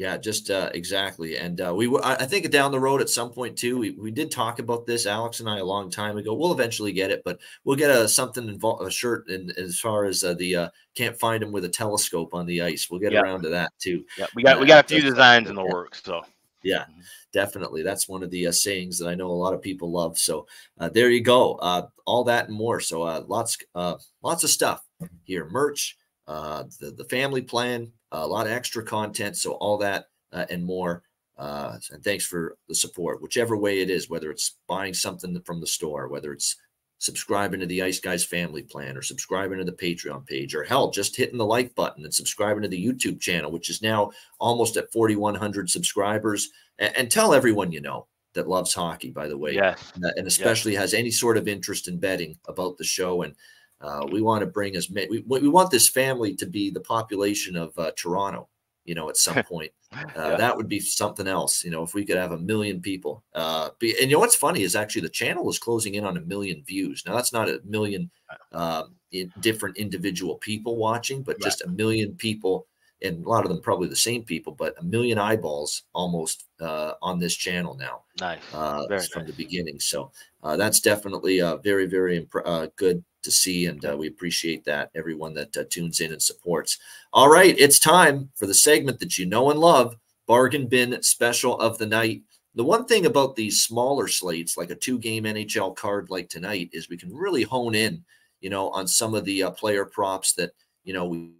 Yeah, 0.00 0.16
just 0.16 0.48
uh, 0.48 0.70
exactly. 0.72 1.36
And 1.36 1.60
uh, 1.60 1.74
we, 1.74 1.94
I 2.02 2.24
think 2.24 2.50
down 2.50 2.72
the 2.72 2.80
road 2.80 3.02
at 3.02 3.10
some 3.10 3.30
point 3.30 3.54
too, 3.58 3.76
we, 3.76 3.90
we 3.90 4.10
did 4.10 4.30
talk 4.30 4.58
about 4.58 4.86
this, 4.86 5.04
Alex 5.04 5.40
and 5.40 5.48
I, 5.50 5.58
a 5.58 5.64
long 5.64 5.90
time 5.90 6.16
ago. 6.16 6.32
We'll 6.32 6.54
eventually 6.54 6.90
get 6.90 7.10
it, 7.10 7.20
but 7.22 7.38
we'll 7.64 7.76
get 7.76 7.90
a 7.90 8.08
something 8.08 8.48
involved, 8.48 8.82
a 8.82 8.90
shirt, 8.90 9.28
in 9.28 9.52
as 9.58 9.78
far 9.78 10.06
as 10.06 10.24
uh, 10.24 10.32
the 10.32 10.56
uh, 10.56 10.68
can't 10.94 11.20
find 11.20 11.42
him 11.42 11.52
with 11.52 11.66
a 11.66 11.68
telescope 11.68 12.32
on 12.32 12.46
the 12.46 12.62
ice. 12.62 12.88
We'll 12.88 12.98
get 12.98 13.12
around 13.12 13.42
to 13.42 13.50
that 13.50 13.74
too. 13.78 14.06
Yeah, 14.16 14.24
we 14.34 14.42
got 14.42 14.58
we 14.58 14.64
got 14.64 14.86
a 14.86 14.88
few 14.88 15.02
designs 15.02 15.50
in 15.50 15.54
the 15.54 15.64
works, 15.70 16.02
so 16.02 16.22
yeah, 16.62 16.84
mm-hmm. 16.84 17.00
definitely. 17.34 17.82
That's 17.82 18.08
one 18.08 18.22
of 18.22 18.30
the 18.30 18.46
uh, 18.46 18.52
sayings 18.52 18.98
that 19.00 19.08
I 19.08 19.14
know 19.14 19.26
a 19.26 19.32
lot 19.32 19.52
of 19.52 19.60
people 19.60 19.90
love. 19.90 20.16
So 20.16 20.46
uh, 20.78 20.88
there 20.88 21.10
you 21.10 21.20
go. 21.20 21.56
Uh, 21.56 21.88
all 22.06 22.24
that 22.24 22.48
and 22.48 22.56
more. 22.56 22.80
So 22.80 23.02
uh, 23.02 23.24
lots, 23.28 23.58
uh, 23.74 23.96
lots 24.22 24.44
of 24.44 24.50
stuff 24.50 24.82
here. 25.24 25.46
Merch, 25.50 25.98
uh, 26.30 26.62
the 26.78 26.92
the 26.92 27.04
family 27.06 27.42
plan, 27.42 27.90
a 28.12 28.24
lot 28.24 28.46
of 28.46 28.52
extra 28.52 28.84
content. 28.84 29.36
So 29.36 29.52
all 29.54 29.76
that 29.78 30.06
uh, 30.32 30.46
and 30.48 30.64
more. 30.64 31.02
Uh, 31.36 31.78
and 31.90 32.04
thanks 32.04 32.24
for 32.24 32.56
the 32.68 32.74
support, 32.74 33.22
whichever 33.22 33.56
way 33.56 33.80
it 33.80 33.88
is, 33.88 34.10
whether 34.10 34.30
it's 34.30 34.58
buying 34.68 34.92
something 34.94 35.40
from 35.40 35.58
the 35.60 35.66
store, 35.66 36.06
whether 36.06 36.32
it's 36.32 36.56
subscribing 36.98 37.58
to 37.58 37.66
the 37.66 37.82
Ice 37.82 37.98
Guys 37.98 38.22
family 38.22 38.62
plan 38.62 38.96
or 38.96 39.02
subscribing 39.02 39.58
to 39.58 39.64
the 39.64 39.72
Patreon 39.72 40.24
page, 40.26 40.54
or 40.54 40.62
hell, 40.62 40.90
just 40.90 41.16
hitting 41.16 41.38
the 41.38 41.46
like 41.46 41.74
button 41.74 42.04
and 42.04 42.14
subscribing 42.14 42.62
to 42.62 42.68
the 42.68 42.86
YouTube 42.86 43.20
channel, 43.20 43.50
which 43.50 43.70
is 43.70 43.82
now 43.82 44.12
almost 44.38 44.76
at 44.76 44.92
4,100 44.92 45.68
subscribers. 45.68 46.50
And, 46.78 46.96
and, 46.96 47.10
tell 47.10 47.32
everyone 47.34 47.72
you 47.72 47.80
know 47.80 48.06
that 48.34 48.48
loves 48.48 48.74
hockey, 48.74 49.10
by 49.10 49.26
the 49.26 49.38
way, 49.38 49.54
yes. 49.54 49.92
and 50.16 50.26
especially 50.26 50.72
yes. 50.72 50.82
has 50.82 50.94
any 50.94 51.10
sort 51.10 51.38
of 51.38 51.48
interest 51.48 51.88
in 51.88 51.98
betting 51.98 52.38
about 52.46 52.76
the 52.76 52.84
show. 52.84 53.22
And 53.22 53.34
uh, 53.80 54.06
we 54.10 54.20
want 54.22 54.40
to 54.40 54.46
bring 54.46 54.76
as 54.76 54.90
many, 54.90 55.08
we, 55.08 55.40
we 55.40 55.48
want 55.48 55.70
this 55.70 55.88
family 55.88 56.34
to 56.36 56.46
be 56.46 56.70
the 56.70 56.80
population 56.80 57.56
of 57.56 57.78
uh, 57.78 57.90
Toronto 57.96 58.48
you 58.84 58.94
know, 58.94 59.08
at 59.08 59.16
some 59.16 59.42
point. 59.48 59.70
Uh, 59.92 60.06
yeah. 60.16 60.36
That 60.36 60.56
would 60.56 60.68
be 60.68 60.80
something 60.80 61.26
else, 61.26 61.64
you 61.64 61.70
know, 61.70 61.82
if 61.82 61.94
we 61.94 62.04
could 62.04 62.16
have 62.16 62.32
a 62.32 62.38
million 62.38 62.80
people. 62.80 63.22
Uh, 63.34 63.70
be, 63.78 63.94
and 64.00 64.10
you 64.10 64.16
know 64.16 64.20
what's 64.20 64.36
funny 64.36 64.62
is 64.62 64.76
actually 64.76 65.02
the 65.02 65.08
channel 65.08 65.48
is 65.50 65.58
closing 65.58 65.94
in 65.94 66.04
on 66.04 66.16
a 66.16 66.20
million 66.20 66.62
views. 66.66 67.04
Now 67.06 67.14
that's 67.14 67.32
not 67.32 67.48
a 67.48 67.60
million 67.64 68.10
uh, 68.52 68.84
in 69.12 69.32
different 69.40 69.76
individual 69.76 70.36
people 70.36 70.76
watching, 70.76 71.22
but 71.22 71.40
just 71.40 71.62
a 71.62 71.68
million 71.68 72.14
people, 72.14 72.66
and 73.02 73.24
a 73.24 73.28
lot 73.28 73.44
of 73.44 73.50
them 73.50 73.60
probably 73.60 73.88
the 73.88 73.96
same 73.96 74.22
people, 74.22 74.52
but 74.52 74.74
a 74.78 74.84
million 74.84 75.18
eyeballs 75.18 75.84
almost 75.92 76.44
uh, 76.60 76.92
on 77.02 77.18
this 77.18 77.34
channel 77.34 77.76
now. 77.76 78.02
Nice, 78.20 78.40
uh, 78.52 78.86
from 78.86 79.22
nice. 79.22 79.26
the 79.26 79.34
beginning. 79.36 79.80
So 79.80 80.12
uh, 80.42 80.56
that's 80.56 80.80
definitely 80.80 81.40
uh, 81.40 81.56
very, 81.56 81.86
very 81.86 82.18
imp- 82.18 82.44
uh, 82.44 82.68
good 82.76 83.04
to 83.22 83.30
see, 83.30 83.66
and 83.66 83.84
uh, 83.84 83.96
we 83.96 84.08
appreciate 84.08 84.64
that 84.64 84.90
everyone 84.94 85.34
that 85.34 85.56
uh, 85.56 85.64
tunes 85.70 86.00
in 86.00 86.12
and 86.12 86.22
supports. 86.22 86.78
All 87.12 87.28
right, 87.28 87.54
it's 87.58 87.78
time 87.78 88.30
for 88.34 88.46
the 88.46 88.54
segment 88.54 88.98
that 89.00 89.18
you 89.18 89.26
know 89.26 89.50
and 89.50 89.60
love, 89.60 89.96
bargain 90.26 90.66
bin 90.66 91.02
special 91.02 91.58
of 91.60 91.78
the 91.78 91.86
night. 91.86 92.22
The 92.54 92.64
one 92.64 92.84
thing 92.86 93.06
about 93.06 93.36
these 93.36 93.64
smaller 93.64 94.08
slates, 94.08 94.56
like 94.56 94.70
a 94.70 94.74
two-game 94.74 95.24
NHL 95.24 95.76
card 95.76 96.10
like 96.10 96.28
tonight, 96.28 96.70
is 96.72 96.88
we 96.88 96.96
can 96.96 97.14
really 97.14 97.42
hone 97.42 97.74
in, 97.74 98.04
you 98.40 98.50
know, 98.50 98.70
on 98.70 98.86
some 98.88 99.14
of 99.14 99.24
the 99.24 99.44
uh, 99.44 99.50
player 99.50 99.84
props 99.84 100.32
that 100.34 100.50
you 100.84 100.92
know 100.92 101.06
we 101.06 101.30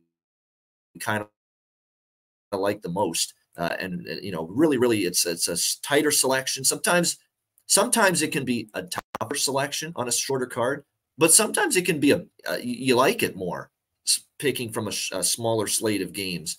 kind 1.01 1.25
of 2.53 2.61
like 2.61 2.83
the 2.83 2.89
most. 2.89 3.35
Uh, 3.57 3.77
and, 3.79 4.07
and, 4.07 4.25
you 4.25 4.33
know, 4.33 4.47
really, 4.47 4.79
really, 4.79 5.01
it's 5.05 5.27
it's 5.27 5.49
a 5.49 5.83
tighter 5.83 6.11
selection. 6.11 6.65
Sometimes, 6.65 7.19
sometimes 7.67 8.23
it 8.23 8.33
can 8.33 8.45
be 8.45 8.69
a 8.75 8.83
tougher 8.83 9.35
selection 9.35 9.93
on 9.97 10.09
a 10.09 10.13
shorter 10.13 10.47
card 10.47 10.85
but 11.21 11.35
sometimes 11.35 11.77
it 11.77 11.85
can 11.85 12.01
be 12.01 12.13
a 12.13 12.25
uh, 12.51 12.57
you 12.63 12.97
like 12.97 13.23
it 13.23 13.37
more 13.37 13.71
picking 14.39 14.73
from 14.73 14.89
a, 14.89 14.93
a 15.13 15.23
smaller 15.23 15.67
slate 15.67 16.01
of 16.01 16.15
games 16.15 16.57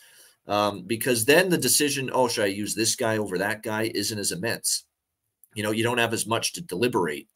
um, 0.47 0.84
because 0.84 1.26
then 1.26 1.49
the 1.49 1.57
decision 1.57 2.12
oh 2.14 2.28
should 2.28 2.43
i 2.43 2.47
use 2.47 2.76
this 2.76 2.95
guy 2.95 3.18
over 3.18 3.38
that 3.38 3.64
guy? 3.64 3.91
isn't 3.93 4.20
as 4.20 4.32
immense. 4.32 4.86
You 5.55 5.64
know 5.64 5.72
you 5.72 5.84
don't 5.84 5.97
have 5.97 6.14
as 6.14 6.28
much 6.28 6.53
to 6.53 6.62
deliberate 6.62 7.28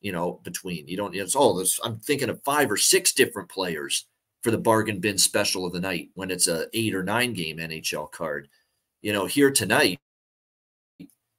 you 0.00 0.12
know 0.12 0.40
between. 0.44 0.86
You 0.86 0.96
don't 0.98 1.16
it's 1.16 1.34
oh 1.34 1.58
this, 1.58 1.80
i'm 1.82 1.98
thinking 1.98 2.28
of 2.28 2.44
five 2.44 2.70
or 2.70 2.76
six 2.76 3.12
different 3.12 3.48
players 3.48 4.06
for 4.42 4.50
the 4.50 4.58
bargain 4.58 5.00
bin 5.00 5.16
special 5.16 5.64
of 5.64 5.72
the 5.72 5.80
night 5.80 6.10
when 6.14 6.30
it's 6.30 6.48
a 6.48 6.66
eight 6.74 6.94
or 6.94 7.02
nine 7.02 7.32
game 7.32 7.56
nhl 7.56 8.12
card. 8.12 8.48
You 9.00 9.14
know 9.14 9.24
here 9.24 9.50
tonight 9.50 9.98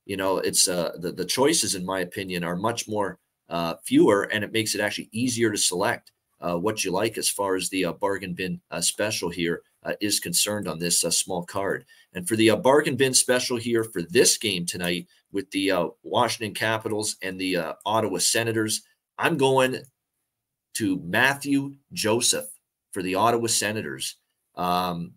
you 0.06 0.18
know 0.18 0.40
it's 0.40 0.68
uh 0.68 0.94
the, 1.00 1.12
the 1.12 1.26
choices 1.26 1.76
in 1.76 1.86
my 1.86 2.00
opinion 2.00 2.44
are 2.44 2.56
much 2.56 2.88
more 2.88 3.20
uh, 3.50 3.76
fewer, 3.84 4.24
and 4.24 4.44
it 4.44 4.52
makes 4.52 4.76
it 4.76 4.82
actually 4.82 5.10
easier 5.12 5.52
to 5.52 5.58
select 5.58 6.12
uh, 6.42 6.56
what 6.56 6.84
you 6.84 6.92
like 6.92 7.18
as 7.18 7.30
far 7.30 7.56
as 7.56 7.70
the 7.70 7.86
uh, 7.86 7.94
bargain 7.94 8.34
bin 8.34 8.60
uh, 8.72 8.82
special 8.82 9.30
here 9.30 9.62
uh, 9.84 9.94
is 10.02 10.20
concerned 10.20 10.68
on 10.68 10.80
this 10.80 11.00
small 11.00 11.44
card. 11.44 11.86
And 12.14 12.28
for 12.28 12.36
the 12.36 12.56
bargain 12.56 12.96
bin 12.96 13.14
special 13.14 13.58
here 13.58 13.84
for 13.84 14.02
this 14.02 14.38
game 14.38 14.66
tonight 14.66 15.08
with 15.32 15.50
the 15.52 15.72
Washington 16.04 16.54
Capitals 16.54 17.18
and 17.22 17.40
the 17.40 17.76
Ottawa 17.86 18.18
Senators, 18.20 18.84
I'm 19.18 19.38
going 19.38 19.80
to 20.76 21.00
Mathieu 21.04 21.76
Joseph 21.94 22.48
for 22.92 23.02
the 23.02 23.16
Ottawa 23.16 23.48
Senators. 23.48 24.18
Um, 24.56 25.14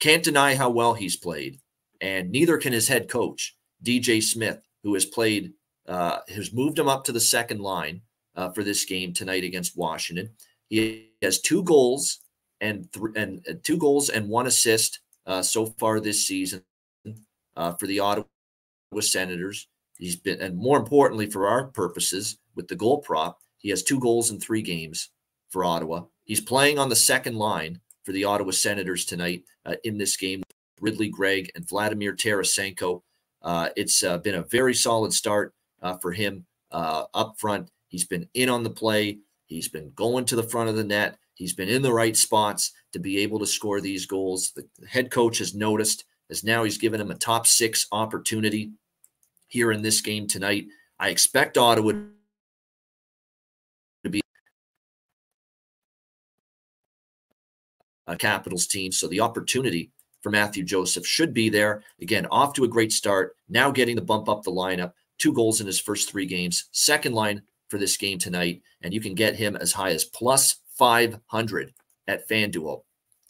can't 0.00 0.24
deny 0.24 0.56
how 0.56 0.70
well 0.70 0.94
he's 0.94 1.16
played, 1.16 1.60
and 2.00 2.30
neither 2.30 2.58
can 2.58 2.72
his 2.72 2.88
head 2.88 3.08
coach, 3.08 3.56
DJ 3.84 4.22
Smith, 4.22 4.60
who 4.82 4.94
has 4.94 5.04
played 5.04 5.52
uh, 5.88 6.18
has 6.28 6.52
moved 6.52 6.78
him 6.78 6.88
up 6.88 7.04
to 7.04 7.12
the 7.12 7.20
second 7.20 7.60
line 7.60 8.02
uh, 8.36 8.50
for 8.50 8.62
this 8.62 8.84
game 8.84 9.12
tonight 9.12 9.44
against 9.44 9.76
Washington. 9.76 10.30
He 10.68 11.10
has 11.22 11.40
two 11.40 11.62
goals 11.64 12.20
and 12.60 12.90
th- 12.92 13.12
and 13.16 13.44
uh, 13.48 13.54
two 13.62 13.76
goals 13.76 14.08
and 14.08 14.28
one 14.28 14.46
assist 14.46 15.00
uh, 15.26 15.42
so 15.42 15.66
far 15.78 16.00
this 16.00 16.26
season 16.26 16.62
uh, 17.56 17.72
for 17.74 17.86
the 17.86 18.00
Ottawa 18.00 18.26
Senators. 19.00 19.68
He's 19.98 20.16
been, 20.16 20.40
and 20.40 20.56
more 20.56 20.78
importantly 20.78 21.26
for 21.26 21.46
our 21.48 21.66
purposes, 21.66 22.38
with 22.54 22.68
the 22.68 22.76
goal 22.76 22.98
prop, 22.98 23.38
he 23.58 23.70
has 23.70 23.82
two 23.82 24.00
goals 24.00 24.30
in 24.30 24.40
three 24.40 24.62
games 24.62 25.10
for 25.50 25.64
Ottawa. 25.64 26.04
He's 26.24 26.40
playing 26.40 26.78
on 26.78 26.88
the 26.88 26.96
second 26.96 27.36
line 27.36 27.80
for 28.04 28.12
the 28.12 28.24
Ottawa 28.24 28.50
Senators 28.50 29.04
tonight 29.04 29.44
uh, 29.66 29.74
in 29.84 29.98
this 29.98 30.16
game. 30.16 30.42
Ridley 30.80 31.08
Greig 31.08 31.50
and 31.54 31.68
Vladimir 31.68 32.14
Tarasenko. 32.14 33.02
It's 33.76 34.02
been 34.02 34.34
a 34.34 34.42
very 34.42 34.74
solid 34.74 35.12
start 35.12 35.54
uh, 35.82 35.98
for 35.98 36.12
him 36.12 36.46
uh, 36.70 37.04
up 37.14 37.34
front. 37.38 37.70
He's 37.88 38.04
been 38.04 38.28
in 38.34 38.48
on 38.48 38.62
the 38.62 38.70
play. 38.70 39.18
He's 39.46 39.68
been 39.68 39.92
going 39.94 40.24
to 40.26 40.36
the 40.36 40.42
front 40.42 40.70
of 40.70 40.76
the 40.76 40.84
net. 40.84 41.18
He's 41.34 41.52
been 41.52 41.68
in 41.68 41.82
the 41.82 41.92
right 41.92 42.16
spots 42.16 42.72
to 42.92 42.98
be 42.98 43.18
able 43.18 43.38
to 43.40 43.46
score 43.46 43.80
these 43.80 44.06
goals. 44.06 44.52
The 44.52 44.66
head 44.86 45.10
coach 45.10 45.38
has 45.38 45.54
noticed 45.54 46.04
as 46.30 46.44
now 46.44 46.64
he's 46.64 46.78
given 46.78 47.00
him 47.00 47.10
a 47.10 47.14
top 47.14 47.46
six 47.46 47.86
opportunity 47.92 48.72
here 49.48 49.72
in 49.72 49.82
this 49.82 50.00
game 50.00 50.26
tonight. 50.26 50.66
I 50.98 51.10
expect 51.10 51.58
Ottawa 51.58 51.92
to 54.04 54.10
be 54.10 54.22
a 58.06 58.16
Capitals 58.16 58.66
team. 58.66 58.92
So 58.92 59.08
the 59.08 59.20
opportunity 59.20 59.90
for 60.22 60.30
Mathieu 60.30 60.64
Joseph 60.64 61.06
should 61.06 61.34
be 61.34 61.48
there. 61.48 61.82
Again, 62.00 62.26
off 62.30 62.54
to 62.54 62.64
a 62.64 62.68
great 62.68 62.92
start. 62.92 63.36
Now 63.48 63.70
getting 63.70 63.96
the 63.96 64.02
bump 64.02 64.28
up 64.28 64.42
the 64.42 64.52
lineup 64.52 64.92
two 65.22 65.32
goals 65.32 65.60
in 65.60 65.66
his 65.66 65.80
first 65.80 66.10
three 66.10 66.26
games. 66.26 66.68
Second 66.72 67.14
line 67.14 67.42
for 67.68 67.78
this 67.78 67.96
game 67.96 68.18
tonight, 68.18 68.60
and 68.82 68.92
you 68.92 69.00
can 69.00 69.14
get 69.14 69.36
him 69.36 69.56
as 69.56 69.72
high 69.72 69.90
as 69.90 70.04
plus 70.04 70.56
500 70.76 71.72
at 72.08 72.28
FanDuel 72.28 72.82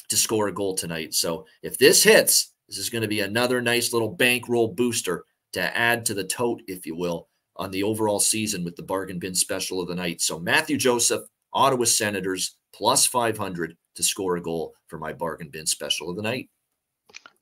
to 0.09 0.17
score 0.17 0.49
a 0.49 0.53
goal 0.53 0.75
tonight. 0.75 1.13
So 1.13 1.47
if 1.63 1.77
this 1.77 2.03
hits, 2.03 2.53
this 2.67 2.79
is 2.79 2.89
going 2.89 3.03
to 3.03 3.09
be 3.09 3.21
another 3.21 3.61
nice 3.61 3.93
little 3.93 4.09
bankroll 4.09 4.69
booster 4.69 5.25
to 5.53 5.77
add 5.77 6.07
to 6.07 6.15
the 6.15 6.25
tote, 6.25 6.63
if 6.67 6.87
you 6.87 6.97
will, 6.97 7.29
on 7.57 7.71
the 7.71 7.83
overall 7.83 8.19
season 8.19 8.65
with 8.65 8.75
the 8.77 8.83
bargain 8.83 9.19
bin 9.19 9.35
special 9.35 9.81
of 9.81 9.89
the 9.89 9.95
night. 9.95 10.23
So 10.23 10.39
Mathieu 10.39 10.79
Joseph, 10.79 11.23
Ottawa 11.53 11.85
Senators, 11.85 12.57
plus 12.75 13.05
500 13.05 13.77
to 13.97 14.03
score 14.03 14.37
a 14.37 14.43
goal 14.43 14.75
for 14.87 14.99
my 14.99 15.13
bargain 15.13 15.51
bin 15.51 15.67
special 15.67 16.09
of 16.09 16.17
the 16.17 16.23
night. 16.23 16.49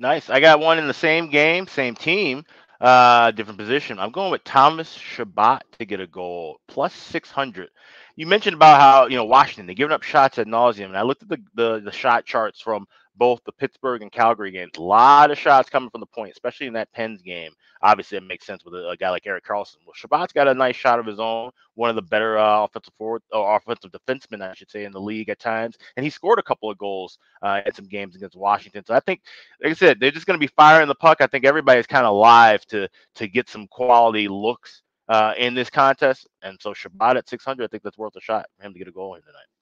Nice. 0.01 0.29
I 0.29 0.41
got 0.41 0.61
one 0.61 0.79
in 0.79 0.89
the 0.89 0.95
same 0.95 1.31
game, 1.31 1.69
same 1.69 1.95
team. 1.95 2.45
Uh, 2.81 3.33
different 3.33 3.59
position. 3.59 3.99
I'm 3.99 4.13
going 4.13 4.31
with 4.33 4.45
Thomas 4.45 4.93
Chabot 4.95 5.63
to 5.81 5.87
get 5.87 6.01
a 6.01 6.07
goal 6.07 6.61
plus 6.69 6.95
600. 6.95 7.71
You 8.17 8.29
mentioned 8.29 8.55
about 8.55 8.81
how 8.81 9.09
you 9.09 9.17
know 9.17 9.25
Washington 9.27 9.67
they're 9.67 9.75
giving 9.75 9.93
up 9.93 10.05
shots 10.05 10.39
at 10.39 10.47
nauseum, 10.47 10.87
and 10.87 10.99
I 10.99 11.03
looked 11.03 11.25
at 11.25 11.31
the, 11.31 11.39
the 11.57 11.81
the 11.87 11.93
shot 11.93 12.25
charts 12.27 12.63
from 12.63 12.87
both 13.17 13.41
the 13.45 13.53
Pittsburgh 13.53 14.03
and 14.03 14.13
Calgary 14.13 14.51
games. 14.51 14.73
A 14.77 14.83
lot 14.83 15.31
of 15.31 15.39
shots 15.39 15.69
coming 15.69 15.91
from 15.91 16.01
the 16.01 16.07
point, 16.07 16.33
especially 16.33 16.67
in 16.67 16.73
that 16.75 16.93
Pens 16.93 17.23
game. 17.23 17.53
Obviously, 17.83 18.19
it 18.19 18.25
makes 18.25 18.47
sense 18.47 18.65
with 18.65 18.75
a, 18.75 18.91
a 18.91 18.97
guy 18.97 19.11
like 19.11 19.27
Erik 19.27 19.45
Karlsson. 19.45 19.77
Well, 19.85 19.95
Chabot's 19.95 20.33
got 20.33 20.49
a 20.49 20.55
nice 20.55 20.77
shot 20.77 20.99
of 20.99 21.07
his 21.07 21.21
own, 21.21 21.51
one 21.75 21.91
of 21.91 21.97
the 21.97 22.03
better 22.03 22.39
uh, 22.39 22.65
offensive 22.65 22.95
forward 22.97 23.23
or 23.33 23.57
offensive 23.57 23.91
defensemen, 23.93 24.43
I 24.43 24.55
should 24.55 24.71
say, 24.71 24.85
in 24.85 24.93
the 24.93 25.01
league 25.01 25.29
at 25.29 25.39
times. 25.39 25.77
And 25.97 26.05
he 26.05 26.11
scored 26.11 26.39
a 26.39 26.43
couple 26.43 26.71
of 26.71 26.79
goals 26.79 27.19
uh, 27.43 27.61
in 27.65 27.75
some 27.75 27.87
games 27.87 28.17
against 28.17 28.37
Washington. 28.37 28.85
So 28.87 28.95
I 28.95 29.01
think, 29.01 29.23
like 29.63 29.73
I 29.73 29.75
said, 29.75 30.01
they're 30.01 30.11
just 30.11 30.27
going 30.27 30.39
to 30.39 30.47
be 30.47 30.53
firing 30.57 30.89
the 30.89 30.95
puck. 30.95 31.19
I 31.21 31.27
think 31.27 31.45
everybody's 31.45 31.87
kind 31.87 32.07
of 32.07 32.17
live 32.17 32.65
to 32.67 32.89
to 33.17 33.29
get 33.29 33.49
some 33.49 33.67
quality 33.69 34.29
looks 34.29 34.83
uh, 35.09 35.35
in 35.37 35.55
this 35.55 35.69
contest. 35.69 36.29
And 36.43 36.59
so 36.61 36.73
Chabot 36.73 37.17
at 37.17 37.29
600, 37.29 37.65
I 37.65 37.69
think 37.69 37.83
that's 37.83 37.99
worth 37.99 38.17
a 38.17 38.21
shot 38.21 38.47
for 38.57 38.65
him 38.65 38.73
to 38.73 38.79
get 38.79 38.89
a 38.89 38.93
goal 38.93 39.15
in 39.17 39.23
tonight. 39.23 39.60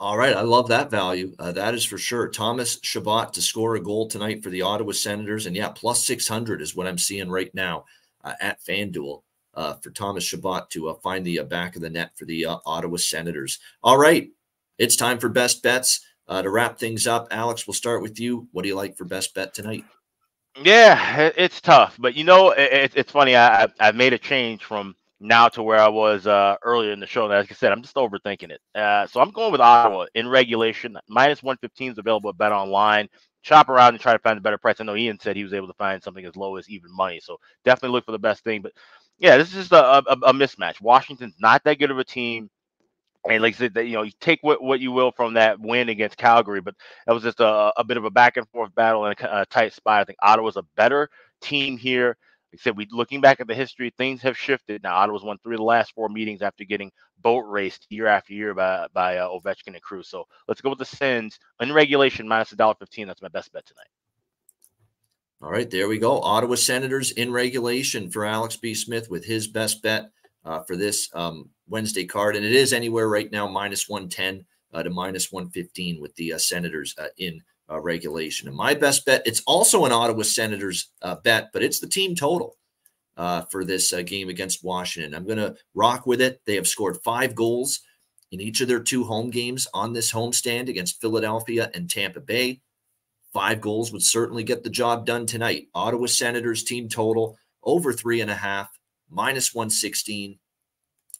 All 0.00 0.16
right, 0.16 0.34
I 0.34 0.40
love 0.40 0.68
that 0.68 0.90
value. 0.90 1.34
Uh, 1.38 1.52
that 1.52 1.74
is 1.74 1.84
for 1.84 1.98
sure. 1.98 2.26
Thomas 2.26 2.80
Chabot 2.82 3.34
to 3.34 3.42
score 3.42 3.76
a 3.76 3.80
goal 3.82 4.08
tonight 4.08 4.42
for 4.42 4.48
the 4.48 4.62
Ottawa 4.62 4.92
Senators, 4.92 5.44
and 5.44 5.54
yeah, 5.54 5.68
plus 5.68 6.06
six 6.06 6.26
hundred 6.26 6.62
is 6.62 6.74
what 6.74 6.86
I'm 6.86 6.96
seeing 6.96 7.28
right 7.28 7.54
now 7.54 7.84
uh, 8.24 8.32
at 8.40 8.64
FanDuel 8.64 9.20
uh, 9.52 9.74
for 9.74 9.90
Thomas 9.90 10.24
Chabot 10.24 10.70
to 10.70 10.88
uh, 10.88 10.94
find 10.94 11.22
the 11.22 11.40
uh, 11.40 11.44
back 11.44 11.76
of 11.76 11.82
the 11.82 11.90
net 11.90 12.12
for 12.16 12.24
the 12.24 12.46
uh, 12.46 12.56
Ottawa 12.64 12.96
Senators. 12.96 13.58
All 13.82 13.98
right, 13.98 14.30
it's 14.78 14.96
time 14.96 15.18
for 15.18 15.28
best 15.28 15.62
bets. 15.62 16.00
to 16.30 16.48
wrap 16.48 16.78
things 16.78 17.06
up, 17.06 17.28
Alex, 17.30 17.66
we'll 17.66 17.74
start 17.74 18.00
with 18.00 18.18
you. 18.18 18.48
What 18.52 18.62
do 18.62 18.68
you 18.68 18.76
like 18.76 18.96
for 18.96 19.04
best 19.04 19.34
bet 19.34 19.52
tonight? 19.52 19.84
Yeah, 20.62 21.30
it's 21.36 21.60
tough, 21.60 21.96
but 21.98 22.14
you 22.14 22.24
know, 22.24 22.52
it, 22.52 22.92
it's 22.94 23.12
funny. 23.12 23.36
I 23.36 23.68
I 23.78 23.92
made 23.92 24.14
a 24.14 24.18
change 24.18 24.64
from 24.64 24.94
now 25.20 25.48
to 25.48 25.62
where 25.62 25.78
I 25.78 25.88
was 25.88 26.26
uh, 26.26 26.56
earlier 26.62 26.92
in 26.92 27.00
the 27.00 27.06
show. 27.06 27.26
Like 27.26 27.50
I 27.50 27.54
said, 27.54 27.72
I'm 27.72 27.82
just 27.82 27.96
overthinking 27.96 28.50
it. 28.50 28.60
Uh, 28.74 29.06
so 29.06 29.20
I'm 29.20 29.30
going 29.30 29.52
with 29.52 29.60
Ottawa 29.60 30.06
in 30.14 30.28
regulation. 30.28 30.96
Minus 31.08 31.42
115 31.42 31.92
is 31.92 31.98
available 31.98 32.30
at 32.30 32.38
Bet 32.38 32.52
Online. 32.52 33.08
Shop 33.42 33.68
around 33.68 33.94
and 33.94 34.00
try 34.00 34.12
to 34.12 34.18
find 34.18 34.38
a 34.38 34.42
better 34.42 34.58
price. 34.58 34.80
I 34.80 34.84
know 34.84 34.96
Ian 34.96 35.20
said 35.20 35.36
he 35.36 35.44
was 35.44 35.54
able 35.54 35.68
to 35.68 35.74
find 35.74 36.02
something 36.02 36.24
as 36.24 36.36
low 36.36 36.56
as 36.56 36.68
even 36.68 36.94
money. 36.94 37.20
So 37.22 37.38
definitely 37.64 37.94
look 37.94 38.06
for 38.06 38.12
the 38.12 38.18
best 38.18 38.44
thing. 38.44 38.62
But 38.62 38.72
yeah, 39.18 39.36
this 39.36 39.48
is 39.48 39.54
just 39.54 39.72
a, 39.72 39.98
a, 39.98 40.02
a 40.24 40.32
mismatch. 40.32 40.80
Washington's 40.80 41.36
not 41.38 41.62
that 41.64 41.78
good 41.78 41.90
of 41.90 41.98
a 41.98 42.04
team. 42.04 42.50
And 43.28 43.42
like 43.42 43.54
I 43.54 43.58
said, 43.58 43.76
you 43.76 43.92
know, 43.92 44.02
you 44.02 44.12
take 44.20 44.38
what, 44.42 44.62
what 44.62 44.80
you 44.80 44.92
will 44.92 45.12
from 45.12 45.34
that 45.34 45.60
win 45.60 45.90
against 45.90 46.16
Calgary, 46.16 46.62
but 46.62 46.74
that 47.06 47.12
was 47.12 47.22
just 47.22 47.40
a, 47.40 47.72
a 47.76 47.84
bit 47.84 47.98
of 47.98 48.06
a 48.06 48.10
back 48.10 48.38
and 48.38 48.48
forth 48.48 48.74
battle 48.74 49.04
and 49.04 49.18
a, 49.20 49.40
a 49.42 49.46
tight 49.46 49.74
spot. 49.74 50.00
I 50.00 50.04
think 50.04 50.18
Ottawa's 50.22 50.56
a 50.56 50.64
better 50.74 51.10
team 51.42 51.76
here. 51.76 52.16
I 52.52 52.56
said, 52.56 52.76
we 52.76 52.86
looking 52.90 53.20
back 53.20 53.40
at 53.40 53.46
the 53.46 53.54
history, 53.54 53.92
things 53.96 54.22
have 54.22 54.36
shifted. 54.36 54.82
Now 54.82 54.96
Ottawa's 54.96 55.22
won 55.22 55.38
three 55.38 55.54
of 55.54 55.60
the 55.60 55.64
last 55.64 55.92
four 55.94 56.08
meetings 56.08 56.42
after 56.42 56.64
getting 56.64 56.90
boat 57.22 57.44
raced 57.46 57.86
year 57.90 58.06
after 58.06 58.32
year 58.32 58.54
by 58.54 58.88
by 58.92 59.18
uh, 59.18 59.28
Ovechkin 59.28 59.74
and 59.74 59.82
Cruz. 59.82 60.08
So 60.08 60.26
let's 60.48 60.60
go 60.60 60.70
with 60.70 60.78
the 60.78 60.84
Sens 60.84 61.38
in 61.60 61.72
regulation 61.72 62.26
minus 62.26 62.52
a 62.52 62.56
dollar 62.56 62.74
fifteen. 62.74 63.06
That's 63.06 63.22
my 63.22 63.28
best 63.28 63.52
bet 63.52 63.66
tonight. 63.66 63.86
All 65.42 65.50
right, 65.50 65.70
there 65.70 65.88
we 65.88 65.98
go. 65.98 66.20
Ottawa 66.20 66.56
Senators 66.56 67.12
in 67.12 67.32
regulation 67.32 68.10
for 68.10 68.26
Alex 68.26 68.56
B. 68.56 68.74
Smith 68.74 69.08
with 69.08 69.24
his 69.24 69.46
best 69.46 69.82
bet 69.82 70.10
uh, 70.44 70.60
for 70.64 70.76
this 70.76 71.08
um, 71.14 71.48
Wednesday 71.68 72.04
card, 72.04 72.36
and 72.36 72.44
it 72.44 72.52
is 72.52 72.72
anywhere 72.72 73.08
right 73.08 73.30
now 73.30 73.48
minus 73.48 73.88
one 73.88 74.08
ten 74.08 74.44
uh, 74.74 74.82
to 74.82 74.90
minus 74.90 75.32
one 75.32 75.48
fifteen 75.50 76.00
with 76.00 76.14
the 76.16 76.32
uh, 76.32 76.38
Senators 76.38 76.94
uh, 76.98 77.06
in 77.16 77.40
uh, 77.70 77.80
regulation. 77.80 78.48
And 78.48 78.56
my 78.56 78.74
best 78.74 79.04
bet, 79.06 79.22
it's 79.26 79.42
also 79.46 79.84
an 79.84 79.92
Ottawa 79.92 80.22
Senators 80.22 80.90
uh, 81.02 81.16
bet, 81.16 81.50
but 81.52 81.62
it's 81.62 81.80
the 81.80 81.86
team 81.86 82.14
total 82.14 82.56
uh, 83.16 83.42
for 83.42 83.64
this 83.64 83.92
uh, 83.92 84.02
game 84.02 84.28
against 84.28 84.64
Washington. 84.64 85.14
I'm 85.14 85.26
going 85.26 85.38
to 85.38 85.54
rock 85.74 86.06
with 86.06 86.20
it. 86.20 86.40
They 86.46 86.56
have 86.56 86.66
scored 86.66 86.98
five 87.04 87.34
goals 87.34 87.80
in 88.32 88.40
each 88.40 88.60
of 88.60 88.68
their 88.68 88.80
two 88.80 89.04
home 89.04 89.30
games 89.30 89.68
on 89.74 89.92
this 89.92 90.12
homestand 90.12 90.68
against 90.68 91.00
Philadelphia 91.00 91.70
and 91.74 91.88
Tampa 91.88 92.20
Bay. 92.20 92.60
Five 93.32 93.60
goals 93.60 93.92
would 93.92 94.02
certainly 94.02 94.42
get 94.42 94.64
the 94.64 94.70
job 94.70 95.06
done 95.06 95.26
tonight. 95.26 95.68
Ottawa 95.74 96.06
Senators 96.06 96.64
team 96.64 96.88
total 96.88 97.36
over 97.62 97.92
three 97.92 98.20
and 98.20 98.30
a 98.30 98.34
half, 98.34 98.68
minus 99.08 99.54
116. 99.54 100.39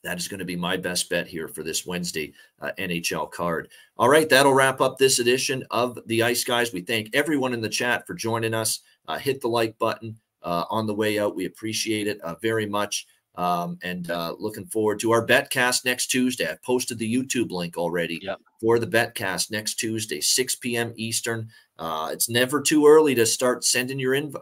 That 0.02 0.18
is 0.18 0.28
going 0.28 0.38
to 0.38 0.46
be 0.46 0.56
my 0.56 0.76
best 0.76 1.10
bet 1.10 1.26
here 1.26 1.48
for 1.48 1.62
this 1.62 1.86
Wednesday 1.86 2.32
uh, 2.60 2.70
NHL 2.78 3.30
card. 3.30 3.68
All 3.98 4.08
right, 4.08 4.28
that'll 4.28 4.54
wrap 4.54 4.80
up 4.80 4.96
this 4.96 5.18
edition 5.18 5.64
of 5.70 5.98
the 6.06 6.22
Ice 6.22 6.42
Guys. 6.42 6.72
We 6.72 6.80
thank 6.80 7.14
everyone 7.14 7.52
in 7.52 7.60
the 7.60 7.68
chat 7.68 8.06
for 8.06 8.14
joining 8.14 8.54
us. 8.54 8.80
Uh, 9.06 9.18
hit 9.18 9.40
the 9.40 9.48
like 9.48 9.78
button 9.78 10.16
uh, 10.42 10.64
on 10.70 10.86
the 10.86 10.94
way 10.94 11.18
out. 11.18 11.36
We 11.36 11.44
appreciate 11.44 12.06
it 12.06 12.20
uh, 12.22 12.36
very 12.40 12.66
much. 12.66 13.06
Um, 13.36 13.78
and 13.82 14.10
uh, 14.10 14.34
looking 14.38 14.66
forward 14.66 15.00
to 15.00 15.12
our 15.12 15.24
betcast 15.24 15.84
next 15.84 16.08
Tuesday. 16.08 16.50
I've 16.50 16.62
posted 16.62 16.98
the 16.98 17.14
YouTube 17.14 17.50
link 17.50 17.76
already 17.76 18.18
yep. 18.22 18.40
for 18.60 18.78
the 18.78 18.86
betcast 18.86 19.50
next 19.50 19.74
Tuesday, 19.74 20.20
6 20.20 20.56
p.m. 20.56 20.92
Eastern. 20.96 21.48
Uh, 21.78 22.10
it's 22.12 22.28
never 22.28 22.60
too 22.60 22.86
early 22.86 23.14
to 23.14 23.24
start 23.24 23.64
sending 23.64 23.98
your 23.98 24.14
in, 24.14 24.34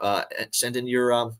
sending 0.52 0.88
your 0.88 1.12
um, 1.12 1.36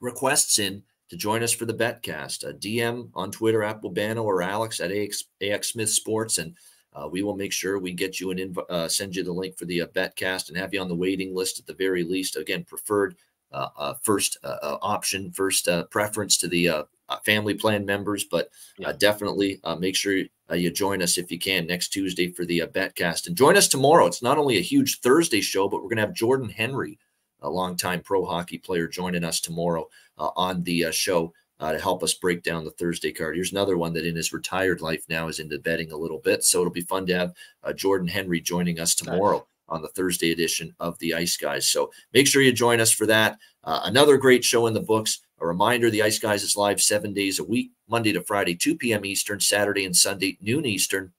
requests 0.00 0.58
in 0.58 0.82
to 1.10 1.16
join 1.16 1.42
us 1.42 1.52
for 1.52 1.66
the 1.66 1.74
betcast. 1.74 2.48
A 2.48 2.52
DM 2.52 3.10
on 3.14 3.30
Twitter 3.30 3.62
at 3.62 3.82
Bobano 3.82 4.24
or 4.24 4.42
Alex 4.42 4.80
at 4.80 4.92
AX, 4.92 5.24
AX 5.42 5.68
Smith 5.68 5.90
Sports, 5.90 6.38
and 6.38 6.54
uh, 6.94 7.08
we 7.10 7.22
will 7.22 7.36
make 7.36 7.52
sure 7.52 7.78
we 7.78 7.92
get 7.92 8.20
you 8.20 8.30
an 8.30 8.38
inv- 8.38 8.70
uh, 8.70 8.88
send 8.88 9.16
you 9.16 9.24
the 9.24 9.32
link 9.32 9.56
for 9.56 9.64
the 9.64 9.82
uh, 9.82 9.86
betcast 9.88 10.48
and 10.48 10.56
have 10.56 10.72
you 10.72 10.80
on 10.80 10.88
the 10.88 10.94
waiting 10.94 11.34
list 11.34 11.58
at 11.58 11.66
the 11.66 11.74
very 11.74 12.04
least. 12.04 12.36
Again, 12.36 12.64
preferred 12.64 13.16
uh, 13.52 13.68
uh, 13.76 13.94
first 14.02 14.36
uh, 14.42 14.78
option, 14.82 15.30
first 15.30 15.68
preference 15.90 16.36
to 16.38 16.48
the 16.48 16.84
family 17.24 17.54
plan 17.54 17.84
members, 17.84 18.24
but 18.24 18.50
definitely 18.98 19.60
make 19.78 19.94
sure 19.94 20.24
you 20.52 20.70
join 20.70 21.02
us 21.02 21.18
if 21.18 21.30
you 21.30 21.38
can 21.38 21.66
next 21.66 21.88
Tuesday 21.88 22.30
for 22.30 22.44
the 22.44 22.60
betcast 22.60 23.26
and 23.26 23.36
join 23.36 23.56
us 23.56 23.68
tomorrow. 23.68 24.06
It's 24.06 24.22
not 24.22 24.38
only 24.38 24.58
a 24.58 24.62
huge 24.62 25.00
Thursday 25.00 25.40
show, 25.40 25.68
but 25.68 25.76
we're 25.76 25.88
going 25.88 25.96
to 25.96 26.06
have 26.06 26.14
Jordan 26.14 26.48
Henry 26.48 26.98
a 27.44 27.50
longtime 27.50 28.00
pro 28.00 28.24
hockey 28.24 28.58
player, 28.58 28.88
joining 28.88 29.22
us 29.22 29.40
tomorrow 29.40 29.86
uh, 30.18 30.30
on 30.36 30.62
the 30.64 30.86
uh, 30.86 30.90
show 30.90 31.32
uh, 31.60 31.72
to 31.72 31.78
help 31.78 32.02
us 32.02 32.14
break 32.14 32.42
down 32.42 32.64
the 32.64 32.70
Thursday 32.72 33.12
card. 33.12 33.36
Here's 33.36 33.52
another 33.52 33.78
one 33.78 33.92
that 33.94 34.06
in 34.06 34.16
his 34.16 34.32
retired 34.32 34.80
life 34.80 35.04
now 35.08 35.28
is 35.28 35.38
into 35.38 35.58
betting 35.58 35.92
a 35.92 35.96
little 35.96 36.18
bit. 36.18 36.44
So 36.44 36.60
it'll 36.60 36.72
be 36.72 36.82
fun 36.82 37.06
to 37.06 37.14
have 37.14 37.34
uh, 37.62 37.72
Jordan 37.72 38.08
Henry 38.08 38.40
joining 38.40 38.80
us 38.80 38.94
tomorrow. 38.94 39.38
Nice. 39.38 39.46
On 39.66 39.80
the 39.80 39.88
Thursday 39.88 40.30
edition 40.30 40.74
of 40.78 40.98
the 40.98 41.14
Ice 41.14 41.38
Guys. 41.38 41.70
So 41.70 41.90
make 42.12 42.26
sure 42.26 42.42
you 42.42 42.52
join 42.52 42.80
us 42.80 42.92
for 42.92 43.06
that. 43.06 43.38
Uh, 43.64 43.80
another 43.84 44.18
great 44.18 44.44
show 44.44 44.66
in 44.66 44.74
the 44.74 44.80
books. 44.80 45.20
A 45.40 45.46
reminder 45.46 45.88
the 45.88 46.02
Ice 46.02 46.18
Guys 46.18 46.42
is 46.42 46.54
live 46.54 46.82
seven 46.82 47.14
days 47.14 47.38
a 47.38 47.44
week, 47.44 47.70
Monday 47.88 48.12
to 48.12 48.20
Friday, 48.20 48.54
2 48.56 48.76
p.m. 48.76 49.06
Eastern, 49.06 49.40
Saturday 49.40 49.86
and 49.86 49.96
Sunday, 49.96 50.36
noon 50.42 50.66
Eastern. 50.66 51.14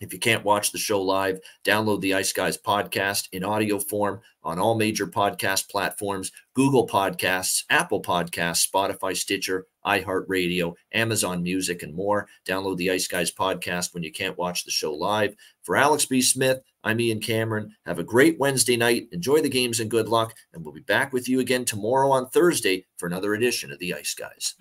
If 0.00 0.14
you 0.14 0.18
can't 0.18 0.44
watch 0.44 0.72
the 0.72 0.78
show 0.78 1.02
live, 1.02 1.40
download 1.62 2.00
the 2.00 2.14
Ice 2.14 2.32
Guys 2.32 2.56
podcast 2.56 3.28
in 3.32 3.44
audio 3.44 3.78
form 3.78 4.20
on 4.42 4.58
all 4.58 4.74
major 4.74 5.06
podcast 5.06 5.68
platforms 5.68 6.32
Google 6.54 6.86
Podcasts, 6.86 7.64
Apple 7.68 8.00
Podcasts, 8.00 8.66
Spotify, 8.66 9.14
Stitcher, 9.14 9.66
iHeartRadio, 9.86 10.74
Amazon 10.92 11.42
Music, 11.42 11.82
and 11.82 11.94
more. 11.94 12.26
Download 12.48 12.78
the 12.78 12.90
Ice 12.90 13.06
Guys 13.06 13.30
podcast 13.30 13.92
when 13.92 14.02
you 14.02 14.10
can't 14.10 14.38
watch 14.38 14.64
the 14.64 14.70
show 14.70 14.92
live. 14.92 15.36
For 15.62 15.76
Alex 15.76 16.06
B. 16.06 16.22
Smith, 16.22 16.62
I'm 16.82 17.00
Ian 17.00 17.20
Cameron. 17.20 17.74
Have 17.84 17.98
a 17.98 18.04
great 18.04 18.38
Wednesday 18.38 18.78
night. 18.78 19.08
Enjoy 19.12 19.42
the 19.42 19.50
games 19.50 19.80
and 19.80 19.90
good 19.90 20.08
luck. 20.08 20.34
And 20.54 20.64
we'll 20.64 20.72
be 20.72 20.80
back 20.80 21.12
with 21.12 21.28
you 21.28 21.40
again 21.40 21.66
tomorrow 21.66 22.10
on 22.10 22.30
Thursday 22.30 22.86
for 22.96 23.06
another 23.06 23.34
edition 23.34 23.70
of 23.70 23.78
the 23.78 23.92
Ice 23.92 24.14
Guys. 24.14 24.54